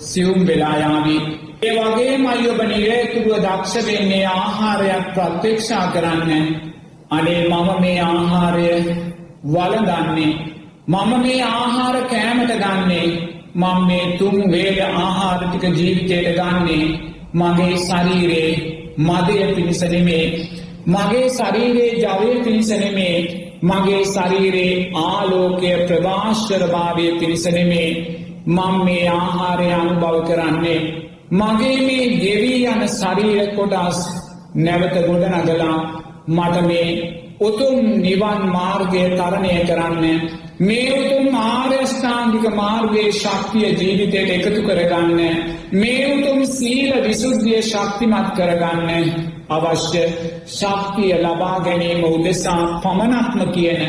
සියුම් 0.00 0.46
වෙලායාවී 0.46 1.20
ඒ 1.62 1.72
වගේ 1.78 2.16
මයි 2.18 2.48
ඔබ 2.48 2.60
නිරේතුරුව 2.64 3.38
දක්ෂ 3.38 3.86
වෙන්නේ 3.86 4.26
ආහාරයක් 4.28 5.06
ප්‍රත්්‍යක්ෂා 5.14 5.86
කරන්න. 5.86 6.44
අනේ 7.10 7.40
මම 7.44 7.68
මේ 7.80 8.00
ආහාරය 8.02 8.68
වලදන්නේ 9.46 10.32
මම 10.88 11.10
මේ 11.22 11.42
ආහාර 11.44 11.96
කෑමට 12.04 12.52
ගන්නේ. 12.54 13.08
මං 13.54 13.78
මේ 13.86 14.06
තුන් 14.18 14.36
වේල 14.50 14.78
ආහාරටික 14.84 15.64
ජීවිතයට 15.72 16.28
ගන්නේ. 16.38 16.86
මගේ 17.34 17.76
ශරීරයේ 17.78 18.52
මදය 18.98 19.54
පිණිසනෙමේ 19.54 20.26
මගේ 20.86 21.28
ශරීරයේ 21.30 21.92
ජවය 21.96 22.28
පිණිසනෙමේ 22.44 23.16
මගේ 23.66 24.02
ශරීරයේ 24.06 24.76
ආලෝකය 25.02 25.72
ප්‍රභාශ්වරභාවය 25.82 27.06
පිණිසනෙමේ 27.14 27.90
මං 28.48 28.74
මේ 28.84 29.04
ආහාරය 29.10 29.68
අනුභව 29.72 30.16
කරන්නේ. 30.24 30.80
මගේ 31.32 31.76
මේ 31.80 32.06
ගෙවී 32.16 32.66
යන 32.66 32.82
ශරීර 32.90 33.48
කොටස් 33.54 34.00
නැවත 34.56 34.96
ගොඩ 35.02 35.24
නගලා 35.32 35.78
මට 36.28 36.56
මේ 36.62 36.90
උතුම් 37.40 37.78
නිවන් 37.98 38.42
මාර්ගය 38.48 39.02
තරණය 39.12 39.54
කරන්න 39.64 40.04
මේ 40.60 40.92
උතුම් 40.94 41.34
ආර්යෂ්ඨාන්ගික 41.36 42.46
මාර්ගයේ 42.52 43.12
ශක්තිය 43.12 43.68
ජීවිතයට 43.72 44.30
එකතු 44.30 44.60
කරගන්න 44.62 45.20
මේ 45.74 46.04
උතුම් 46.08 46.44
සීල 46.48 46.92
විසුද්ධිය 47.02 47.62
ශක්තිමත් 47.62 48.28
කරගන්න 48.36 49.35
අවශ්‍ය 49.48 50.02
ශක්තිය 50.50 51.12
ලබා 51.16 51.56
ගැනීම 51.60 52.04
උදෙසා 52.06 52.62
පමණක්ම 52.80 53.40
කියන 53.52 53.82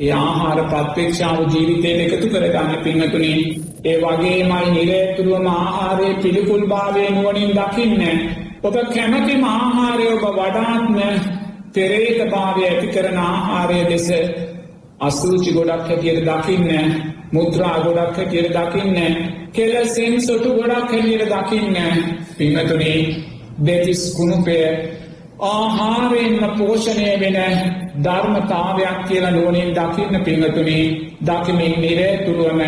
ඒ 0.00 0.12
ආහාර 0.14 0.60
ප්‍රත්්‍යක්ෂාව 0.64 1.38
ජීවිතයට 1.46 2.00
එකතු 2.06 2.28
කරගන්න 2.28 2.76
පිංහතුනින් 2.78 3.40
ඒ 3.84 3.96
වගේමයි 4.00 4.68
නිරේතුරුවම 4.68 5.48
ආහාරය 5.48 6.08
පිළිකුල් 6.16 6.64
භාවය 6.66 7.04
නුවනින් 7.10 7.50
දකින්න 7.52 8.02
ඔබ 8.62 8.76
කැමතිම 8.88 9.44
ආහාරය 9.46 10.06
ඔබ 10.12 10.24
වඩාත්ම 10.30 10.96
පෙරේත 11.74 12.20
භාවය 12.28 12.62
ඇති 12.64 12.86
කරන 12.88 13.18
ආහාරය 13.20 13.80
දෙස 13.86 14.08
අසූචි 15.00 15.50
ගොඩක් 15.52 15.86
හැටියට 15.88 16.24
දකින්න 16.28 16.70
මුද්‍රා 17.32 17.76
ගොඩක් 17.80 18.16
හැටියට 18.16 18.56
දකින්න 18.56 18.98
කෙල 19.52 19.74
සෙන් 19.88 20.14
සොටු 20.22 20.50
ගොඩක් 20.54 20.90
හැටියට 20.90 21.30
දකින්න 21.32 21.76
පිංහතුනේ 22.38 22.98
දෙතිස් 23.58 24.02
කුණුපය 24.16 24.58
ආහාරයෙන්ම 25.40 26.42
පෝෂණය 26.58 27.08
වෙන 27.16 27.38
ධර්මතාවයක් 27.96 28.98
කියලා 29.08 29.30
නුවනින් 29.30 29.70
දකින්න 29.72 30.16
පිංහතුනේ 30.20 30.84
දකිමින් 31.22 31.74
නිරේතුරුවම 31.80 32.60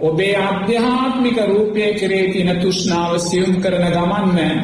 ඔබේ 0.00 0.36
අධ්‍යාත්මික 0.38 1.38
රූපය 1.44 1.82
කරේ 1.94 2.26
තින 2.28 2.50
තුෂ්නාව 2.56 3.18
සියුම් 3.20 3.54
කරන 3.56 3.86
ගමන්න 3.88 4.60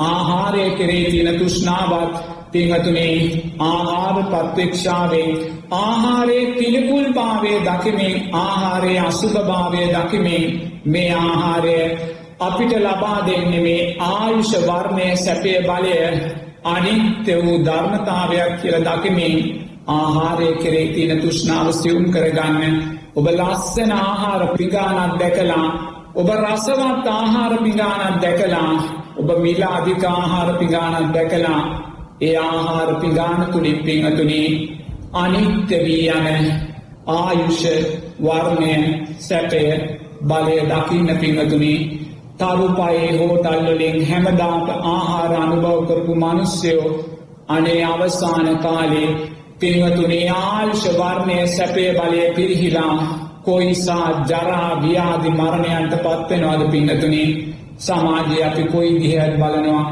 ආහාරය 0.00 0.70
කරේ 0.72 1.06
තින 1.06 1.28
තුෂ්නාවත් 1.38 2.14
පිංහතුනේ 2.52 3.18
ආහාර 3.60 4.16
පත්වෙක්ෂාවේ 4.24 5.28
ආහාරයේ 5.72 6.46
පිළිකුල් 6.48 7.06
භාවය 7.12 7.52
දකිමින් 7.60 8.16
ආහාරයේ 8.34 9.00
අසුභ 9.00 9.38
භාවය 9.42 9.82
දකිමින් 9.94 10.44
මේ 10.86 11.10
ආහාරය 11.16 11.78
අපිට 12.42 12.72
ලබා 12.78 13.18
දෙන්න 13.22 13.52
මේ 13.56 13.82
ආයුෂ 14.02 14.52
වර්ණය 14.60 15.08
සැපය 15.16 15.52
බලය 15.62 15.94
අනිත්‍ය 16.64 17.34
වූ 17.36 17.58
ධර්මතාවයක් 17.60 18.52
කියල 18.60 18.76
දකිමින් 18.80 19.36
ආහාරය 19.88 20.48
කරේ 20.54 20.88
තියන 20.88 21.20
තුෂ්නාව 21.20 21.66
සියුම් 21.72 22.04
කරගන්න. 22.10 22.74
ඔබ 23.14 23.26
ලස්සන 23.28 23.92
ආහාර 23.92 24.42
පිගානක් 24.56 25.14
දැකලා 25.20 25.66
ඔබ 26.14 26.28
රසවත් 26.30 27.06
ආහාර 27.10 27.54
පිගානක් 27.58 28.16
දැකලා 28.22 28.72
ඔබ 29.16 29.28
මිලා 29.38 29.72
අධික 29.76 30.04
ආහාර 30.06 30.48
පිගානක් 30.58 31.08
දැකලා 31.14 31.60
ඒ 32.20 32.36
ආහාර 32.38 32.90
පිගාන 32.96 33.40
තුළින් 33.52 33.78
පිංහතුනේ 33.80 34.48
අනිත්‍ය 35.14 35.76
වී 35.78 36.06
යන 36.10 36.46
ආයුෂ 37.08 37.62
වර්ණය 38.20 38.74
සැපය 39.18 39.62
බලය 40.22 40.56
දකින්න 40.70 41.10
පිංහතුනේ 41.20 42.01
තරුපයේ 42.42 43.10
හෝටල්වලින් 43.18 43.98
හැමදාට 44.06 44.68
ආහාර 44.86 45.32
අනුභව 45.34 45.80
කරපු 45.86 46.14
මනුස්්‍යයෝ 46.16 46.92
අනේ 47.48 47.84
අවසාන 47.84 48.48
කාලේ 48.58 49.10
පින්වතුනේ 49.60 50.30
ආල්ෂ 50.30 50.84
වර්ණය 50.92 51.36
සැපේ 51.48 51.90
බලය 51.92 52.22
පිරිහිලා 52.36 52.96
කොයිසා 53.42 54.08
ජරා 54.28 54.70
ව්‍යාධි 54.82 55.30
මරණයන්ට 55.30 55.94
පත්වෙනවාද 55.96 56.62
පින්නතුනේ? 56.70 57.30
සමාජය 57.78 58.42
අපි 58.44 58.64
කොයි 58.64 58.92
දිහත් 59.00 59.34
බලනවා? 59.36 59.84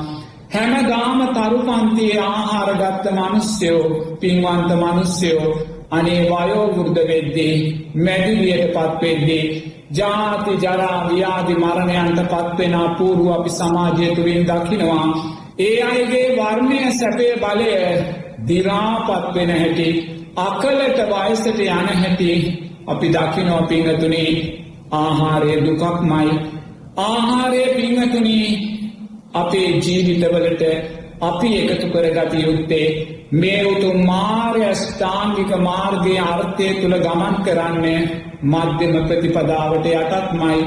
හැමදාම 0.50 1.20
තරුපන්තියේ 1.28 2.20
ආහාරගත්ත 2.20 3.04
මනුස්්‍යයෝ 3.12 3.84
පින්වන්ත 4.20 4.70
මනුස්්‍යයෝ 4.74 5.50
අනේ 5.90 6.22
වයෝවෘද්ධ 6.24 7.02
වෙද්දී 7.08 7.56
මැදිලියට 7.96 8.72
පත්වෙද්දී 8.74 9.44
ජාති 9.90 10.52
ජරා 10.58 10.98
ව්‍යාධි 11.06 11.54
මරණයන්ට 11.56 12.20
පත්වෙන 12.28 12.76
පූරුව 12.98 13.28
අපි 13.30 13.50
සමාජය 13.50 14.14
තුළින් 14.14 14.42
දකිනවා. 14.44 15.06
ඒ 15.58 15.76
අයගේ 15.82 16.26
වර්ණය 16.36 16.78
සැපේ 16.92 17.34
බලය 17.36 17.70
දිරාපත්වෙන 18.48 19.50
හැටි 19.52 19.88
අකලට 20.38 20.98
වයසට 21.08 21.58
යන 21.60 21.88
හැටි 21.94 22.32
අපි 22.86 23.06
දකිනෝ 23.08 23.62
පිංහතුනේ 23.64 24.30
ආහාරය 24.92 25.56
දුකක් 25.60 26.00
මයි 26.02 26.38
ආහාරය 26.98 27.62
පිංහතුනී 27.74 28.48
අපේ 29.34 29.68
ජීවිතවලට 29.78 30.62
අපි 31.20 31.48
එකතු 31.62 31.86
කරගත 31.88 32.32
යුත්තේ 32.36 32.86
මේ 33.32 33.64
උතු 33.66 33.88
මාර්ය 34.02 34.62
ස්ථාංගික 34.74 35.52
මාර්ගය 35.60 36.14
අර්ථය 36.20 36.68
තුළ 36.74 36.96
ගමන් 36.98 37.36
කරන්නේ 37.42 38.00
මධ්‍යම 38.44 38.94
ප්‍රතිපදාවට 39.04 39.86
යටත්මයි. 39.88 40.58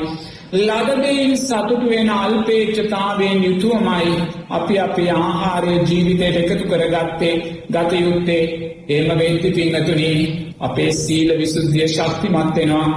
ලදබයින් 0.60 1.34
සතුටු 1.38 1.86
වෙන 1.86 2.10
අල්පේච්චතාවෙන් 2.12 3.44
යුතුවමයි 3.44 4.12
අපි 4.50 4.80
අපේ 4.80 5.12
ආහාරය 5.14 5.76
ජීවිතයට 5.82 6.38
එකතු 6.44 6.66
කරගත්තේ 6.66 7.36
ගතයුත්තේ 7.70 8.44
ඒම 8.90 9.10
වෙද්දි 9.20 9.52
පින්නතුනී 9.52 10.20
අපේ 10.60 10.92
සීල 10.94 11.30
විසුද්ධිය 11.38 11.88
ශක්තිමත්වෙනවා. 11.88 12.90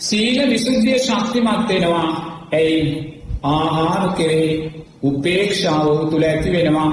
සීල 0.00 0.38
විසුද්ධිය 0.50 0.98
ශක්තිමත්වෙනවා 1.00 2.08
ඇයි 2.52 2.80
ආහාර 3.44 4.04
කෙරේ 4.16 4.81
උපේක්ෂාව 5.02 5.88
තුළ 6.10 6.24
ඇති 6.24 6.52
වෙනවා. 6.52 6.90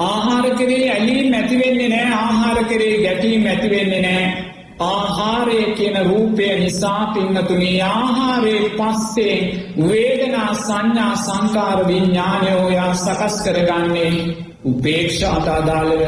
ආහාර 0.00 0.46
කරේ 0.52 0.86
ඇලී 0.90 1.30
මැතිවෙන්නේ 1.30 1.88
නෑ 1.88 2.08
ආහාර 2.14 2.64
කරේ 2.64 2.96
ගැටීම් 3.02 3.46
ඇතිවෙන්නේ 3.46 4.02
නෑ 4.02 4.52
ආහාරය 4.80 5.58
කියන 5.74 5.96
රූපය 6.06 6.46
නිසා 6.56 7.06
පින්නතුනී 7.06 7.80
ආහාරයේ 7.82 8.70
පස්සේ 8.70 9.36
වේදනා 9.80 10.54
සංඥා 10.56 11.14
සංකාර 11.16 11.80
විඤ්ඥානයෝයා 11.86 12.94
සකස් 12.94 13.36
කරගන්නේ 13.44 14.12
උපේක්ෂාට 14.64 15.48
අදාළව 15.48 16.02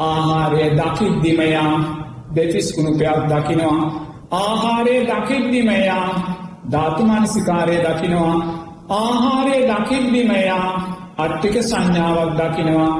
ආහාරය 0.00 0.64
දකිද්දිමයා 0.72 1.74
දෙතිස්කුණුපයක් 2.34 3.20
දකිනවා. 3.30 3.82
ආහාරය 4.32 4.96
දකිද්දිමයා 5.06 6.06
ධාතුමානසිකාරය 6.72 7.76
දකිනවා. 7.78 8.34
ආහාරය 8.90 9.58
දකිද්දිමයා 9.62 10.68
අට්ටික 11.18 11.56
සංඥාවක් 11.62 12.30
දකිනවා. 12.38 12.92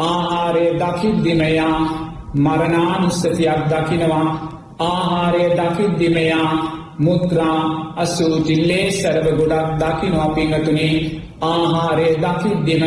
ආහාරය 0.00 0.64
දකිද්දිමයා 0.74 1.78
මරණානුස්සතියක් 2.36 3.60
දකිනවා. 3.66 4.26
ආහාරය 4.80 5.44
දකිද්දිමයා 5.52 6.50
මුත්‍රා 6.98 7.60
අසූතිල්ලේ 7.96 8.90
සරව 8.92 9.26
ගොඩක් 9.38 9.70
දකිනවා 9.80 10.28
පිංහතුනේ. 10.30 10.96
ආහාරය 11.42 12.08
දකිද්දිම 12.16 12.84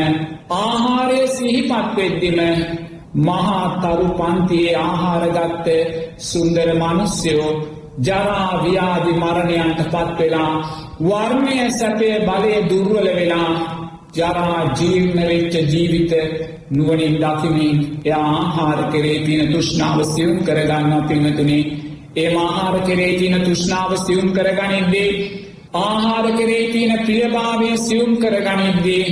ආහාරය 0.52 1.20
සිහිපත්වෙද්දිම 1.28 2.40
මහා 3.18 3.64
තරු 3.82 4.08
පන්තියේ 4.10 4.76
ආහාරගත්ත 4.78 5.68
සුන්දර 6.20 6.70
මනුස්්‍යයෝ 6.76 7.52
ජරා 8.02 8.52
ව්‍යාධි 8.64 9.14
මරණයන්ට 9.14 9.80
පත් 9.86 10.20
වෙලා 10.20 10.54
වර්ණය 11.00 11.72
සැපය 11.72 12.08
බලය 12.22 12.56
දුර්වල 12.70 13.08
වෙලා 13.10 13.52
ජරා 14.14 14.62
ජීර්ණ 14.74 15.20
වෙච්ච 15.24 15.56
ජීවිත 15.66 16.14
නුවනින් 16.70 17.16
දකිමින් 17.18 17.78
එයා 18.02 18.26
ආහාර 18.34 18.82
කරේ 18.92 19.20
තියෙන 19.26 19.54
තුෂ්ණාව 19.54 20.00
සියුම් 20.06 20.40
කරගන්න 20.42 21.04
පිංහතුනේ 21.04 21.64
ඒ 22.16 22.30
ආහාර 22.38 22.76
කරේ 22.82 23.14
තියෙන 23.20 23.42
තුෂ්ණාව 23.42 23.92
සියුම් 23.98 24.28
කරගනිද්දී 24.32 25.12
ආහාර 25.76 26.26
කරේ 26.34 26.66
තියෙන 26.72 26.94
ප්‍රියභාවය 27.00 27.72
සියුම් 27.80 28.12
කරගනිද්දී 28.18 29.06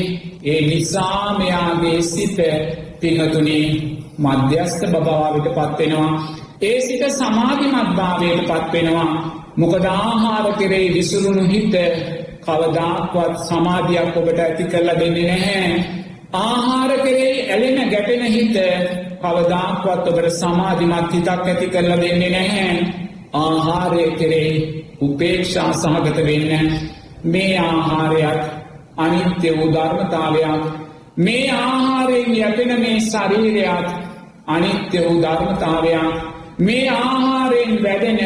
ඒ 0.46 0.62
නිසා 0.64 1.38
මෙයාගේ 1.38 2.02
සිත 2.04 2.38
පිංහතුනේ 3.00 3.66
මධ්‍යස්ථ 4.20 4.86
බභාවට 4.88 5.48
පත්වෙනවා 5.50 6.12
ඒ 6.62 6.78
සිත 6.82 7.04
සමාධිමත් 7.12 7.90
භාවයට 7.96 8.48
පත්වෙනවා 8.50 9.37
මොකද 9.58 9.86
ආහාර 9.88 10.46
කෙරෙහි 10.54 10.94
විසුරුණු 10.94 11.46
හිත 11.46 11.76
කවදාක්වත් 12.42 13.34
සමාධයක් 13.44 14.18
ඔබට 14.18 14.40
ඇති 14.40 14.64
කරලා 14.66 15.00
දෙන්නේ 15.00 15.28
නැහැ. 15.28 15.74
ආහාර 16.36 16.92
කෙරෙහි 16.98 17.36
ඇලෙන 17.48 17.90
ගැටෙන 17.90 18.24
හිත 18.28 18.56
කවදාක්වත් 19.22 20.08
ඔබට 20.08 20.32
සමාධිමත් 20.34 21.12
හිතක් 21.14 21.30
ඇති 21.30 21.68
කරලා 21.68 21.98
දෙන්නේ 21.98 22.32
නැහැ. 22.32 22.72
ආහාරය 23.36 24.12
කෙරෙහි 24.12 24.86
උපේක්ෂා 25.02 25.72
සහගත 25.74 26.18
වෙන්න 26.20 26.72
මේ 27.26 27.58
ආහාරයක් 27.60 28.42
අනිත්‍ය 28.98 29.50
වූ 29.58 29.74
ධර්මතාවයක් 29.74 30.64
මේ 31.18 31.52
ආහාරයෙන් 31.52 32.38
යැපෙන 32.38 32.72
මේ 32.80 33.00
ශරීරයක් 33.02 33.88
අනිත්‍ය 34.48 34.98
වූ 35.00 35.22
ධර්මතාවයක් 35.22 36.14
මේ 36.58 36.90
ආහාරයෙන් 36.92 37.84
වැඩෙන 37.84 38.22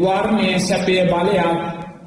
වර්ණය 0.00 0.58
සැපය 0.58 0.96
බලයක් 1.04 1.40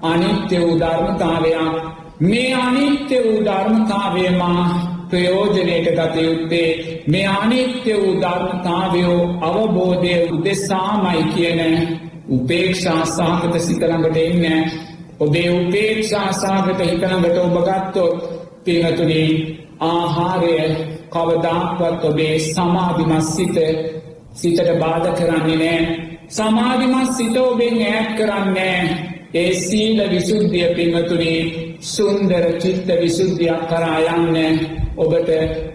අනිත්‍ය 0.03 0.57
වූ 0.57 0.79
ධර්මතාවයක් 0.79 1.75
මේ 2.21 2.53
අනිත්‍ය 2.55 3.17
වූ 3.23 3.45
ධර්මතාවයමා 3.45 4.63
ප්‍රයෝජනයට 5.09 5.87
ගත 5.89 6.15
යුත්තේ 6.17 7.03
මේ 7.07 7.27
අනිත්‍ය 7.29 7.93
වූ 7.93 8.21
ධර්මතාවයෝ 8.21 9.21
අවබෝධය 9.41 10.15
උදෙසාමයි 10.31 11.23
කියන 11.25 11.61
උපේක්ෂා 12.29 13.05
සාහගත 13.07 13.59
සිතළඟට 13.59 14.17
එන්න. 14.17 14.71
ඔබේ 15.19 15.49
උපේක්ෂා 15.51 16.31
සාගත 16.33 16.79
හිතළඟට 16.81 17.37
ඔබ 17.37 17.55
ගත්තොත් 17.59 18.15
පිනතුනේ 18.63 19.29
ආහාරය 19.81 20.55
කවදාක්වත් 21.09 22.03
ඔබේ 22.03 22.35
සමාධිමත් 22.41 23.25
සිත 23.25 23.57
සිතට 24.33 24.69
බාධ 24.79 25.07
කරන්නේ 25.13 25.57
නෑ. 25.57 25.79
සමාධිමත් 26.29 27.15
සිත 27.17 27.37
ඔබෙන් 27.39 27.77
ඈත් 27.83 28.09
කරන්නේ 28.17 28.79
ඒ 29.33 29.53
සීල 29.55 29.99
විසුද්ධිය 30.09 30.67
පින්වතුනේ 30.75 31.41
සුන්දර 31.85 32.45
චිත්ත 32.59 32.87
විසුද්ධියක් 33.01 33.61
කරා 33.67 33.99
යන්න. 34.09 34.59
ඔබට 34.97 35.29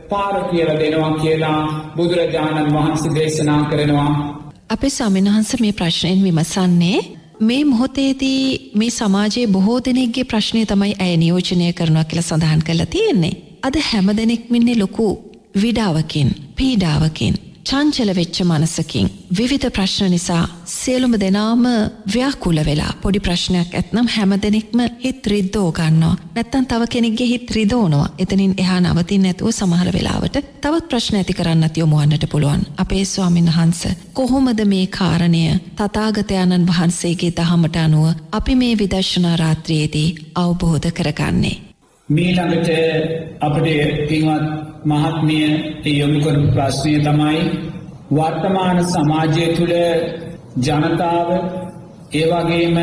පාර 0.09 0.37
කියලා 0.51 0.79
දෙනවා 0.79 1.13
කියලා 1.17 1.61
බුදුරජාණන් 1.97 2.73
වහන්සේ 2.73 3.15
දේශනා 3.15 3.63
කරනවා. 3.65 4.11
අපේ 4.69 4.91
ස්වාමින්වහන්ස 4.91 5.61
මේ 5.61 5.73
ප්‍රශ්නයෙන් 5.73 6.25
විමසන්නේ 6.25 6.99
මේ 7.41 7.65
මොහොතේදී 7.65 8.73
මේ 8.75 8.91
සමාජයේ 8.91 9.47
බොහෝ 9.49 9.79
දෙනෙක්ගේ 9.81 10.25
ප්‍රශ්නය 10.25 10.67
තමයි 10.67 10.95
ඇය 10.99 11.17
නියෝජනය 11.17 11.73
කරනවා 11.73 12.05
කියලා 12.05 12.23
සඳහන් 12.23 12.63
කරලා 12.63 12.87
තියෙන්නේ. 12.89 13.35
අද 13.63 13.77
හැම 13.83 14.07
දෙනෙක්මින්නේ 14.17 14.79
ලොකු 14.79 15.09
විඩාවකින් 15.63 16.31
පීඩාවකින්. 16.57 17.35
චංචල 17.65 18.11
වෙච්ච 18.11 18.39
මනසකින් 18.43 19.07
විවිධ 19.39 19.69
ප්‍රශ්න 19.69 20.11
නිසා 20.11 20.43
සියලුම 20.67 21.15
දෙනාම 21.21 21.62
ව්‍යාකුල 22.15 22.59
වෙලා 22.67 22.93
පොඩි 23.03 23.21
ප්‍රශ්නයක් 23.21 23.71
ඇත්නම් 23.73 24.09
හැම 24.09 24.33
දෙනෙක්ම 24.39 24.81
හිත් 25.05 25.27
රිද්දෝ 25.27 25.69
ගන්නවා. 25.73 26.19
නැත්තන් 26.35 26.67
තව 26.67 26.89
කෙනෙක්ගේ 26.89 27.27
හිත් 27.27 27.51
රිදෝනවා. 27.51 28.12
එතනින් 28.19 28.55
එහා 28.57 28.81
නවතින් 28.81 29.23
නැතුව 29.23 29.51
සමහර 29.51 29.93
වෙලාවට 29.93 30.39
තවත් 30.61 30.89
ප්‍රශ්න 30.89 31.17
ඇති 31.17 31.35
කරන්නත් 31.35 31.77
යොමුවන්නට 31.77 32.31
පුළුවන්. 32.31 32.67
අපේ 32.77 33.05
ස්වාමින් 33.05 33.49
වහන්ස 33.49 33.83
කොහොමද 34.12 34.65
මේ 34.67 34.87
කාරණය 34.89 35.45
තතාගතයණන් 35.77 36.67
වහන්සේගේ 36.67 37.37
දහමට 37.39 37.77
අනුව 37.79 38.07
අපි 38.33 38.55
මේ 38.55 38.79
විදර්ශනා 38.79 39.37
රාත්‍රයේදී 39.37 40.09
අවබෝධ 40.37 40.93
කරගන්නේ? 40.93 41.74
මීළඟට 42.09 42.69
අපට 43.41 43.67
පින්වත් 44.09 44.43
මහත්මිය 44.85 45.47
යොමුකරු 45.91 46.43
ප්‍රශ්නය 46.51 46.99
තමයි 47.01 47.39
වර්තමාන 48.11 48.79
සමාජය 48.85 49.47
තුළ 49.57 49.73
ජනතාව 50.59 51.31
ඒවගේම 52.13 52.77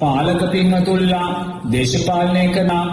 පාලක 0.00 0.42
පින්වතුල්ලා 0.50 1.28
දේශපාලනය 1.70 2.44
කනා 2.48 2.86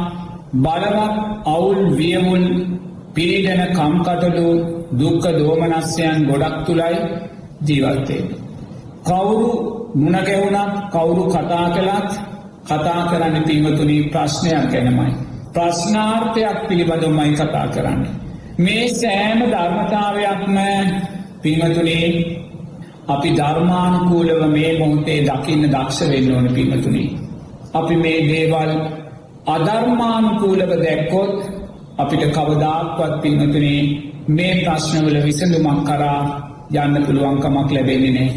බලවත් 0.56 1.16
අවුල් 1.46 1.82
වියමුල් 1.98 2.46
පිරිඩන 3.16 3.64
කම්කටලු 3.72 4.48
දුක්ක 4.94 5.26
දෝමනස්යන් 5.40 6.28
ගොඩක් 6.30 6.56
තුළයි 6.66 7.02
ජීවත්තේ. 7.66 8.30
කවුරු 9.04 9.50
මුණගැවුණක් 9.96 10.72
කවුරු 10.92 11.26
කතා 11.26 11.66
කළත් 11.72 12.12
කතා 12.64 13.02
කරන්න 13.10 13.44
පින්වතුනී 13.44 14.10
ප්‍රශ්නයක් 14.10 14.72
ගැනමයි. 14.72 15.31
ප්‍රශ්නාර්ථයක් 15.54 16.58
පිළිබඳවමයි 16.68 17.34
කතා 17.36 17.68
කරන්න. 17.68 18.02
මේ 18.58 18.86
සෑම 18.92 19.40
ධර්මතාවයක්ම 19.46 20.58
පින්වතුනේ 21.42 22.08
අපි 23.08 23.30
ධර්මානුකූලව 23.32 24.42
මේ 24.50 24.72
මොහොතේ 24.80 25.20
දකින්න 25.24 25.64
දක්ෂ 25.66 26.00
වෙන්න 26.10 26.32
ඕන 26.32 26.48
පින්වතුනේ. 26.50 27.10
අපි 27.74 27.96
මේ 27.96 28.20
දේවල් 28.28 28.72
අධර්මානුකූලව 29.48 30.72
දැක්කොත් 30.78 31.34
අපිට 31.98 32.24
කවදාක්වත් 32.30 33.14
පින්වතුනේ 33.22 33.82
මේ 34.30 34.54
ප්‍රශ්නවල 34.58 35.18
විසඳුමක් 35.24 35.82
කරා 35.88 36.22
යන්න 36.76 36.96
පුළුවන්කමක් 37.06 37.70
ලැබෙන්නේ 37.72 38.14
නෑ. 38.14 38.30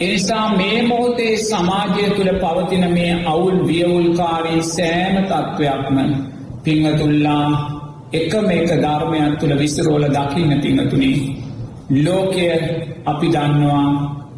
එනිසා 0.00 0.46
මේ 0.56 0.82
මොහොතේ 0.82 1.34
සමාජය 1.38 2.04
තුළ 2.10 2.32
පවතින 2.34 2.84
මේ 2.90 3.12
අවුල් 3.26 3.56
වියවුල්කාරී 3.66 4.62
සෑම 4.64 5.16
තත්ත්වයක්ම 5.24 5.98
පිංහතුල්ලා 6.64 7.46
එකම 8.12 8.46
එක 8.50 8.70
ධර්මයක් 8.76 9.32
තුළ 9.40 9.54
විසිරෝල 9.54 10.04
දකින්න 10.08 10.52
පිංහතුනි 10.60 11.12
ලෝකය 11.96 12.46
අපි 13.04 13.28
දන්නවා 13.28 13.86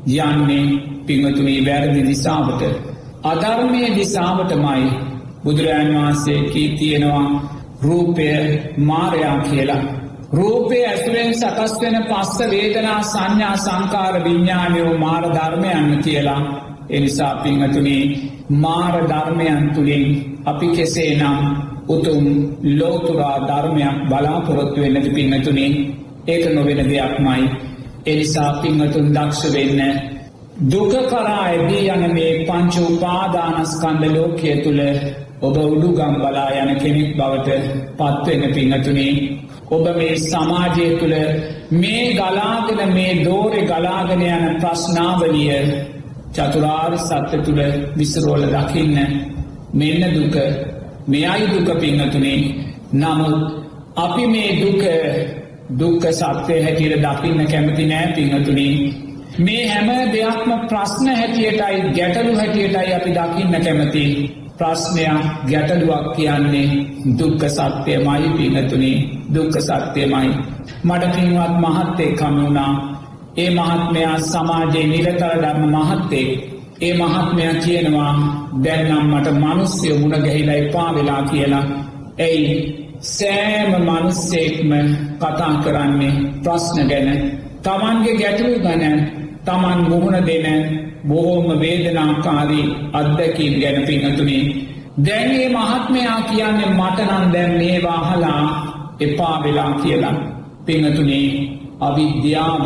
යන්නේ 0.06 0.66
පිංහතුනී 1.06 1.60
වැරදි 1.66 2.02
දිසාාවට. 2.02 2.62
අධර්මය 3.24 3.82
දිසාාවටමයි 3.96 4.84
බුදුරජන් 5.44 5.90
වහන්සේ 5.94 6.40
කී 6.44 6.68
තියෙනවා 6.70 7.26
රූපය 7.82 8.26
මාරයා 8.78 9.38
කියලා. 9.40 9.82
රූපය 10.32 10.78
ඇසුරෙන් 10.84 11.34
සකස් 11.34 11.72
වෙන 11.80 11.96
පස්ස 12.04 12.38
වේදනා 12.50 13.00
සංඥා 13.04 13.56
සංකාර 13.56 14.14
විඤ්ඥානයෝ 14.24 14.98
මාර 14.98 15.24
ධර්මයන්න 15.28 16.02
කියලා. 16.04 16.40
එනිසා 16.90 17.34
පිංහතුනේ 17.36 18.04
මාර 18.50 18.94
ධර්මයන් 19.08 19.70
තුළින් 19.74 20.06
අපි 20.44 20.66
කෙසේ 20.68 21.12
නම් 21.14 21.71
උතුම් 21.92 22.24
ලෝතුරා 22.72 23.36
ධර්මයක් 23.42 23.96
බලාපොරොත්තු 24.08 24.78
වෙන්නති 24.80 25.10
පින්නතුනේ 25.10 25.70
ඒක 26.26 26.44
නොවෙන 26.50 26.80
දෙයක්මයි. 26.86 27.42
එනිසා 28.06 28.50
පිංහතුන් 28.54 29.06
දක්ෂ 29.08 29.52
වෙන්න 29.52 29.80
දුක 30.64 30.92
කරා 31.08 31.36
ඇදී 31.40 31.88
යන 31.88 32.04
මේ 32.12 32.32
පංච 32.46 32.74
උපාදානස්කන්ද 32.86 34.04
ලෝකය 34.08 34.54
තුළ 34.58 34.80
ඔබ 35.40 35.56
උඩුගම් 35.58 36.14
බලා 36.16 36.48
යන 36.56 36.70
කෙනෙක් 36.76 37.10
බවට 37.16 37.48
පත්වෙන 37.96 38.42
පිංහතුනේ 38.54 39.14
ඔබ 39.70 39.86
මේ 39.96 40.16
සමාජය 40.20 40.86
තුළ 40.98 41.16
මේ 41.72 42.04
ගලාගෙන 42.12 42.82
මේ 42.90 43.14
දෝරෙ 43.24 43.62
ගලාගෙන 43.62 44.22
යන 44.28 44.44
ප්‍රශ්නාවලිය 44.60 45.56
චතුරාර් 46.32 46.94
සත්‍ය 47.00 47.38
තුළ 47.40 47.62
විසරෝල 47.96 48.44
දකින්න 48.48 48.98
මෙන්න 49.74 50.02
දුක 50.14 50.36
මෙයයි 51.06 51.46
දුක 51.54 51.68
පින්නතුනේ. 51.80 52.40
නමුත් 52.94 53.40
අපි 53.96 54.26
මේ 54.26 54.50
දුක 54.60 54.82
දුක්ක 55.78 56.04
සත්‍යය 56.12 56.60
හැටියට 56.62 57.02
දකින්න 57.04 57.46
කැමති 57.46 57.84
නෑ 57.86 58.12
පිංහතුනේ 58.14 58.74
මේ 59.38 59.64
හැම 59.68 59.88
දෙයක්ම 60.12 60.50
ප්‍රශ්න 60.68 61.08
හැටියටයි 61.10 61.82
ගැටලු 61.96 62.32
හැටියටයි 62.36 62.94
අපි 62.94 63.10
දකින්න 63.12 63.64
කැමති. 63.64 64.06
ප්‍රශ්නයක් 64.58 65.24
ගැටලුවක් 65.48 66.06
කියන්නේ 66.16 66.68
දුක්ක 67.18 67.42
සත්‍යයමයි 67.48 68.28
පිනතුනේ 68.36 68.98
දුක්ක 69.34 69.54
සත්‍යයමයි 69.60 70.30
මට 70.84 71.04
පින්වත් 71.14 71.54
මහත්තේ 71.58 72.12
කමුණා 72.12 72.72
ඒ 73.36 73.50
මහත්මයා 73.50 74.16
සමාජයේ 74.22 74.86
නිරතර 74.86 75.34
ධර්ම 75.42 75.64
මහත්තේ 75.76 76.28
ඒ 76.82 76.92
මහත්මයා 76.94 77.54
කියනවා 77.64 78.12
දැන්නම් 78.64 79.10
මට 79.10 79.28
මනුස්්‍යය 79.34 79.98
මුණ 79.98 80.14
ගැහිලා 80.18 80.56
එපා 80.56 80.88
වෙලා 80.94 81.22
කියලා 81.22 81.64
ඇයි 82.18 82.52
සෑම 83.08 83.70
මනුස්සෙක්ම 83.82 84.72
කතා 85.18 85.52
කරන්නේ 85.64 86.12
ප්‍රශ්න 86.42 86.88
ගැන 86.88 87.08
තමන්ගේ 87.62 88.16
ගැටලු 88.16 88.58
ගැන 88.58 88.98
තමන් 89.44 89.80
මුහුණ 89.88 90.18
දෙන 90.26 90.46
බොහෝම 91.08 91.48
වේදනාකාරී 91.60 92.66
අත්දැකීම් 92.92 93.54
ගැන 93.60 93.78
පිංහතුනේ. 93.86 94.42
දැන්ගේ 95.06 95.48
මහත්මයා 95.48 96.20
කියන්නේ 96.22 96.70
මටනන් 96.70 97.32
දැන් 97.32 97.52
මේ 97.58 97.82
වාහලා 97.82 98.42
එපා 99.00 99.36
වෙලා 99.44 99.72
කියලා. 99.72 100.16
පිංහතුනේ 100.66 101.28
අවිද්‍යාව 101.80 102.64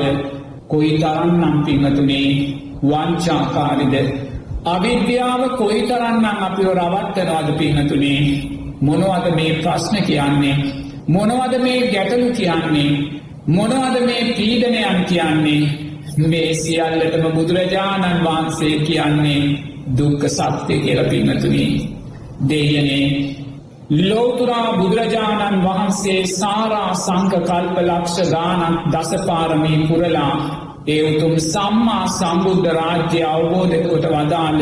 කොයි 0.68 0.92
තරන්නම් 0.98 1.56
පිංහතුනේ 1.64 2.30
වංචාකාරිද. 2.82 3.94
අවිද්‍යාව 4.64 5.42
කොයි 5.58 5.82
තරන්නම් 5.82 6.26
අපිෝ 6.40 6.74
රවට්ටනවාද 6.74 7.48
පිංහතුනේ 7.58 8.22
මොනවද 8.80 9.26
මේ 9.34 9.52
ප්‍රශ්න 9.54 9.96
කියන්නේ. 10.02 10.56
මොනවද 11.08 11.54
මේ 11.58 11.80
ගැටලු 11.92 12.28
කියන්නේ. 12.32 12.90
මොනවද 13.48 13.96
මේ 14.06 14.34
පීඩනයන් 14.36 15.04
කියන්නේ 15.04 15.62
මේ 16.18 16.54
සියල්ලටම 16.54 17.26
බුදුරජාණන් 17.34 18.24
වහන්සේ 18.24 18.78
කියන්නේ 18.78 19.42
දුක්ක 19.98 20.22
සත්‍යය 20.28 20.78
කියල 20.80 21.00
පින්නතුනී. 21.10 21.96
දෙයනේ 22.48 23.36
ලෝතුරා 23.90 24.72
බුදුරජාණන් 24.72 25.64
වහන්සේ 25.64 26.26
සාරා 26.28 26.94
සංක 26.96 27.32
කල්ප 27.40 27.76
ලක්ෂ 27.80 28.30
ගානක් 28.30 28.78
දසපාරමී 28.92 29.86
පුරලා 29.88 30.65
ඒ 30.86 31.02
උතුම් 31.08 31.34
සම්මා 31.44 32.04
සම්බුද්ධ 32.10 32.68
රාජ්‍ය 32.72 33.20
අවබෝධකොට 33.26 34.04
වදාළ 34.06 34.60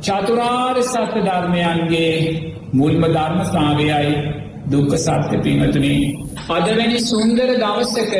චතුරාර් 0.00 0.76
සත්‍ය 0.84 1.20
ධර්මයන්ගේ 1.20 2.14
මුල්ම 2.72 3.02
ධර්මස්ථාවයයි 3.08 4.14
දුක්ක 4.66 4.92
සත්‍ය 4.98 5.36
පිංහතුනේ. 5.38 6.02
අදවැනි 6.48 6.98
සුන්දර 7.02 7.50
දවස්සක 7.54 8.14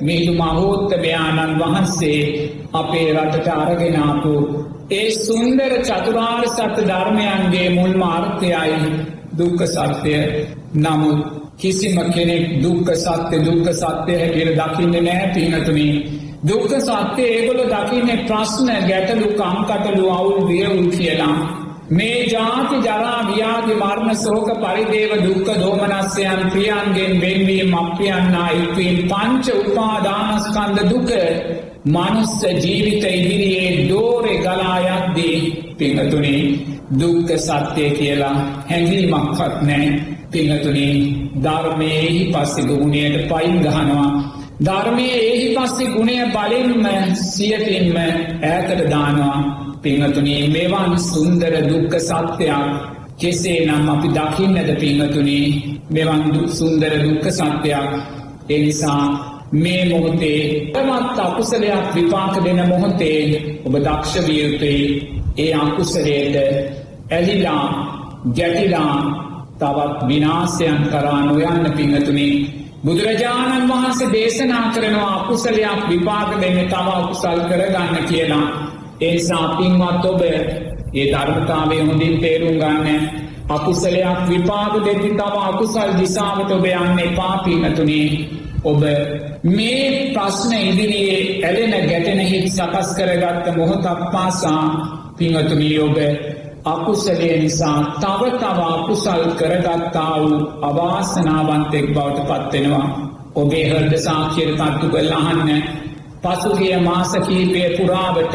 මිහිදු 0.00 0.32
මහෝත්තමයාණන් 0.34 1.58
වහන්සේ 1.58 2.22
අපේ 2.72 3.08
රටට 3.14 3.48
අරගෙනාපු 3.56 4.34
ඒ 4.92 5.08
සුන්දර 5.18 5.72
චතුරාර් 5.82 6.44
සත්‍ය 6.48 6.82
ධර්මයන්ගේ 6.82 7.68
මුල් 7.70 7.94
මාර්ථයයි 7.96 8.92
දුක්ක 9.34 9.60
සත්‍යය 9.68 10.22
නමුත් 10.76 11.20
කිසිම 11.58 11.96
කෙනෙක් 12.12 12.62
දුක්ක 12.62 12.88
සත්‍ය 12.94 13.36
දුක්ක 13.40 13.68
සත්‍යය 13.72 14.16
හැටියට 14.16 14.58
දකින්න 14.58 14.96
නෑ 15.04 15.26
පිනතුනී. 15.34 15.94
දුක්ක 16.42 16.72
සත්‍යය 16.80 17.28
ඒගොල 17.28 17.60
දකින්න 17.66 18.26
ප්‍රශ්න 18.26 18.68
ගැටලු 18.88 19.28
කම්කටලු 19.34 20.10
අවුල් 20.10 20.42
වියවුල් 20.48 20.90
කියලා. 20.90 21.36
මේ 21.90 22.26
ජාති 22.26 22.76
ජරා 22.78 23.20
ව්‍යාධි 23.28 23.74
මරණ 23.74 24.16
සෝක 24.16 24.48
පරිදේව 24.54 25.12
දුක්ක 25.18 25.48
දෝමනස්යන් 25.54 26.42
ප්‍රියන්ගෙන් 26.52 27.20
වෙන්වීම 27.20 27.74
අප්‍රියන්නා 27.74 28.48
ඉක්වීම් 28.54 28.98
පංච 29.08 29.46
උපාදානස්කන්ද 29.62 30.78
දුක 30.90 31.10
මනුස්ස 31.86 32.34
ජීවිත 32.42 33.04
ඉදිරියේ 33.10 33.88
දෝරෙ 33.88 34.34
ගලායක්දී 34.38 35.38
පිංහතුනේ 35.78 36.42
දුක්ක 36.98 37.32
සත්‍යය 37.38 37.90
කියලා 37.92 38.36
හැඟීමක්වත් 38.68 39.56
නෑ 39.62 40.15
පිංහතුනේ 40.32 40.94
ධර්මයෙහි 41.38 42.32
පස්සෙ 42.32 42.62
ගුණයට 42.62 43.16
පයින් 43.28 43.54
ගහනවා. 43.62 44.08
ධර්මය 44.60 45.06
එහි 45.22 45.46
පස්සෙ 45.56 45.84
ගුණය 45.86 46.16
බලින්ම 46.28 46.84
සියතින්ම 47.26 47.96
ඈතට 47.96 48.82
දානවා. 48.90 49.38
පිංහතුනේ 49.82 50.42
මෙවන් 50.48 50.98
සුන්දර 51.00 51.54
දුක්ක 51.68 51.94
සත්‍යයක් 52.00 52.66
කෙසේ 53.18 53.60
නම් 53.66 53.88
අපි 53.88 54.08
දකින්නද 54.10 54.70
පිංහතුනේ 54.80 55.46
මෙවන් 55.90 56.22
සුන්දර 56.50 56.92
දුක්ක 57.04 57.26
සත්‍යයක්. 57.30 57.90
එනිසා 58.48 59.02
මේ 59.54 59.82
මොහොතේ 59.86 60.72
තමත් 60.72 61.18
අකුසලයක් 61.20 61.84
විපාක 61.94 62.34
දෙන 62.44 62.60
මොහොතේ 62.68 63.20
ඔබ 63.66 63.74
දක්ෂ 63.76 64.26
වියයුතුයි 64.26 64.82
ඒ 65.38 65.52
අකුසලයට 65.56 66.36
ඇලිලා 67.10 67.66
ගැටිලා 68.36 69.25
තවත් 69.58 70.08
විනාසයන් 70.08 70.78
කරා 70.84 71.20
නොයන්න 71.22 71.72
පිංහතුනේ 71.72 72.34
බුදුරජාණන් 72.84 73.68
වහන්සේ 73.68 74.12
දේශනා 74.12 74.64
කරනවා 74.70 75.12
අකුසලයක් 75.16 75.80
විපාක 75.88 76.30
දෙන්න 76.40 76.58
තව 76.64 76.88
අකුසල් 76.94 77.40
කරගන්න 77.42 78.04
කියලා. 78.08 78.48
ඒසා 79.00 79.46
පින්වත් 79.50 80.04
ඔබ 80.04 80.20
ඒ 80.20 81.06
ධර්මතාවේ 81.06 81.82
හොඳින් 81.82 82.20
තේරුම් 82.20 82.56
ගන්න. 82.56 83.02
අකුසලයක් 83.48 84.20
විපාක 84.28 84.74
දෙති 84.84 85.10
තව 85.12 85.34
අකුසල් 85.44 85.90
දිසාවට 85.98 86.50
ඔබ 86.50 86.64
යන්න 86.66 87.16
පාපීනතුනේ 87.16 88.08
ඔබ 88.64 88.82
මේ 89.46 90.12
ප්‍රශ්න 90.14 90.52
ඉදිරියේ 90.60 91.18
ඇලෙන 91.42 91.74
ගැටෙන 91.88 92.20
හිත් 92.22 92.46
සකස් 92.50 92.88
කරගත්ත 92.96 93.46
මොහොතක් 93.56 94.00
පාසා 94.12 94.64
පිංහතුමී 95.18 95.78
ඔබ 95.80 95.98
අකුසලය 96.66 97.30
නිසා 97.38 97.78
තව 97.96 98.22
තව 98.34 98.58
අකුසල් 98.70 99.22
කරගත්තා 99.32 100.14
වූ 100.20 100.38
අවාසනාවන්තෙක් 100.62 101.86
බවට 101.88 102.28
පත්වෙනවා. 102.44 102.86
ඔබේ 103.34 103.64
හර්ද 103.70 103.92
සාක්ෂයට 103.98 104.56
තත්තු 104.60 104.86
කල් 104.88 105.12
අහන්න 105.14 105.50
පසුගිය 106.22 106.76
මාසකීපය 106.80 107.60
පුරාවට 107.76 108.34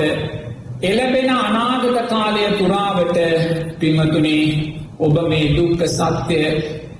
එලබෙන 0.81 1.29
අනාගත 1.31 1.97
කාලය 2.09 2.43
පුරාවට 2.59 3.17
පිමතුනේ 3.79 4.45
ඔබ 4.99 5.15
මේ 5.29 5.47
දුක්ක 5.55 5.81
සත්‍යය 5.89 6.45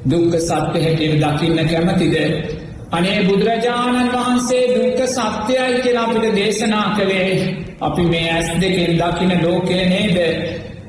දුක්ක 0.06 0.34
සත්‍ය 0.40 0.80
හැටියට 0.80 1.24
දකින්න 1.24 1.60
කැමතිද. 1.66 2.16
අනේ 2.92 3.20
බුදුරජාණන් 3.24 4.12
වහන්සේ 4.12 4.66
දුක්ක 4.76 5.00
සත්‍යයයි 5.10 5.82
කියලා 5.82 6.04
අපිට 6.06 6.36
දේශනා 6.36 6.88
කළේ 6.96 7.32
අපි 7.82 8.04
මේ 8.04 8.28
ඇස් 8.32 8.50
දෙකෙන් 8.58 8.94
දකින 8.98 9.32
ලෝකය 9.44 9.80
නේද. 9.86 10.18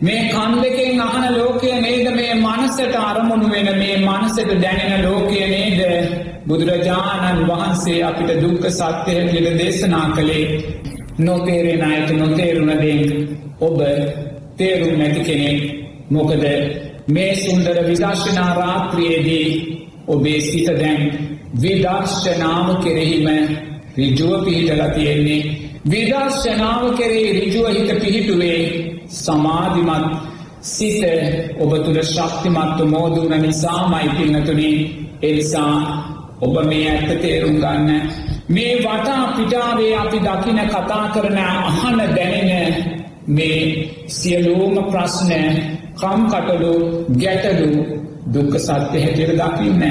මේ 0.03 0.28
කන් 0.28 0.53
දෙකෙන් 0.62 1.00
අහන 1.00 1.24
ලෝකය 1.34 1.70
නේද? 1.80 2.07
මේ 2.12 2.34
මනසට 2.36 2.94
අරමුණු 3.00 3.48
වෙන 3.50 3.68
මේ 3.78 3.96
මනසට 3.98 4.50
දැනෙන 4.62 5.05
ලෝකය 5.05 5.40
නේද. 5.46 5.80
බුදුරජාණන් 6.46 7.42
වහන්සේ 7.48 8.00
අපිට 8.03 8.40
දුක්ක 8.42 8.64
සත්‍යය 8.70 9.20
කියල 9.30 9.46
දේශනා 9.59 10.07
කළේ. 10.11 10.46
නොතේරෙන 11.18 11.82
අයට 11.82 12.11
නොතේරුණදෙන් 12.12 13.00
ඔබ 13.61 13.78
තේරුම් 14.57 14.98
නැති 14.98 15.20
කෙනෙක්. 15.20 15.61
මොකද 16.11 16.44
මේ 17.09 17.34
සුන්දර 17.36 17.76
විදර්ශනා 17.86 18.50
රාත්‍රියයේදී 18.55 19.48
ඔබේ 20.09 20.40
සිත 20.40 20.68
දැන් 20.78 21.03
විදර්ශනාව 21.57 22.68
කෙරෙහිම 22.84 23.28
රිජුව 23.96 24.32
පිහිටල 24.44 24.82
තියෙන්නේ. 24.94 25.42
විදර්ශනාව 25.86 26.82
කෙරේ 26.96 27.28
රිජුව 27.32 27.66
හිත 27.68 27.90
පිහිටුවේ 28.00 28.91
සමාධිමත් 29.14 30.06
සිත 30.62 31.02
ඔබ 31.58 31.70
තුළ 31.84 32.00
ශක්තිමත්ව 32.04 32.80
මෝදුන 32.86 33.34
නිසා 33.38 33.80
මයිතින්නතුනී 33.88 34.78
එනිසා 35.22 35.76
ඔබ 36.40 36.54
මේ 36.66 36.86
ඇත්ත 36.90 37.10
තේරුම් 37.22 37.56
ගන්න 37.56 37.90
මේ 38.48 38.72
වටා 38.78 39.24
පිටාවේ 39.36 39.92
අපි 39.96 40.18
දකින 40.20 40.60
කතා 40.66 41.04
කරන 41.08 41.38
අහන 41.38 41.98
දැනෙන 42.16 42.74
මේ 43.28 43.60
සියලූම 44.08 44.74
ප්‍රශ්න 44.84 45.44
කම්කටලු 45.96 46.72
ගැටලු 47.20 47.70
දුක්ක 48.26 48.54
සත්‍ය 48.58 48.98
හැටියට 48.98 49.38
දකින්න. 49.40 49.82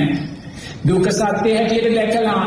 දුක 0.83 1.05
සත්‍යය 1.09 1.55
හැටියට 1.55 1.95
දැකලා 1.95 2.43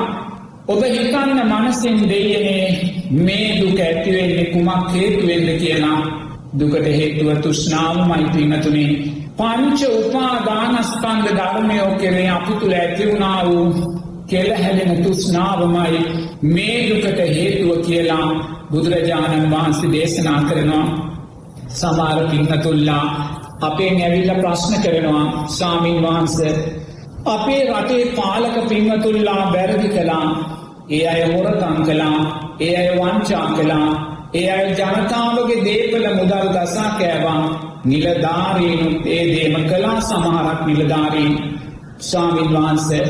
ඔබ 0.69 0.83
හිතන්න 0.85 1.41
මනසින් 1.45 2.09
දෙයනේ 2.09 2.67
මේ 3.11 3.61
දුක 3.61 3.79
ඇතිවෙන්නේ 3.81 4.45
කුමක් 4.47 4.93
හේතුවෙන්ද 4.93 5.49
කියලා 5.59 6.24
දුකට 6.55 6.87
හේතුව 6.93 7.29
තුෂ්නාව 7.39 7.97
මයිතිීමතුනේ 8.07 8.91
පංච 9.39 9.81
උපාදානස්කන්ද 9.99 11.27
ධර්මයෝ 11.33 11.91
කෙරේ 11.97 12.29
අපි 12.29 12.53
තුළ 12.55 12.75
ඇතිවුණා 12.75 13.39
වූ 13.45 13.67
කෙල 14.27 14.51
හැදෙන 14.55 15.03
තුස්නාවමයි 15.05 15.99
මේ 16.45 16.77
දුකට 16.89 17.19
හේතුව 17.31 17.71
කියලා 17.87 18.29
බුදුරජාණන් 18.71 19.51
වහන්සේ 19.51 19.93
දේශනා 19.93 20.41
කරනවා. 20.43 20.87
සමාර 21.71 22.19
පිංහතුල්ලා 22.29 23.05
අපේ 23.61 23.91
නැවිල්ල 23.91 24.33
ප්‍රශ්න 24.35 24.75
කරනවා 24.83 25.47
සාමීන් 25.49 26.03
වහන්ස 26.03 26.37
අපේ 27.27 27.61
රටේ 27.71 28.05
පාලක 28.13 28.57
පිංහතුල්ලා 28.69 29.43
බැරදි 29.53 29.89
කලා 29.89 30.27
ඒ 30.91 31.05
අය 31.09 31.23
හොරකං 31.33 31.77
කලා 31.85 32.19
ඒ 32.61 32.75
අය 32.77 32.89
වංචා 32.99 33.47
කලා 33.55 33.89
ඒ 34.35 34.51
අය 34.51 34.67
ජනතාවගේ 34.71 35.61
දේපල 35.65 36.07
මුදල් 36.15 36.49
දසා 36.55 36.91
කෑවා. 36.93 37.45
නිලධාරීනුත් 37.85 39.07
ඒ 39.09 39.25
දේම 39.27 39.55
කලා 39.65 40.01
සමහරක් 40.01 40.61
නිලධාරීන් 40.67 41.35
ස්වාමින් 42.01 42.49
වහන්සේ 42.53 43.05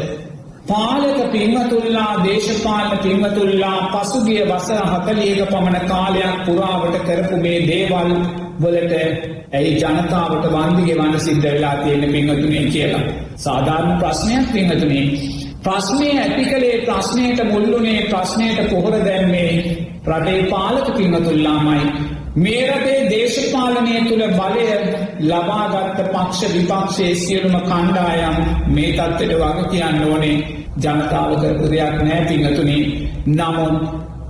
පාලක 0.68 1.18
පින්වතුල්ලා 1.32 2.12
දේශපාලන 2.24 2.98
පින්වතුල්ලා 2.98 3.78
පසුගිය 3.92 4.42
වසර 4.42 4.86
හතලියක 4.86 5.40
පමණ 5.48 5.88
කාලයක් 5.88 6.34
පුරාවට 6.46 6.98
කරපු 7.06 7.36
මේ 7.36 7.58
දේවල් 7.66 8.12
වලට 8.60 8.94
ඇයි 9.52 9.72
ජනතාවට 9.76 10.46
වන්දිගේ 10.48 10.98
වන්න 10.98 11.20
සිද්ධ 11.20 11.46
වෙලා 11.46 11.76
තියෙන 11.76 12.12
පින්වතුනේ 12.12 12.66
කියලා. 12.66 13.02
සාධාරණ 13.38 13.98
ප්‍රශ්නයක් 13.98 14.52
පින්වතුනේ. 14.52 15.06
ප්‍රශ්නය 15.64 16.08
ඇති 16.14 16.44
කළේ 16.44 16.80
ප්‍රශ්නයට 16.80 17.40
මුල්ලුනේ 17.44 18.00
ප්‍රශ්නයට 18.04 18.58
පොහොර 18.70 18.96
දැම්මේ 19.00 19.52
රටේ 20.06 20.42
පාලක 20.50 20.88
පින්නතුල්ලාමයි. 20.96 21.86
මේ 22.36 22.64
රටේ 22.68 22.98
දේශපාලනය 23.10 23.94
තුළ 24.08 24.24
බලය 24.32 24.66
ලබාගත්ත 25.22 26.00
පක්ෂ 26.06 26.52
විපක්ෂයේ 26.54 27.14
සියලුම 27.16 27.56
කණ්ඩායම් 27.62 28.36
මේ 28.68 28.92
තත්වට 28.92 29.40
වග 29.42 29.70
කියන්න 29.70 30.04
ඕනේ. 30.04 30.36
ජනතාව 30.78 31.30
කරපු 31.40 31.66
දෙයක් 31.70 31.96
නෑ 32.02 32.22
පිංහතුනේ 32.28 32.82
නමුත් 33.28 33.76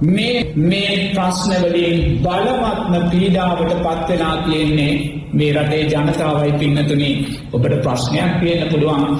මේ 0.07 0.39
මේ 0.63 0.95
ප්‍රශ්නවලින් 1.15 1.99
බලවත්ම 2.21 2.95
පීඩාවට 3.11 3.73
පත්වෙලා 3.79 4.37
තියෙන්නේ 4.39 4.93
මේ 5.33 5.53
රටේ 5.55 5.83
ජනතාවයි 5.87 6.53
පින්නතුනි 6.55 7.11
ඔබට 7.53 7.75
ප්‍රශ්නයක් 7.83 8.33
තියෙන 8.41 8.69
පුළුවන්. 8.69 9.19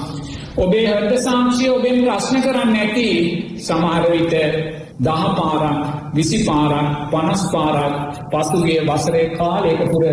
ඔබේ 0.57 0.87
හර්ද 0.87 1.13
සාංශය 1.19 1.69
ඔබෙන් 1.69 1.97
ප්‍රශ්න 2.01 2.41
කරන්න 2.41 2.75
ඇති 2.75 3.09
සමහරවිට 3.59 4.35
දහ 4.99 5.23
පාරක් 5.33 5.79
විසි 6.13 6.39
පාරක් 6.45 6.87
පනස් 7.11 7.43
පාරක් 7.51 7.95
පසුගේ 8.31 8.81
වසරේ 8.83 9.25
කාලයකපුර 9.33 10.05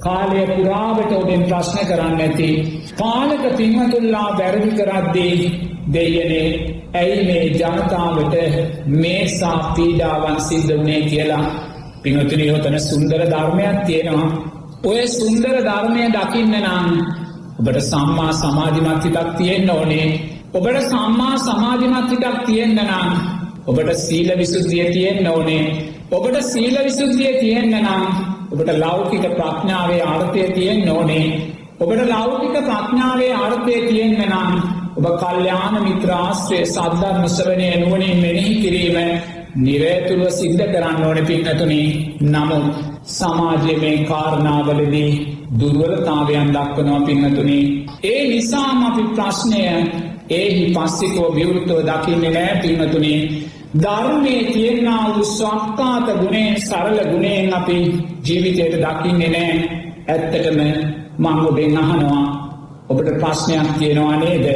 කාලය 0.00 0.40
පුරාවට 0.48 1.12
ඔබෙන් 1.14 1.44
ප්‍රශ්න 1.44 1.84
කරන්න 1.84 2.20
ඇති 2.20 2.50
පාලක 2.98 3.44
පින්වතුල්ලා 3.56 4.28
වැරදි 4.36 4.70
කරද්දී 4.78 5.38
දෙයනේ 5.88 6.48
ඇයි 6.94 7.22
මේ 7.24 7.44
ජනතාවට 7.50 8.34
මේසා 8.94 9.58
පීඩාවන් 9.74 10.40
සිද්ධ 10.40 10.72
වනේ 10.72 11.00
කියලා? 11.02 11.44
පිනතුනි 12.02 12.46
හොතන 12.48 12.76
සුන්දර 12.80 13.20
ධර්මයක් 13.26 13.78
තියෙනවා. 13.86 14.30
ඔය 14.84 15.02
සුන්දර 15.08 15.56
ධර්මය 15.62 16.04
දකින්න 16.12 16.54
නම් 16.58 16.88
ඔබට 17.58 17.80
සම්මා 17.82 18.32
සමාධිමත් 18.34 19.04
හිතක් 19.04 19.28
තියෙන්න්න 19.38 19.70
ඕනේ. 19.70 20.06
ඔබට 20.54 20.78
සම්මා 20.84 21.34
සමාධිමත් 21.38 22.10
හිතක් 22.10 22.38
තියෙන්න්න 22.46 22.80
නම් 22.82 23.10
ඔබට 23.66 23.90
සීල 23.96 24.30
විසුද්ධිය 24.38 24.86
තියෙන්න්න 24.92 25.28
ඕනේ. 25.28 25.64
ඔබට 26.10 26.38
සීල 26.44 26.76
විසුද්ධිය 26.84 27.34
තියෙන්න්න 27.40 27.76
නම් 27.78 28.02
ඔබට 28.52 28.70
ලෞකික 28.78 29.26
ප්‍රඥාවේ 29.32 30.02
ආර්ථය 30.04 30.46
තියෙන්න්න 30.50 30.90
ඕනේ. 30.90 31.26
ඔබට 31.80 32.02
ලෞකික 32.08 32.56
ප්‍රඥාවේ 32.60 33.32
ආර්ථය 33.34 33.76
තියෙන්න්න 33.84 34.24
නම් 34.26 34.50
ඔබ 34.96 35.06
කල්්‍යාන 35.18 35.76
මිත්‍රාශ්‍රය 35.82 36.60
සද්ධර්ම 36.66 37.24
ශ්‍රවණය 37.28 37.70
නුවනින් 37.76 38.18
මෙනෙහි 38.18 38.52
කිරීම 38.56 38.98
නිරේතුරුව 39.58 40.30
සිද්ධ 40.32 40.66
කරන්න 40.66 41.04
ඕන 41.04 41.18
පින්නතුනි. 41.26 41.82
නමුත් 42.24 42.93
සමාජය 43.06 43.76
මේ 43.76 43.96
කාරණාවලදී 44.04 45.10
දුර්වලතාවයන් 45.60 46.48
දක්වනවා 46.48 47.00
පින්නතුනි. 47.00 47.86
ඒ 48.04 48.28
නිසාම 48.28 48.82
අපි 48.82 49.02
ප්‍රශ්නය 49.14 49.60
ඒහි 50.30 50.64
පස්සිකෝ 50.74 51.34
විවෘතව 51.34 51.80
දකින්නේ 51.82 52.30
නෑ 52.30 52.54
පින්නතුනි. 52.62 53.14
ධර්මය 53.82 54.34
තියෙන්න්නා 54.44 55.04
වූ 55.06 55.24
ස්වක්කාත 55.26 56.06
ගුණේ 56.20 56.60
සරල 56.60 56.98
ගුණයෙන් 57.10 57.54
අපි 57.54 57.76
ජීවිතයට 58.24 58.74
දකින්නේ 58.78 59.30
නෑ. 59.30 59.54
ඇත්තටම 60.08 60.60
මං 61.18 61.38
ඔබෙන් 61.42 61.78
අහනවා. 61.78 62.24
ඔබට 62.88 63.08
ප්‍රශ්නයක් 63.20 63.68
තියෙනවා 63.78 64.16
නේද? 64.16 64.46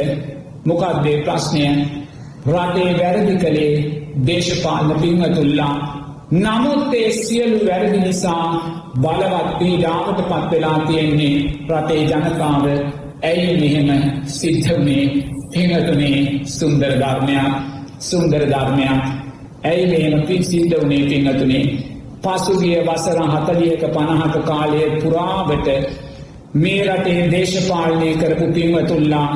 මොකක්දේ 0.65 1.17
ප්‍රශ්නය? 1.23 1.65
රටේ 2.47 2.91
වැරදි 2.99 3.35
කළේ 3.37 3.73
දේශපාලන 4.27 4.99
පිංහතුල්ලා 5.01 5.98
නමුත් 6.31 6.93
ඒ 6.93 7.11
සියලු 7.13 7.59
වැරදි 7.67 7.99
නිසා 7.99 8.45
බලවත් 9.01 9.57
පීඩාවට 9.59 10.21
පත්වෙලා 10.23 10.79
තියෙන්නේ 10.79 11.35
රටේ 11.69 12.03
ජනතාව 12.03 12.65
ඇයි 13.23 13.51
මෙහෙම 13.57 13.89
සිද්ධවනේ 14.27 15.03
පිංහතුනේ 15.51 16.45
සුන්දර 16.47 16.93
ධර්මයක් 16.95 17.69
සුන්දර 17.99 18.43
ධර්මයක්. 18.45 19.03
ඇයි 19.63 19.85
මෙහෙම 19.87 20.27
පින් 20.27 20.43
සිද්ධ 20.43 20.75
වනේ 20.79 21.03
පිංහතුනේ 21.05 21.63
පසුගිය 22.23 22.77
වසර 22.81 23.19
හතලියක 23.25 23.81
පණහක 23.87 24.35
කාලය 24.45 24.83
පුරාවට 25.01 25.67
මේ 26.55 26.83
රටේ 26.85 27.29
දේශපාලනය 27.31 28.11
කරපු 28.13 28.45
පින්වතුල්ලා 28.53 29.29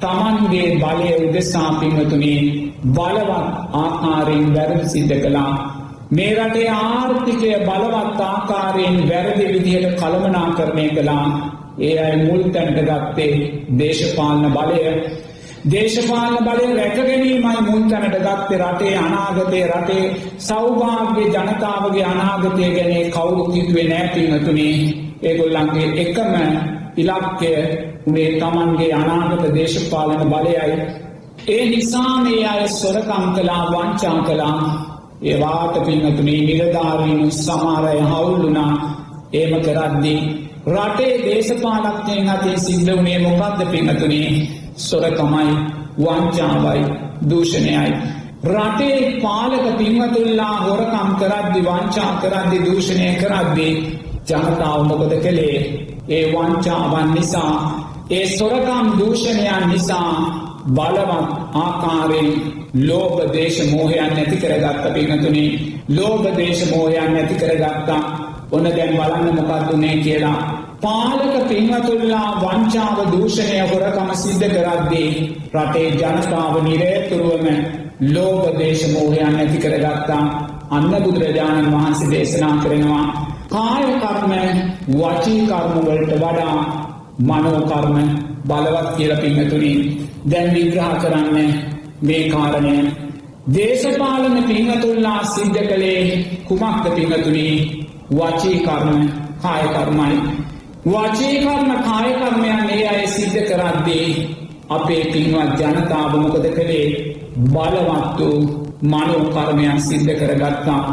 තමන්ගේ 0.00 0.68
බලය 0.76 1.10
උදෙසා 1.20 1.70
පින්වතුනේ 1.80 2.40
බලවත් 2.88 3.46
ආකාරයෙන් 3.74 4.48
වැරදි 4.54 4.88
සිද්ධ 4.88 5.16
කළා. 5.20 5.79
මේ 6.10 6.30
රටේ 6.36 6.68
ආර්ථිකය 6.70 7.50
බලවත් 7.60 8.20
ආකාරයෙන් 8.22 8.96
වැරදි 9.08 9.44
විදිහට 9.52 9.96
කළමනා 10.00 10.48
කරණය 10.50 10.86
කළා. 10.88 11.26
ඒ 11.78 11.98
අයි 11.98 12.16
මුල් 12.24 12.42
තැන්ට 12.48 12.80
ගත්තේ 12.80 13.34
දේශපාලන 13.78 14.46
බලය. 14.52 14.80
දේශපාලන 15.64 16.36
බලය 16.38 16.66
රැකගැනීමයි 16.78 17.60
මුල් 17.68 17.84
තැනට 17.90 18.16
ගත්තේ 18.18 18.58
රටේ 18.62 18.96
අනාගතය 18.96 19.62
රටේ 19.66 20.04
සෞභාග්‍ය 20.38 21.22
ජනතාවගේ 21.26 22.04
අනාගතය 22.04 22.66
ගැනේ 22.76 23.04
කවුරු 23.10 23.44
කිතුවේ 23.44 23.88
නෑතිනතුනේ 23.88 24.76
ඒගොල්ලන්ගේ 25.22 25.88
එකම 26.02 26.32
ඉලක්කය 26.96 27.52
මේ 28.06 28.30
තමන්ගේ 28.40 28.92
අනාගත 28.92 29.44
දේශපාලන 29.54 30.22
බලයයි. 30.28 30.76
ඒ 31.48 31.64
නිසා 31.66 32.14
මේ 32.18 32.46
අය 32.46 32.68
සොරකම් 32.70 33.24
කලා 33.34 33.64
වංචා 33.72 34.18
කලා 34.22 34.89
ඒවාට 35.22 35.74
පින්නතුනේ 35.86 36.40
නිලධාරීනු 36.42 37.30
සමාරය 37.30 37.98
හවුල්ලුනා 38.02 38.72
ඒම 39.32 39.52
කරද්දී. 39.60 40.20
රටේ 40.68 41.12
දේශපාලක්ඥයෙන් 41.24 42.30
අතේ 42.30 42.56
සිද්ධ 42.58 42.92
වනේ 42.92 43.18
මොකක්ද 43.18 43.60
පින්නතුනේ 43.70 44.30
සොරකමයි 44.78 45.52
වංචාවයි 45.98 46.82
දූෂණයයි. 47.30 47.92
රටේ 48.46 49.20
පාලක 49.22 49.66
පින්වතුල්ලා 49.78 50.56
හොරකම් 50.58 51.10
කරද්දි 51.16 51.60
වංචා 51.60 52.12
කරද්දි 52.22 52.64
දූෂණය 52.64 53.08
කරද්දී 53.14 53.74
ජනතාව 54.26 54.80
මොකද 54.84 55.12
කළේ 55.20 55.58
ඒ 56.08 56.24
වංචාවන් 56.32 57.14
නිසා 57.14 57.56
ඒ 58.10 58.26
සොරකම් 58.28 58.86
දූෂණයන් 58.98 59.68
නිසා 59.68 60.14
බලවත් 60.68 61.10
ආකාරයෙන් 61.56 62.28
ලෝබ 62.80 63.16
දේශ 63.32 63.60
මෝහයන් 63.70 64.10
නැති 64.10 64.36
කරගත්ත 64.36 64.84
පිනතුනේ 64.94 65.50
ලෝබ 65.90 66.24
දේශ 66.36 66.62
මෝහයන් 66.70 67.12
නැති 67.12 67.34
කරගත්තා. 67.34 68.02
ඔන්න 68.52 68.66
දැන් 68.66 68.96
බලන්න 68.96 69.40
මොකක්දුනේ 69.40 69.96
කියලා. 69.96 70.38
පාලක 70.82 71.34
පින්වතුල්ලා 71.48 72.28
වංචාව 72.42 72.98
දූෂණය 73.12 73.60
හොරකම 73.70 74.10
සිද්ධ 74.14 74.46
කරද්දී 74.48 75.10
රටේ 75.54 75.88
ජනතාව 75.92 76.54
නිරේතුරුවම 76.62 77.46
ලෝබ 78.08 78.42
දේශ 78.58 78.84
මෝහයන් 78.92 79.32
නැති 79.32 79.58
කරගත්තා. 79.58 80.22
අන්න 80.70 80.92
බුදුරජාණන් 80.94 81.72
වහන්සේ 81.72 82.10
දේශනා 82.10 82.54
කරනවා 82.62 83.04
කායකර්ම 83.50 84.32
වචීකර්මවලට 84.90 86.12
වඩා 86.14 86.58
මනෝකර්ම 87.20 87.96
බලවත් 88.48 88.88
කියල 88.96 89.12
පිංහතුනින් 89.16 89.80
දැන් 90.24 90.48
විග්‍රහ 90.54 90.94
කරන්න 91.02 91.36
මේ 92.02 92.22
කාරණය. 92.30 92.76
දේශපාලන 93.48 94.36
පිංහතුල්ලා 94.44 95.22
සිද්ධ 95.26 95.60
කළේ 95.62 96.02
කුමක්ද 96.48 96.84
පිංහතුනී 96.96 97.54
වචීකර්ම 98.10 99.00
කායකර්මයි 99.42 100.16
වචීකර්ම 100.86 101.70
කායකර්මයන් 101.82 102.70
ඒ 102.70 102.88
අය 102.88 103.06
සිද්ධ 103.08 103.40
කරද්දී 103.48 104.08
අපේ 104.68 105.04
පින්වත් 105.04 105.60
ජනතාව 105.60 106.12
මොකද 106.16 106.46
කළේ? 106.48 106.88
බලවත් 107.46 108.18
වූ 108.18 108.40
මනෝකර්මයන් 108.82 109.80
සිද්ධ 109.80 110.12
කරගත්තා. 110.14 110.84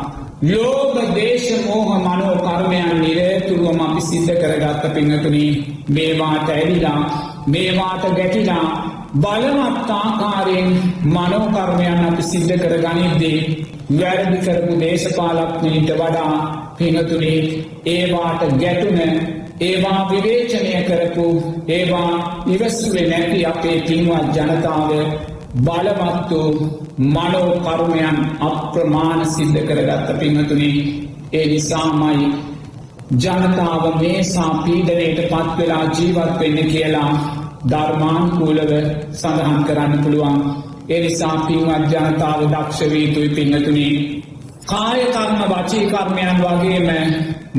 ලෝක 0.44 0.96
දේශ 1.16 1.50
මෝහ 1.66 1.90
මනෝ 1.98 2.36
කර්මයන් 2.38 3.02
නිරේතුරුවම 3.02 3.80
අපි 3.82 4.02
සිද්ධ 4.02 4.34
කරගත්ත 4.34 4.84
පිංහතුනී 4.94 5.52
මේවාට 5.90 6.50
ඇවිලා 6.50 7.02
මේවාට 7.48 8.06
ගැටිලා 8.12 8.70
බලවත් 9.16 9.90
ආකාරයෙන් 9.92 10.70
මනෝකර්මයන් 11.06 12.02
අපි 12.02 12.24
සිද්ධ 12.24 12.56
කර 12.58 12.74
ගනිද්දී 12.86 13.40
වැරදි 13.92 14.38
කරපු 14.40 14.80
දේශපාලක්නීට 14.80 15.92
වඩා 15.94 16.34
පිනතුනේ 16.78 17.40
ඒවාට 17.88 18.44
ගැටුන 18.60 19.00
ඒවා 19.62 20.02
විවේචනය 20.10 20.74
කරපු 20.84 21.28
ඒවා 21.70 22.12
ඉවස්සුවේ 22.48 23.08
නැති 23.08 23.46
අපේ 23.46 23.78
පින්වත් 23.82 24.36
ජනතාව 24.36 24.92
බලවත් 25.60 26.30
වූ 26.32 26.70
මනෝකරුමයන් 27.08 28.20
අප්‍රමාණ 28.42 29.26
සිද්ධ 29.28 29.64
කරගත්ත 29.64 30.20
පිංහතුනි 30.20 30.72
ඒ 31.34 31.46
නිසාමයි 31.46 32.30
ජනතාව 33.16 33.84
මේසා 34.00 34.54
පීඩනයට 34.62 35.20
පත්වෙලා 35.26 35.84
ජීවත් 35.92 36.40
වෙන්න 36.40 36.64
කියලා 36.68 37.37
ධර්මාන්කූලව 37.64 38.72
සඳහන් 39.14 39.60
කරන්න 39.64 39.94
පුළුවන්. 40.04 40.38
එනිසා 40.90 41.36
පින්වත් 41.48 41.84
ජනතාව 41.92 42.40
දක්ෂවීතුයි 42.46 43.30
පිංහතුනි 43.30 43.88
කායකර්ම 44.66 45.40
වචීකර්මයන් 45.52 46.38
වගේම 46.40 46.88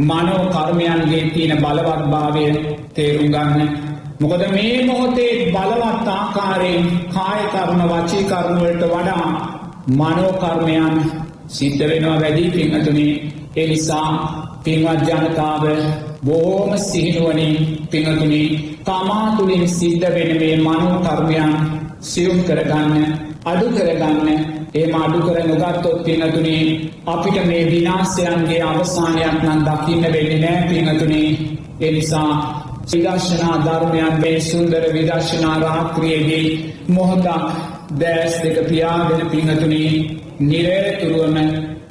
මනෝ 0.03 0.43
කර්මයන්ගේ 0.49 1.31
තියෙන 1.31 1.59
බලවත්භාවය 1.59 2.47
තේරුම් 2.95 3.29
ගන්න. 3.29 3.61
මොකද 4.21 4.43
මේ 4.51 4.87
මොහොතේ 4.87 5.33
බලවත් 5.53 6.09
ආකාරයෙන් 6.11 6.85
කායකර්ම 7.11 7.81
වචී 7.85 8.25
කර්මවලට 8.25 8.83
වඩා 8.87 9.29
මනෝකර්මයන් 9.91 10.97
සිද්ධ 11.49 11.83
වෙනවා 11.83 12.21
වැඩි 12.21 12.51
පිංහතුනේ 12.51 13.13
එනිසා 13.57 14.11
පින්වත් 14.65 15.03
ජනතාව 15.09 15.65
බෝම 16.23 16.71
සිහිනුවනින් 16.81 17.57
පිංහතුනි 17.91 18.43
තමා 18.85 19.37
තුළින් 19.37 19.69
සිද්ධ 19.69 20.07
වෙන 20.09 20.31
මේ 20.37 20.57
මනෝ 20.59 21.01
කර්මයන් 21.01 21.53
සියුම් 22.03 22.39
කරගන්න 22.43 22.95
අඩු 23.45 23.67
කරගන්න 23.69 24.29
ඒ 24.75 24.87
අඩු 24.95 25.19
කර 25.21 25.39
නොගත්තොත් 25.51 25.99
පිනතුනේ 26.05 26.65
අපිට 27.07 27.47
මේ 27.47 27.65
විනාසයන්ගේ 27.67 28.63
අවසානයක් 28.63 29.37
නම් 29.43 29.61
දකින්න 29.65 30.03
වෙන්නේ 30.05 30.41
නෑ 30.41 30.61
පිනතුනේ 30.69 31.29
එනිසා 31.81 32.33
විදර්ශනා 32.91 33.57
ධර්මයන් 33.61 34.21
මේ 34.21 34.41
සුන්දර 34.43 34.85
විදර්ශනා 34.93 35.57
රාත්‍රියේදී 35.61 36.47
මොහොතක් 36.89 37.27
දෑස් 37.95 38.35
දෙක 38.43 38.59
පියාගෙන 38.69 39.29
පිංහතුනේ 39.29 39.93
නිරේතුරුවම 40.43 41.37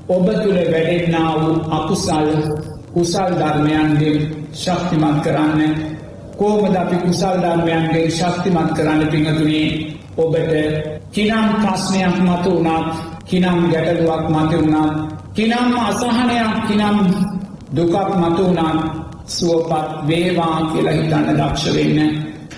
ඔබ 0.09 0.25
තුළ 0.35 0.59
වැඩෙන්නා 0.65 1.31
වූ 1.37 1.55
අකුසල් 1.71 2.27
කුසල් 2.97 3.31
ධර්මයන්ගේ 3.35 4.13
ශක්තිමත් 4.53 5.17
කරන්න 5.21 5.61
කෝමද 6.35 6.75
අපි 6.75 6.97
කුසල් 6.97 7.35
ධර්මයන්ගේ 7.39 8.09
ශක්තිමත් 8.11 8.71
කරන්න 8.73 9.01
පිංහතුනේ 9.07 9.69
ඔබට 10.17 10.51
කිනම් 11.11 11.47
ප්‍රශ්නයක් 11.61 12.15
මතු 12.19 12.51
වුණත් 12.55 12.89
කිනම් 13.23 13.59
ගැටලුවක් 13.69 14.23
මත 14.29 14.51
වුණත් 14.53 14.95
කිනම් 15.35 15.73
අසහනයක් 15.79 16.51
කිනම් 16.67 16.97
දුකක් 17.71 18.09
මතු 18.17 18.43
වුණත් 18.45 18.81
සුවපත් 19.27 20.07
වේවා 20.07 20.57
කියලා 20.63 20.93
හිතන්න 20.93 21.37
දක්ෂ 21.37 21.65
වෙන්න. 21.75 21.99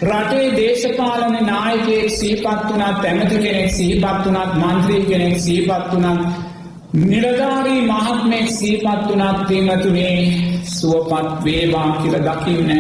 රටේ 0.04 0.48
දේශපාලන 0.52 1.36
නායකයෙක් 1.46 2.10
සීපත් 2.12 2.46
වනත් 2.70 3.04
ඇමති 3.06 3.38
කෙනෙක් 3.38 3.72
සීපත් 3.72 4.06
වනත් 4.26 4.52
මන්ත්‍රී 4.56 5.06
කෙනෙක් 5.06 5.36
සීපත් 5.40 5.92
වනත් 5.94 6.49
නිලධාරී 6.92 7.82
මහත්මෙක් 7.84 8.48
සීපත් 8.50 8.86
වනත් 9.08 9.48
පිංහතුනේ 9.48 10.64
සුවපත් 10.66 11.44
වේවා 11.44 11.90
කියල 11.94 12.16
දකින්න 12.20 12.72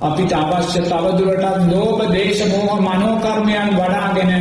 අපිට 0.00 0.32
අවශ්‍ය 0.32 0.80
තවදුරටත් 0.82 1.66
ලෝක 1.68 2.00
දේශමෝහ 2.12 2.78
මනෝකර්මයන් 2.78 3.68
වඩාගෙන 3.70 4.32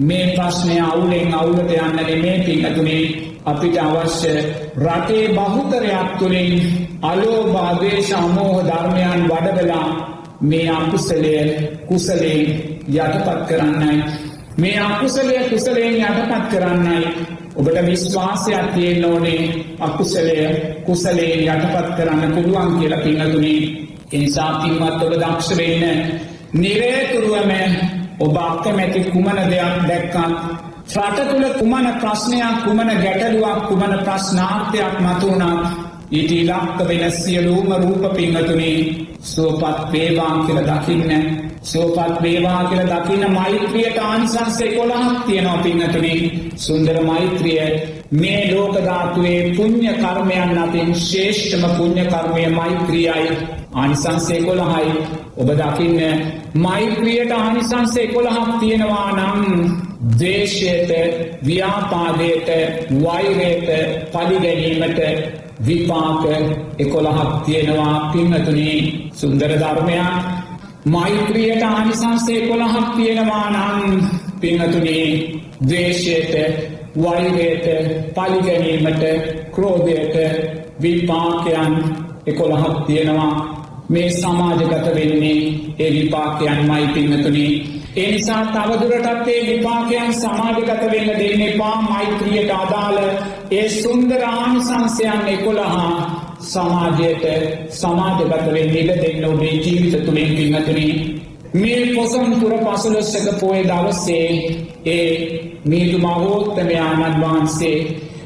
මේ 0.00 0.32
ප්‍රශ්නය 0.32 0.78
අවුලෙන් 0.82 1.34
අවුලට 1.34 1.72
යන්නන 1.72 2.22
මේ 2.22 2.38
පිංහතුනේ 2.38 3.04
අපිට 3.44 3.76
අවශ්‍ය 3.78 4.32
රටේ 4.78 5.26
බහුතරයක් 5.30 6.16
තුළින් 6.18 6.54
අලෝභාදේශ 7.02 8.12
අමෝහ 8.14 8.62
ධර්මයන් 8.62 9.28
වඩවලා 9.28 9.88
මේ 10.42 10.70
අකුසලය 10.70 11.34
කුසලයෙන් 11.86 12.48
යටපත් 12.88 13.44
කරන්නයි. 13.48 14.04
මේ 14.56 14.80
අකුසලය 14.80 15.36
කුසලයෙන් 15.50 16.00
යටපත් 16.00 16.48
කරන්නයි 16.50 17.38
ඔබට 17.54 17.86
විශ්වාසයක් 17.86 18.66
තියෙන් 18.74 19.04
ඕනේ 19.04 19.42
අකුසලය 19.80 20.36
කුසලයෙන් 20.86 21.40
යටපත් 21.46 21.88
කරන්න 21.96 22.32
පුළුවන් 22.34 22.78
කියලා 22.78 23.00
පිංහතුනේ 23.00 23.60
එනිසා 24.12 24.50
පින්වත් 24.54 25.02
ඔබ 25.02 25.14
දක්ෂ 25.14 25.56
වෙන්න 25.56 25.84
නිරේතුරුවම 26.54 27.52
ඔබ 28.20 28.36
අක්කමැති 28.38 29.00
කුමන 29.06 29.38
දෙයක් 29.44 29.76
දැක්කත් 29.84 30.16
රට 30.96 31.18
තුළ 31.28 31.46
කුමන 31.58 31.86
ප්‍රශ්නයක් 32.00 32.56
කුමන 32.64 32.90
ගැටලුවක් 32.96 33.60
කුමන 33.68 33.94
ප්‍රශ්නාර්ථයක් 34.00 34.96
මතුවනත් 35.00 35.66
ඊට 36.10 36.32
ඉලක්ක 36.32 36.78
වෙන 36.88 37.04
සියලූම 37.12 37.68
රූප 37.74 38.04
පිංහතුනේ 38.16 38.78
සුවපත් 39.24 39.92
වේවා 39.92 40.34
කියල 40.44 40.60
දකින්න 40.62 41.49
සෝපත් 41.62 42.22
වේවා 42.22 42.64
කියල 42.64 42.86
දකින්න 42.86 43.32
මෛත්‍රියට 43.32 43.98
ආනිසංසේ 44.00 44.70
කොළහක් 44.70 45.24
තියෙනවා 45.26 45.58
පිංහතුනේ 45.58 46.30
සුන්දර 46.56 47.02
මෛත්‍රිය 47.02 47.60
මේ 48.12 48.54
ලෝකධාතුවේ 48.54 49.54
පුං්ඥ 49.56 49.92
කර්මයන් 49.94 50.58
අතින් 50.58 50.94
ශේෂ්ඨම 50.96 51.64
පුං්ඥ 51.76 52.04
කර්මය 52.06 52.48
මෛත්‍රියයි. 52.50 53.36
ආනිසංසේ 53.72 54.40
කොළහයි 54.40 54.94
ඔබ 55.36 55.50
දකින්න 55.52 56.00
මෛත්‍රියට 56.56 57.32
ආනිසංසේ 57.32 58.06
කොළහක් 58.06 58.48
තියෙනවා 58.60 59.12
නම් 59.12 59.44
දේශයට 60.18 60.90
ව්‍යාපාදයට 61.44 62.48
වෛරයට 62.98 63.68
පලිගැනීමට 64.12 65.00
විපාක 65.66 66.22
එකොළහක් 66.78 67.44
තියෙනවා 67.44 68.10
පින්නතුනී. 68.12 69.10
සුන්දර 69.12 69.52
ධර්මයක්. 69.56 70.39
මෛත්‍රියයට 70.84 71.62
ආනිසංසේ 71.62 72.40
කොළහක් 72.40 72.96
තියෙනවා 72.96 73.50
නම් 73.50 74.02
පින්නතුනී 74.40 75.42
දේශයට 75.68 76.34
වෛරයට 76.96 77.66
පලිගැනීමට 78.14 79.04
ක්‍රෝධයට 79.52 80.16
විපාකයන් 80.82 81.74
එකොළහක් 82.26 82.86
තියෙනවා. 82.86 83.60
මේ 83.88 84.10
සමාජගත 84.10 84.94
වෙන්නේ 84.94 85.38
ඒ 85.78 85.90
විපාකයන් 85.92 86.70
මයි 86.70 86.86
පින්නතුනී 86.86 87.82
එනිසා 87.96 88.46
තවදුරටත් 88.46 89.28
ඒ 89.28 89.46
විපාකයන් 89.48 90.14
සමාජගත 90.14 90.82
වෙන්න 90.82 91.08
දෙන්න 91.10 91.42
එපා. 91.42 91.82
මෛත්‍රියට 91.82 92.50
අදාළ 92.52 92.98
ඒ 93.50 93.68
සුන්දර 93.68 94.22
ආනිසංසයන් 94.24 95.28
එකොළහා 95.28 96.19
සමාජයට 96.42 97.24
සමාජගත 97.70 98.30
වෙන්න 98.48 98.76
ඉඩ 98.76 98.92
දෙන්න 98.96 99.24
ඔබේ 99.26 99.54
ජීවිත 99.56 100.04
තුළින් 100.04 100.36
පින්නතුනී. 100.36 100.94
මේ 101.54 101.94
පොසම් 101.94 102.40
තුර 102.40 102.54
පසුලොස්සක 102.60 103.26
පෝය 103.40 103.62
දවස්සේ 103.64 104.28
ඒ 104.86 105.60
මීදු 105.64 105.98
මහෝත්තමයාණන් 105.98 107.20
වහන්සේ 107.20 107.78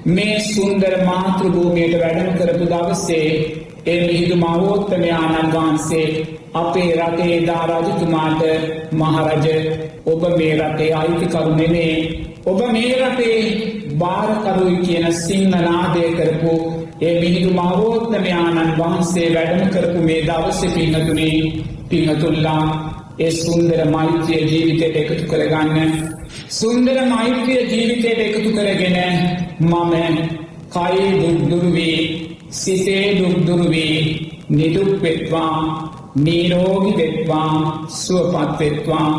මේ 0.07 0.41
සුන්දර 0.43 0.95
මාතෘභූමියයට 1.05 2.01
වැඩම 2.01 2.33
කරපු 2.39 2.67
දවස්සේ 2.67 3.29
ඒ 3.87 4.01
මිහිදු 4.07 4.37
මහෝත්තමයාණන් 4.37 5.53
වහන්සේ 5.53 6.09
අපේ 6.55 6.91
රටේ 6.97 7.47
දා 7.47 7.65
රජතුමාට 7.69 8.43
මහරජ 8.93 9.47
ඔබ 10.07 10.23
මේ 10.37 10.53
රටේ 10.59 10.95
අයිතිකරු 10.95 11.55
නෙමේ. 11.55 11.97
ඔබ 12.47 12.61
මේ 12.73 12.95
රටේ 13.01 13.41
භාරකරුයි 13.99 14.77
කියන 14.79 15.07
සිංහනාදය 15.15 16.05
කරපු 16.13 16.55
ඒ 17.01 17.15
මිහිදු 17.21 17.51
මහෝත්තමයාණන් 17.51 18.75
වහන්සේ 18.79 19.29
වැඩම 19.35 19.71
කරපු 19.71 20.01
මේ 20.01 20.21
දවස 20.23 20.61
පින්නතුනේ 20.75 21.39
පිංහතුල්ලා 21.89 22.67
ඒ 23.19 23.31
සුන්දර 23.33 23.81
මෛත්‍රිය 23.87 24.43
ජීවිතයට 24.43 24.97
එකතු 24.97 25.25
කරගන්න. 25.27 25.91
සුන්දර 26.51 26.99
මෛත්‍රිය 27.07 27.63
ජීවිතයට 27.65 28.21
එකතු 28.21 28.51
කරගෙන 28.51 28.99
මම 29.63 29.93
කයි 30.71 31.09
දුක්දුරුවී 31.21 31.99
සිතේ 32.53 33.07
දුක්දුරුවී 33.19 33.99
නිදුක් 34.51 34.93
වෙත්වා 35.03 35.59
නීරෝගි 36.17 36.93
වෙත්වා 36.97 37.53
සුවපත් 37.97 38.59
වෙත්වා. 38.61 39.11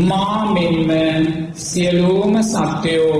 මා 0.00 0.52
මෙන්ම 0.52 0.90
සියලූම 1.54 2.34
සත්‍යයෝ 2.44 3.16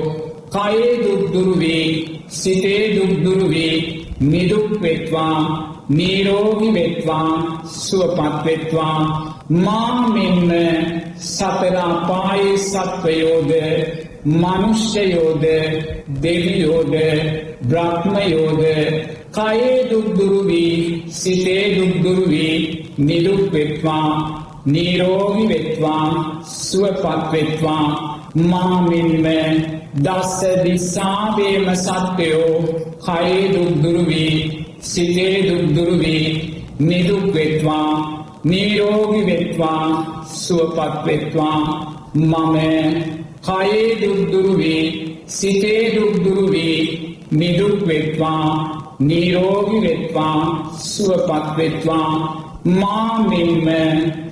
කයේ 0.50 0.92
දුක්දුරුවී 0.98 2.21
සිතේ 2.32 2.82
දුක්දුරුවී 2.96 3.76
නිදුක් 4.22 4.68
වෙත්වා 4.82 5.38
නීරෝගි 5.90 6.68
වෙත්වා 6.74 7.30
සුවපත් 7.78 8.36
වෙත්වා. 8.44 8.98
මා 9.56 10.08
මෙන්ම 10.08 10.50
සතරාපායේ 11.28 12.58
සත්වයෝද 12.60 13.50
මනුෂ්‍යයෝද 14.24 15.44
දෙවියෝද 16.22 16.94
බ්‍රහ්මයෝද 17.62 18.62
කයේ 19.32 19.90
දුක්දුරුවී 19.90 21.04
සිතේ 21.10 21.66
දුක්දුරුවී 21.76 22.56
නිදුක්වෙත්වා 22.98 24.10
නීරෝගි 24.66 25.44
වෙත්වා 25.48 26.08
සුවපත්වෙත්වා 26.44 27.86
මාමින්ම 28.34 29.26
දස්ස 29.94 30.40
දිසාවේම 30.64 31.66
සත්‍යයෝ 31.76 32.56
කයේ 32.98 33.52
දුක්දුරුවී 33.52 34.66
සිතේ 34.82 35.36
දුක්දුරුවී 35.44 36.26
නිදුක්වෙත්වා 36.80 37.92
නීරෝගි 38.44 39.20
වෙත්වා 39.26 39.86
සුවපත්වෙත්වා 40.34 41.60
මම 42.14 42.56
කයේ 43.42 44.00
දුක්දුරුවී 44.00 44.84
සිතේ 45.28 45.84
දුක්දුරුවී 45.94 46.78
නිදුක්වෙත්වා 47.32 48.48
නීරෝගි 49.00 49.78
වෙත්වා 49.80 50.72
සුවපත්වෙත්වා 50.84 52.12
මාමින්ම 52.64 53.68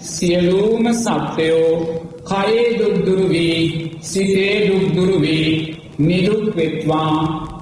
සියලූම 0.00 0.84
සත්‍යයෝ 0.94 2.09
කයේ 2.30 2.66
දුක්දුරුවී 2.78 3.90
සිතේ 4.02 4.56
දුක්දුරුවී 4.68 5.76
නිදුක්වෙත්වා 6.00 7.16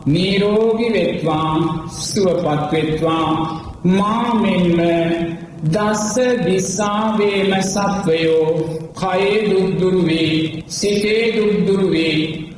නීරෝගි 0.07 0.89
වෙත්වා 0.93 1.53
සුවපත්වෙත්වා 2.01 3.31
මාමෙන්ම 3.86 4.81
දස්ස 5.66 6.15
දිසාවේම 6.45 7.53
සත්වයෝ 7.65 8.51
කයේ 8.95 9.39
දුක්දුරුවේ 9.51 10.62
සිතේ 10.69 11.24
දුක්දුරුවේ 11.36 12.15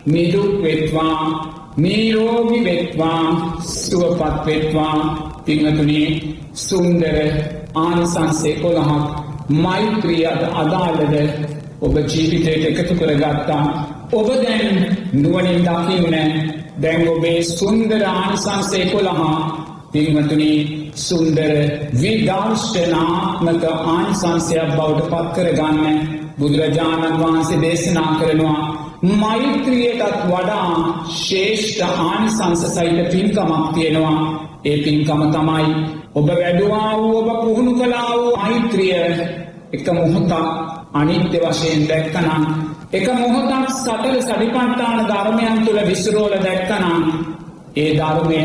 නිදුක් 0.07 0.62
වෙත්වා 0.62 1.23
නීරෝගි 1.77 2.61
වෙත්වා 2.65 3.24
සුවපත් 3.61 4.47
වෙත්වා 4.47 4.97
පිංහතුනේ 5.45 6.09
සුන්දර 6.57 7.16
ආනිසංසේ 7.77 8.55
කොළහක් 8.55 8.91
මෛත්‍රියද 9.57 10.43
අදාළද 10.55 11.15
ඔබ 11.81 11.94
ජීවිතයට 12.05 12.65
එකතු 12.70 12.94
කරගත්තා. 12.94 13.65
ඔබ 14.12 14.28
දැන් 14.36 14.97
නුවනින් 15.15 15.61
දකින්න 15.61 16.16
දැන් 16.77 17.09
ඔබේ 17.09 17.43
සුන්දර 17.43 18.02
ආනිසංසේ 18.07 18.85
කොළහා 18.86 19.36
පින්වතුනි 19.93 20.52
සුන්දර 20.97 21.52
විදර්ශනාත්මක 21.94 23.65
ආනිසංසයක් 23.85 24.70
බවට 24.70 25.09
පත් 25.11 25.27
කරගන්න 25.36 25.97
බුදුරජාණන් 26.39 27.19
වහන්සේ 27.19 27.61
දේශනා 27.61 28.11
කරනවා. 28.15 28.61
මෛත්‍රියටත් 29.02 30.19
වඩා 30.27 30.70
ශේෂ්ඨ 31.16 31.82
ආනිසංස 32.01 32.62
සහිත 32.69 32.98
පින්කමක් 33.12 33.73
තියෙනවා. 33.74 34.16
ඒ 34.65 34.77
පින්කම 34.85 35.23
තමයි 35.31 35.66
ඔබ 36.15 36.28
වැඩුවා 36.31 36.90
වූ 36.97 37.16
ඔබ 37.20 37.28
පුහුණු 37.40 37.73
කලා 37.74 38.11
වූ 38.12 38.36
මෛත්‍රිය. 38.36 39.01
එක 39.73 39.86
මොහොතක් 39.89 40.80
අනිත්‍ය 40.93 41.39
වශයෙන් 41.41 41.83
දැක්කනම් 41.89 42.45
එක 42.93 43.07
මොහොතක් 43.15 43.69
සටල 43.73 44.17
සඩිපට්ටාන 44.21 45.01
ධර්මයන් 45.07 45.57
තුළ 45.65 45.81
විසරෝල 45.87 46.35
දැක්කනම් 46.39 47.05
ඒ 47.77 47.91
ධර්මය 47.95 48.43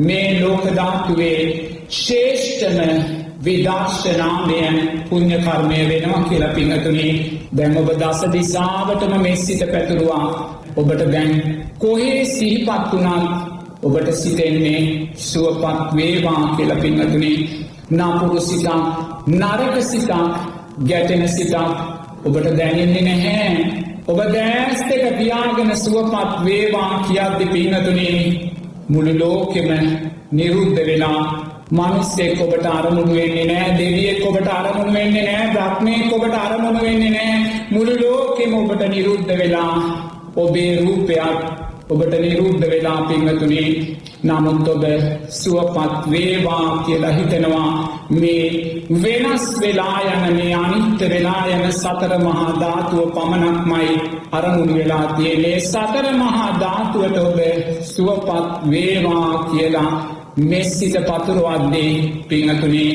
මේ 0.00 0.28
ලෝකධාතුවේ 0.40 1.40
ශේෂ්ඨම 1.96 2.78
විදර්ශනාමය 3.40 4.60
පුුණ්්‍ය 5.08 5.38
කර්මය 5.38 5.78
වෙනවා 5.88 6.22
කියලා 6.24 6.54
පිඟතුනේ 6.54 7.14
දැන් 7.52 7.76
ඔබ 7.76 7.88
දස 7.94 8.20
දිසාාවටම 8.28 9.14
මෙස්සිත 9.20 9.62
පැතුරුවා. 9.66 10.26
ඔබට 10.76 11.02
දැන් 11.12 11.32
කොහේ 11.78 12.24
සිහිපත් 12.26 12.92
වුණත් 12.92 13.26
ඔබට 13.82 14.08
සිතෙන්නේ 14.12 15.10
සුවපත් 15.16 15.96
වේවා 15.96 16.42
කියල 16.56 16.72
පිංහතුනේ 16.76 17.38
නපුරු 17.90 18.40
සිතක් 18.40 18.68
නරක 19.28 19.76
සිතක් 19.82 20.12
ගැටෙන 20.80 21.28
සිතක් 21.28 21.54
ඔබට 22.24 22.46
දැනෙන්නේ 22.56 23.02
නැහැ. 23.02 23.52
ඔබ 24.08 24.18
දෑස් 24.28 24.80
දෙක 24.88 25.04
පියාගෙන 25.18 25.70
සුවපත් 25.76 26.44
වේවා 26.44 27.04
කියද්දි 27.04 27.46
පිංහතුනේ 27.46 28.18
මුළු 28.88 29.12
ලෝකෙම 29.18 29.70
නිරුද්ධ 30.32 30.80
වෙලා 30.86 31.22
මනුස්සෙක් 31.70 32.40
ඔබට 32.40 32.66
අරමුණු 32.68 33.14
වෙන්නේ 33.14 33.46
නෑ 33.46 33.76
දෙවියෙක් 33.78 34.22
ඔබට 34.26 34.48
අරමුණු 34.50 34.92
වෙන්නේ 34.92 35.24
නෑ 35.28 35.46
බ්‍රහ්මයෙක් 35.52 36.12
ඔබට 36.12 36.36
අරමුණු 36.36 36.80
වෙන්නේ 36.82 37.10
නෑ 37.10 37.36
මුළු 37.70 37.92
ලෝකෙම 38.00 38.54
ඔබට 38.54 38.82
නිරුද්ධ 38.88 39.32
වෙලා 39.38 39.74
ඔබේ 40.36 40.70
රූපයක් 40.76 41.69
ඔබට 41.90 42.14
නිරුද්ධ 42.16 42.64
වෙලා 42.64 43.00
පිංහතුනේ 43.02 43.68
නමුත් 44.22 44.68
ඔබ 44.68 44.84
සුවපත් 45.30 46.10
වේවා 46.10 46.66
කියලා 46.84 47.10
හිතනවා. 47.10 47.70
මේ 48.12 48.44
වෙනස් 48.94 49.44
වෙලා 49.60 49.98
යන 50.06 50.24
මේ 50.34 50.54
අනිත්‍ය 50.54 51.08
වෙලා 51.08 51.42
යන 51.48 51.64
සතර 51.72 52.12
මහා 52.18 52.48
ධාතුව 52.60 53.10
පමණක්මයි 53.10 53.90
අරමුණු 54.32 54.74
වෙලා 54.74 55.04
තියනේ 55.14 55.56
සතර 55.62 56.06
මහා 56.14 56.48
ධාතුවට 56.60 57.16
ඔබ 57.20 57.38
සුවපත් 57.86 58.70
වේවා 58.70 59.30
කියලා 59.44 59.92
මෙස්සිත 60.44 60.94
පතුරුවද්දේ 61.06 61.92
පිංහතුනේ 62.28 62.92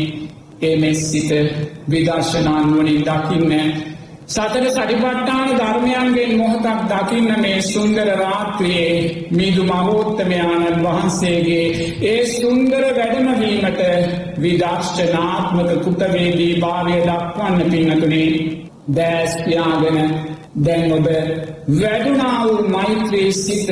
ඒ 0.62 0.76
මෙස්සිත 0.78 1.32
විදර්ශනාන්වනින් 1.90 3.02
දකින්න 3.02 3.52
සතර 4.28 4.66
සටිපට්ටාන 4.68 5.50
ධර්මයන්ගෙන් 5.54 6.32
මොහොතක් 6.38 6.80
දකින්න 6.92 7.30
මේ 7.42 7.62
සුන්දර 7.64 8.08
රාත්‍රයේ 8.16 9.28
මිදු 9.32 9.64
මහෝත්තමයාණන් 9.64 10.80
වහන්සේගේ 10.84 11.68
ඒ 12.04 12.22
සුන්දර 12.30 12.86
වැඩමවීමට 12.92 13.82
විදර්ශනාත්මක 14.40 15.70
කුතවේදී 15.84 16.54
භාවය 16.60 16.96
දක්වන්න 17.02 17.72
පින්නතුනේ 17.72 18.32
දෑස්පියාගෙන 18.92 20.00
දැන් 20.56 20.92
ඔබ 20.94 21.08
වැඩුණා 21.72 22.44
වූ 22.44 22.68
මෛත්‍රී 22.70 23.32
සිත 23.34 23.70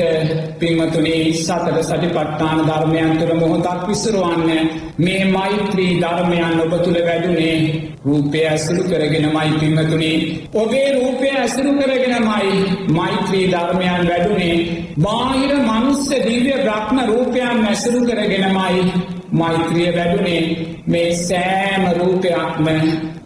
පින්වතුනේ 0.58 1.32
සතර 1.34 1.78
සටිපට්ඨාන 1.80 2.60
ධර්මයන් 2.62 3.16
තුළ 3.18 3.32
මොහොතක් 3.34 3.86
විසරුවන්න 3.88 4.68
මේ 4.98 5.24
මෛත්‍රී 5.26 5.94
ධර්මයන් 6.00 6.60
ඔබ 6.60 6.74
තුළ 6.78 6.98
වැඩුණේ 7.00 7.56
රූපය 8.04 8.44
ඇසුරු 8.44 8.84
කරගෙනමයි 8.84 9.50
පින්වතුනේ. 9.60 10.18
ඔබේ 10.54 10.88
රූපය 10.94 11.32
ඇසුරු 11.32 11.72
කරගෙනමයි 11.74 12.52
මෛත්‍රී 12.90 13.46
ධර්මයන් 13.48 14.06
වැඩුණේ 14.06 14.56
බාහිර 14.98 15.52
මනුස්ස 15.62 16.06
දිව්‍ය 16.20 16.54
බ්‍රහ්ම 16.60 16.96
රූපයන් 17.06 17.66
ඇසුරු 17.66 18.06
කරගෙනමයි 18.06 18.84
මෛත්‍රිය 19.32 19.90
වැඩුණේ 19.92 20.42
මේ 20.86 21.10
සෑම 21.18 21.84
රූපයක්ම 21.98 22.66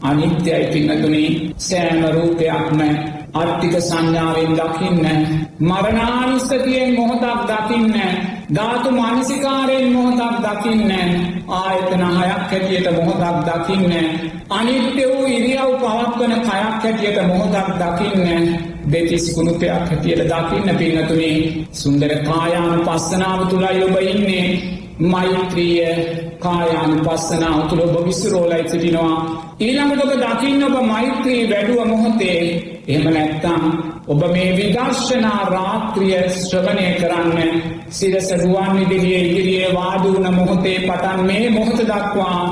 අනිත්‍යයි 0.02 0.66
පින්නතුනේ 0.72 1.30
සෑම 1.58 2.04
රූපයක්ම 2.10 2.80
අට්ටික 3.34 3.74
සංඥාවෙන් 3.80 4.52
දකින්න 4.54 5.06
මරණානිස්සතියෙන් 5.60 6.94
මොහොතක් 6.94 7.40
දකින්න 7.46 7.94
ධාතු 8.54 8.90
මානසිකාරයෙන් 8.90 9.92
මොහොතක් 9.92 10.36
දකින්න 10.44 10.92
ආයතන 11.50 12.02
හයක් 12.12 12.30
හැටියට 12.42 12.88
මොහොතක් 12.96 13.38
දකින්න 13.48 13.92
අනිත්‍ය 14.50 15.04
වූ 15.08 15.26
ඉරියව් 15.28 15.70
පවත්වන 15.76 16.34
කයක් 16.40 16.48
හැටියට 16.48 17.18
මොහොතක් 17.26 17.68
දකින්න 17.76 18.24
දෙතිස් 18.90 19.34
කුණුපයක් 19.34 19.68
හැටියට 19.68 20.24
දකින්න 20.24 20.76
පින්නතුනේ 20.76 21.66
සුන්දර 21.72 22.12
කායානු 22.24 22.82
පස්සනාව 22.82 23.46
තුළයි 23.46 23.84
ඔබ 23.84 23.96
ඉන්නේ. 24.02 24.77
මෛත්‍රිය 25.00 25.82
කායානු 26.38 26.96
පස්සනාව 27.04 27.68
තුළ 27.68 27.80
ඔබ 27.80 28.06
විසුරෝලයි 28.06 28.68
සිටිනවා. 28.68 29.18
ඊළඟට 29.60 30.04
ඔබ 30.04 30.12
දකින්න 30.16 30.64
ඔබ 30.64 30.76
මෛත්‍රී 30.84 31.42
වැඩුව 31.50 31.80
මොහොතේ 31.86 32.40
එහෙම 32.86 33.06
නැත්තම් 33.08 33.62
ඔබ 34.06 34.20
මේ 34.32 34.50
විදර්ශනා 34.56 35.42
රාත්‍රිය 35.48 36.16
ශ්‍රවණය 36.36 36.88
කරන්න 36.94 37.62
සිරස 37.90 38.28
රුවන් 38.34 38.72
විදිලිය 38.80 39.20
ඉදිරියේ 39.20 39.74
වාඩුවන 39.74 40.26
මොහොතේ 40.34 40.78
පටන් 40.80 41.26
මේ 41.26 41.50
මොහොත 41.50 41.80
දක්වා 41.82 42.42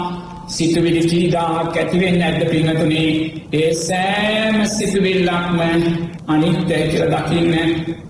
සිතුවිලි 0.48 1.02
කීදාක් 1.02 1.76
ඇතිවෙන්න 1.76 2.22
ඇද්ද 2.22 2.42
පිංහතුනේ 2.50 3.10
ඒ 3.52 3.70
සෑම 3.76 4.58
සිතුවිල්ලක්ම 4.68 5.58
අනිත්‍යය 6.28 6.82
කියල 6.90 7.08
දකින්න 7.12 7.54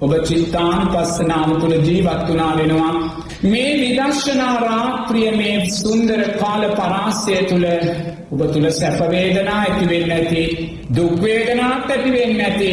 ඔබ 0.01 0.13
චිත්තාන් 0.25 0.83
පස්සනාව 0.89 1.51
තුළ 1.61 1.77
ජීවත් 1.81 2.29
වනා 2.29 2.53
වෙනවා. 2.57 2.93
මේ 3.43 3.73
විදර්ශනා 3.77 4.55
රාත්‍රිය 4.61 5.31
මේ 5.33 5.71
සුන්දර 5.71 6.21
කාල 6.41 6.63
පරාසය 6.71 7.35
තුළ 7.45 7.67
ඔබ 8.33 8.41
තුළ 8.53 8.69
සැපවේදනා 8.71 9.57
ඇතිවෙන්න 9.57 10.13
ඇති 10.13 10.45
දුක්වේදනාත් 10.97 11.91
ඇතිවෙන්න 11.91 12.41
ඇති 12.41 12.71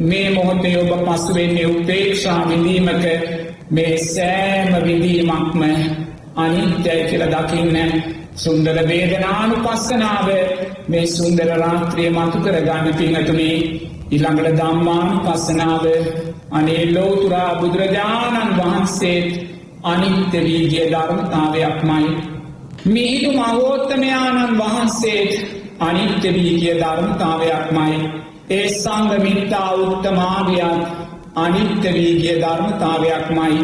මේ 0.00 0.24
මොහොතේ 0.30 0.74
ඔබ 0.78 0.90
පසුවෙන්නේ 1.04 1.66
උපේක්ෂා 1.66 2.40
විඳීමක 2.48 3.04
මේ 3.70 3.94
සෑම 4.06 4.74
විඳීමක්ම 4.84 5.62
අනිත්‍යය 6.36 7.00
කියල 7.04 7.24
දකින්න 7.28 7.78
සුන්දර 8.36 8.82
වේදනානු 8.84 9.56
පස්සනාව 9.60 10.28
මේ 10.88 11.06
සුන්දර 11.08 11.54
රාත්‍රිය 11.56 12.10
මතු 12.10 12.38
කරගන්න 12.40 12.94
පිංහතුනේ 12.94 13.56
ඉළඟට 14.10 14.58
දම්මානු 14.58 15.16
පස්සනාව 15.22 15.86
අනේ 16.52 16.84
ලෝතුරා 16.92 17.48
බුදුරජාණන් 17.54 18.54
වහන්සේත් 18.58 19.51
අනිත්‍ය 19.82 20.38
වීගිය 20.38 20.86
ධර්මතාවයක්මයි. 20.90 22.08
මිහිදු 22.86 23.30
මහෝත්තමයාණන් 23.32 24.58
වහන්සේත් 24.58 25.32
අනිත්‍ය 25.80 26.34
වීගිය 26.34 26.74
ධර්මතාවයක්මයි. 26.80 27.94
ඒ 28.50 28.68
සංග 28.70 29.10
මිත්තා 29.22 29.70
උත්තමාවියත් 29.74 30.82
අනිත්‍ය 31.36 31.88
වීගිය 31.92 32.36
ධර්මතාවයක්මයි. 32.40 33.56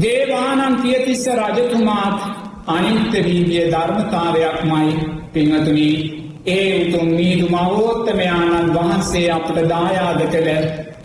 දේවානන් 0.00 0.76
කියතිස්ස 0.82 1.26
රජතුමාත් 1.38 2.20
අනිත්‍ය 2.68 3.24
වීගිය 3.24 3.66
ධර්මතාවයක්මයි 3.70 4.90
පිංහතුනී 5.32 5.96
ඒ 6.46 6.70
උතුම් 6.82 7.08
මීදු 7.10 7.46
මවෝත්තමයාණන් 7.48 8.74
වහන්සේ 8.74 9.30
අපට 9.30 9.56
දායාද 9.68 10.20
කළ 10.26 10.50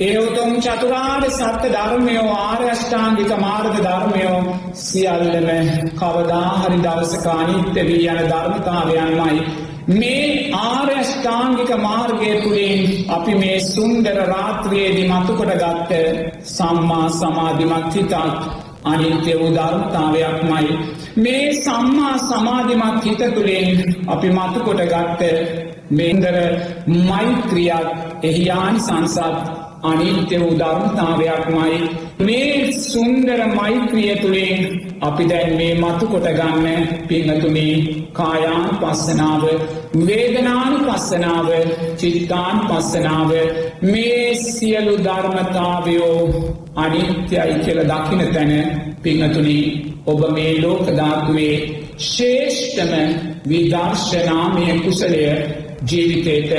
ඒ 0.02 0.14
උතුම් 0.18 0.52
චතුරාර්ය 0.60 1.30
සත්‍ය 1.32 1.68
ධර්මයෝ 1.70 2.30
ආර්යෂ්ඨාංගික 2.36 3.32
මාර්ග 3.38 3.76
ධර්මයෝ 3.80 4.40
සියල්ලම 4.76 5.50
කවදාහරි 5.96 6.78
දවසක 6.78 7.28
අනිත්‍ය 7.34 7.84
වී 7.88 8.08
යන 8.14 8.22
ධර්මතාවයන්මයි 8.26 9.44
මේ 9.92 10.26
ආර්යෂ්ඨාංගික 10.62 11.72
මාර්ගය 11.80 12.32
තුළින් 12.40 12.82
අපි 13.10 13.34
මේ 13.36 13.60
සුන්දර 13.66 14.18
රාත්‍රියේදි 14.26 15.06
මතුකොට 15.08 15.54
ගත්ත 15.56 16.02
සම්මා 16.50 17.08
සමාධිමත් 17.12 17.96
හිතත් 17.96 18.14
අනිත්‍ය 18.86 19.40
වූ 19.40 19.52
ධර්මතාවයක්මයි. 19.52 20.78
මේ 21.18 21.48
සම්මා 21.56 22.16
සමාධිමත් 22.20 23.04
හිත 23.06 23.26
තුළින් 23.36 23.70
අපි 24.08 24.30
මතුකොට 24.32 24.82
ගත්ත 24.88 25.22
මේන්දර 25.92 26.38
මෛත්‍රියත් 27.04 27.90
එහියානි 28.24 28.80
සංසත් 28.82 29.70
අනිත්‍ය 29.84 30.36
වූ 30.40 30.54
ධර්මතාවයක්මයි 30.54 31.78
මේ 32.20 32.74
සුන්දර 32.82 33.40
මෛත්‍රිය 33.50 34.16
තුළින් 34.16 34.62
අපි 35.02 35.24
දැන් 35.26 35.54
මේ 35.56 35.74
මතු 35.76 36.06
කොට 36.08 36.28
ගන්න 36.32 36.88
පින්නතුනේ 37.08 37.76
කායාන 38.14 38.66
පස්සනාව 38.82 39.44
වේදනානු 40.02 40.78
පස්සනාව 40.88 41.50
චිත්තාන් 41.98 42.58
පස්සනාව 42.68 43.32
මේ 43.84 44.36
සියලු 44.46 44.96
ධර්මතාවයෝ 45.00 46.20
අනිත්‍යයි 46.78 47.54
කියල 47.60 47.82
දකින 47.86 48.24
තැන 48.34 48.54
පිංහතුනි 49.04 49.60
ඔබ 50.06 50.22
මේ 50.32 50.54
ලෝකධාතුවේ 50.62 51.56
ශේෂ්ඨම 52.06 52.94
විදර්ශනාමය 53.48 54.66
කුසලය 54.80 55.22
ජීවිතයට 55.84 56.52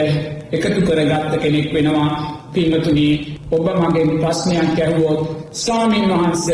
එකතු 0.53 0.81
කරගත්ත 0.83 1.35
කෙනෙක් 1.43 1.69
වෙනවා. 1.75 2.42
පිංහතුනී 2.53 3.15
ඔබ 3.51 3.67
මගෙන් 3.81 4.11
ප්‍රශ්නයක් 4.19 4.79
ඇහුවොත් 4.79 5.21
ස්වාමීන් 5.55 6.09
වහන්ස 6.11 6.47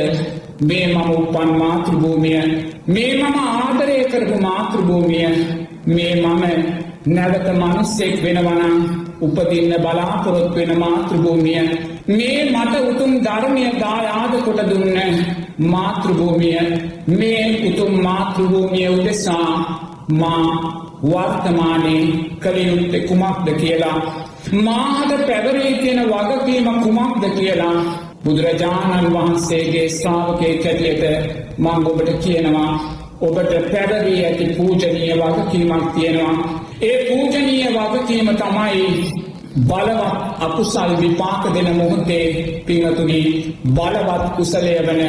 මේ 0.61 0.87
මම 0.87 1.11
උපන් 1.13 1.51
මාතෘභූමිය 1.55 2.43
මේ 2.87 3.11
මම 3.15 3.37
ආදරය 3.55 3.99
කරපු 4.05 4.37
මාතෘභූමිය 4.41 5.29
මේ 5.87 6.15
මම 6.17 6.45
නැවත 7.07 7.47
මනුස්සෙක් 7.55 8.15
වෙනවනම් 8.23 8.77
උපදින්න 9.21 9.75
බලාපොරොත් 9.77 10.55
වෙන 10.55 10.73
මාතෘභූමිය 10.79 11.63
මේ 12.09 12.39
මට 12.47 12.75
උතුම් 12.83 13.13
ධර්මය 13.21 13.65
දායාද 13.81 14.33
කොට 14.45 14.61
දුන්න 14.71 14.99
මාතෘභූමිය 15.67 16.59
මේ 17.11 17.43
උතුම් 17.69 17.93
මාතෘභූමිය 18.03 18.89
උදෙසා 18.91 19.88
මා 20.09 20.45
වර්තමානයේ 21.05 22.07
කළයුත්තෙ 22.41 23.01
කුමක්ද 23.01 23.49
කියලා? 23.61 23.99
මාහට 24.53 25.27
පැවරී 25.27 25.75
තියෙන 25.75 26.11
වගකීම 26.11 26.69
කුමක්ද 26.83 27.31
කියලා 27.31 28.09
බුදුරජාණන් 28.25 29.13
වහන්සේගේ 29.15 29.89
ශ්‍රාවකය 29.89 30.55
කැටියට 30.55 31.05
මං 31.59 31.87
ඔබට 31.87 32.25
කියනවා. 32.25 32.73
ඔබට 33.21 33.53
පැවරී 33.73 34.25
ඇති 34.25 34.47
පූජනීය 34.57 35.15
වගකීමක් 35.15 35.93
තියෙනවා. 35.95 36.35
ඒ 36.83 36.97
පූජනීය 37.05 37.69
වගකීම 37.69 38.29
තමයි 38.37 39.28
බලවත් 39.61 40.41
අකුසල් 40.41 40.91
විපාක 40.97 41.43
දෙන 41.55 41.69
මොහොතේ 41.75 42.63
පිංහතුනි 42.65 43.21
බලවත් 43.67 44.25
කුසලය 44.37 44.75
වන 44.81 45.03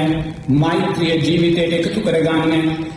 මෛත්‍රිය 0.55 1.13
ජීවිතයට 1.17 1.73
එකතු 1.75 1.99
කරගන්න. 2.01 2.53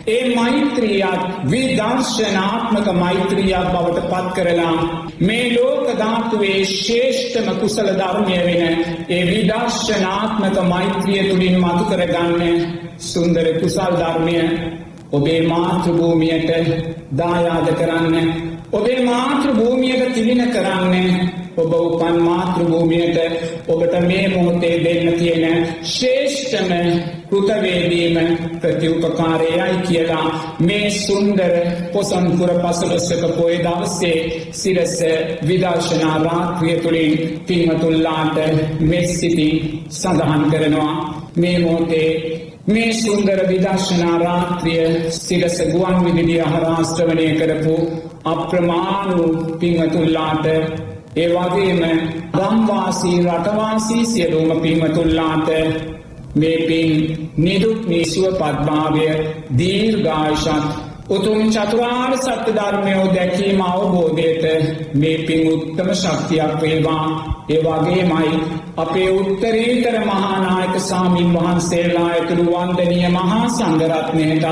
ඒ 0.07 0.35
මෛත්‍රියත් 0.35 1.21
විදර්ශනාත්මක 1.45 2.87
මෛත්‍රියක් 2.95 3.67
බවට 3.67 3.99
පත් 4.03 4.27
කරලා 4.35 4.77
මේ 5.19 5.45
ලෝක 5.53 5.87
ධාතුවේ 5.95 6.59
ශේෂ්ඨම 6.75 7.47
කුසල 7.59 7.89
ධර්මය 7.93 8.37
වෙන 8.39 8.63
ඒ 9.09 9.21
විදර්ශනාත්මක 9.25 10.57
මෛත්‍රිය 10.65 11.21
තුළින් 11.23 11.57
මතු 11.59 11.83
කරගන්න 11.85 12.41
සුන්දර 13.03 13.47
කුසල් 13.61 13.93
ධර්මය 13.93 14.37
ඔබේ 15.11 15.41
මාතෘභූමියට 15.43 16.49
දායාද 17.13 17.67
කරන්න 17.75 18.27
ඔබේ 18.71 18.99
මාතෘභූමියට 19.03 20.13
තිලින 20.13 20.43
කරන්නේ 20.49 21.42
ඔබ 21.55 21.73
උපන් 21.75 22.17
මාතෘභූමියට 22.19 23.17
ඔබට 23.67 23.93
මේ 24.01 24.27
මොහොතේ 24.27 24.75
දෙන්න 24.79 25.13
තියෙන 25.13 25.67
ශේෂ්ඨම 25.87 26.71
කෘතවේදීම 27.29 28.17
ප්‍රතිඋපකාරයයි 28.61 29.77
කියලා 29.87 30.27
මේ 30.59 30.89
සුන්දර 30.97 31.53
පොසන්පුර 31.93 32.51
පසළොස්සක 32.61 33.23
පොය 33.37 33.55
දවසේ 33.59 34.17
සිරස 34.53 34.95
විදර්ශනා 35.47 36.17
රාත්‍රිය 36.19 36.77
තුළින් 36.77 37.13
පින්වතුල්ලාට 37.47 38.37
මෙස්සිති 38.81 39.49
සඳහන් 39.91 40.43
කරනවා. 40.51 40.93
මේ 41.35 41.57
මොහොතේ 41.59 42.09
මේ 42.67 42.93
සුන්දර 42.95 43.39
විදර්ශනා 43.47 44.17
රාත්‍රිය 44.19 45.11
සිරස 45.11 45.57
ගුවන් 45.71 45.97
විදිලිය 46.05 46.43
හරාස්ත්‍රවනය 46.45 47.27
කරපු 47.33 47.75
අප්‍රමාණු 48.25 49.23
පිංහතුල්ලාට 49.59 50.45
ඒ 51.15 51.27
වගේම 51.29 51.81
ගම්වාසී 52.33 53.17
රටවාසී 53.23 54.05
සියලූම 54.05 54.61
පිංහතුල්ලාට 54.61 55.49
මේ 56.35 56.57
පින් 56.59 56.91
නිදුක් 57.37 57.79
නිසුව 57.87 58.25
පත්භාවය 58.31 59.05
දීර්ඝායෂත් 59.57 60.65
උතුම් 61.07 61.41
චතුරාර් 61.49 62.13
සත්‍ය 62.17 62.51
ධර්මයෝ 62.51 63.05
දැකීම 63.09 63.61
අවබෝධයට 63.63 64.43
මේ 64.95 65.17
පින් 65.19 65.41
උත්තම 65.49 65.89
ශක්තියක් 65.93 66.53
වේවා. 66.61 67.07
ඒ 67.49 67.59
වගේමයි 67.59 68.33
අපේ 68.77 69.09
උත්තරීතර 69.11 69.97
මහානායක 70.01 70.75
සාමීන් 70.81 71.33
වහන්සේලා 71.33 72.09
ඇතුළු 72.09 72.51
වන්දනීය 72.53 73.09
මහා 73.09 73.45
සංගරත්නයටත් 73.49 74.45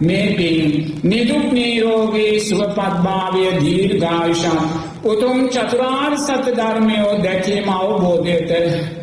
මේ 0.00 0.26
පින් 0.32 0.60
නිදුක් 1.04 1.46
නීරෝගේ 1.52 2.32
සුවපත්භාවය 2.40 3.44
දීර්ඝායුෂන් 3.60 4.91
උතුම් 5.04 5.38
චතුරාර් 5.48 6.12
සත්‍ය 6.16 6.52
ධර්මයෝ 6.52 7.12
දැකීම 7.20 7.68
අවබෝධයට 7.70 8.50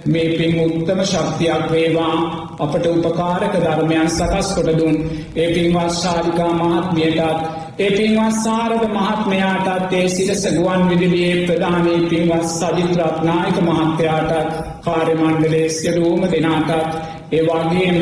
මේ 0.06 0.28
පින් 0.32 0.54
උත්තම 0.62 1.00
ශක්තියක් 1.04 1.64
වේවා. 1.70 2.18
අපට 2.58 2.86
උපකාරක 2.88 3.54
ධර්මයන් 3.58 4.10
සකස් 4.10 4.48
කොට 4.56 4.70
දුන්. 4.78 4.96
ඒ 5.36 5.48
පින්වත් 5.54 5.92
ශාලිකා 5.94 6.52
මහත්මියටත් 6.54 7.42
ඒ 7.80 7.92
පින්වත් 7.92 8.36
සාරද 8.38 8.84
මහත්මයාටත් 8.90 9.94
ඒ 9.94 10.08
සිරස 10.10 10.44
ගුවන් 10.50 10.82
විදුලියේ 10.90 11.46
ප්‍රධානී 11.46 12.00
පින්වත් 12.10 12.46
සජිත් 12.50 12.92
රත්නායක 13.00 13.58
මහත්තයාටත් 13.62 14.54
කාර්ය 14.86 15.14
මණ්ඩලයේ 15.16 15.70
සියලුම 15.70 16.22
දෙනාටත් 16.32 16.72
ඒ 17.32 17.44
වගේම 17.44 18.00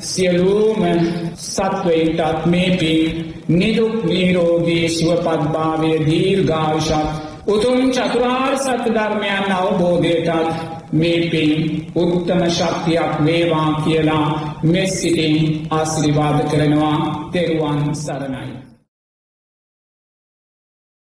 සියලුම 0.00 0.82
සත්වයින්ටත් 1.46 2.46
මේ 2.46 2.70
පින් 2.76 3.02
නිදුක් 3.50 3.96
නිරෝගී 4.06 4.86
සුවපත්භාවය 4.90 5.92
දීර්ඝායුෂත් 6.06 7.29
උතුම් 7.50 7.78
චතුරාර් 7.90 8.54
සත්‍ය 8.58 8.90
ධර්මයන් 8.94 9.52
අවබෝධයටත් 9.52 10.50
මේ 10.92 11.20
පින් 11.30 11.52
උත්තම 11.94 12.42
ශක්තියක් 12.48 13.12
වේවා 13.24 13.68
කියලා 13.84 14.26
මෙස් 14.62 14.92
සිටින් 15.00 15.36
ආශිර්වාද 15.70 16.38
කරනවා. 16.50 16.96
තෙරුවන් 17.32 17.94
සරණයි. 17.96 18.69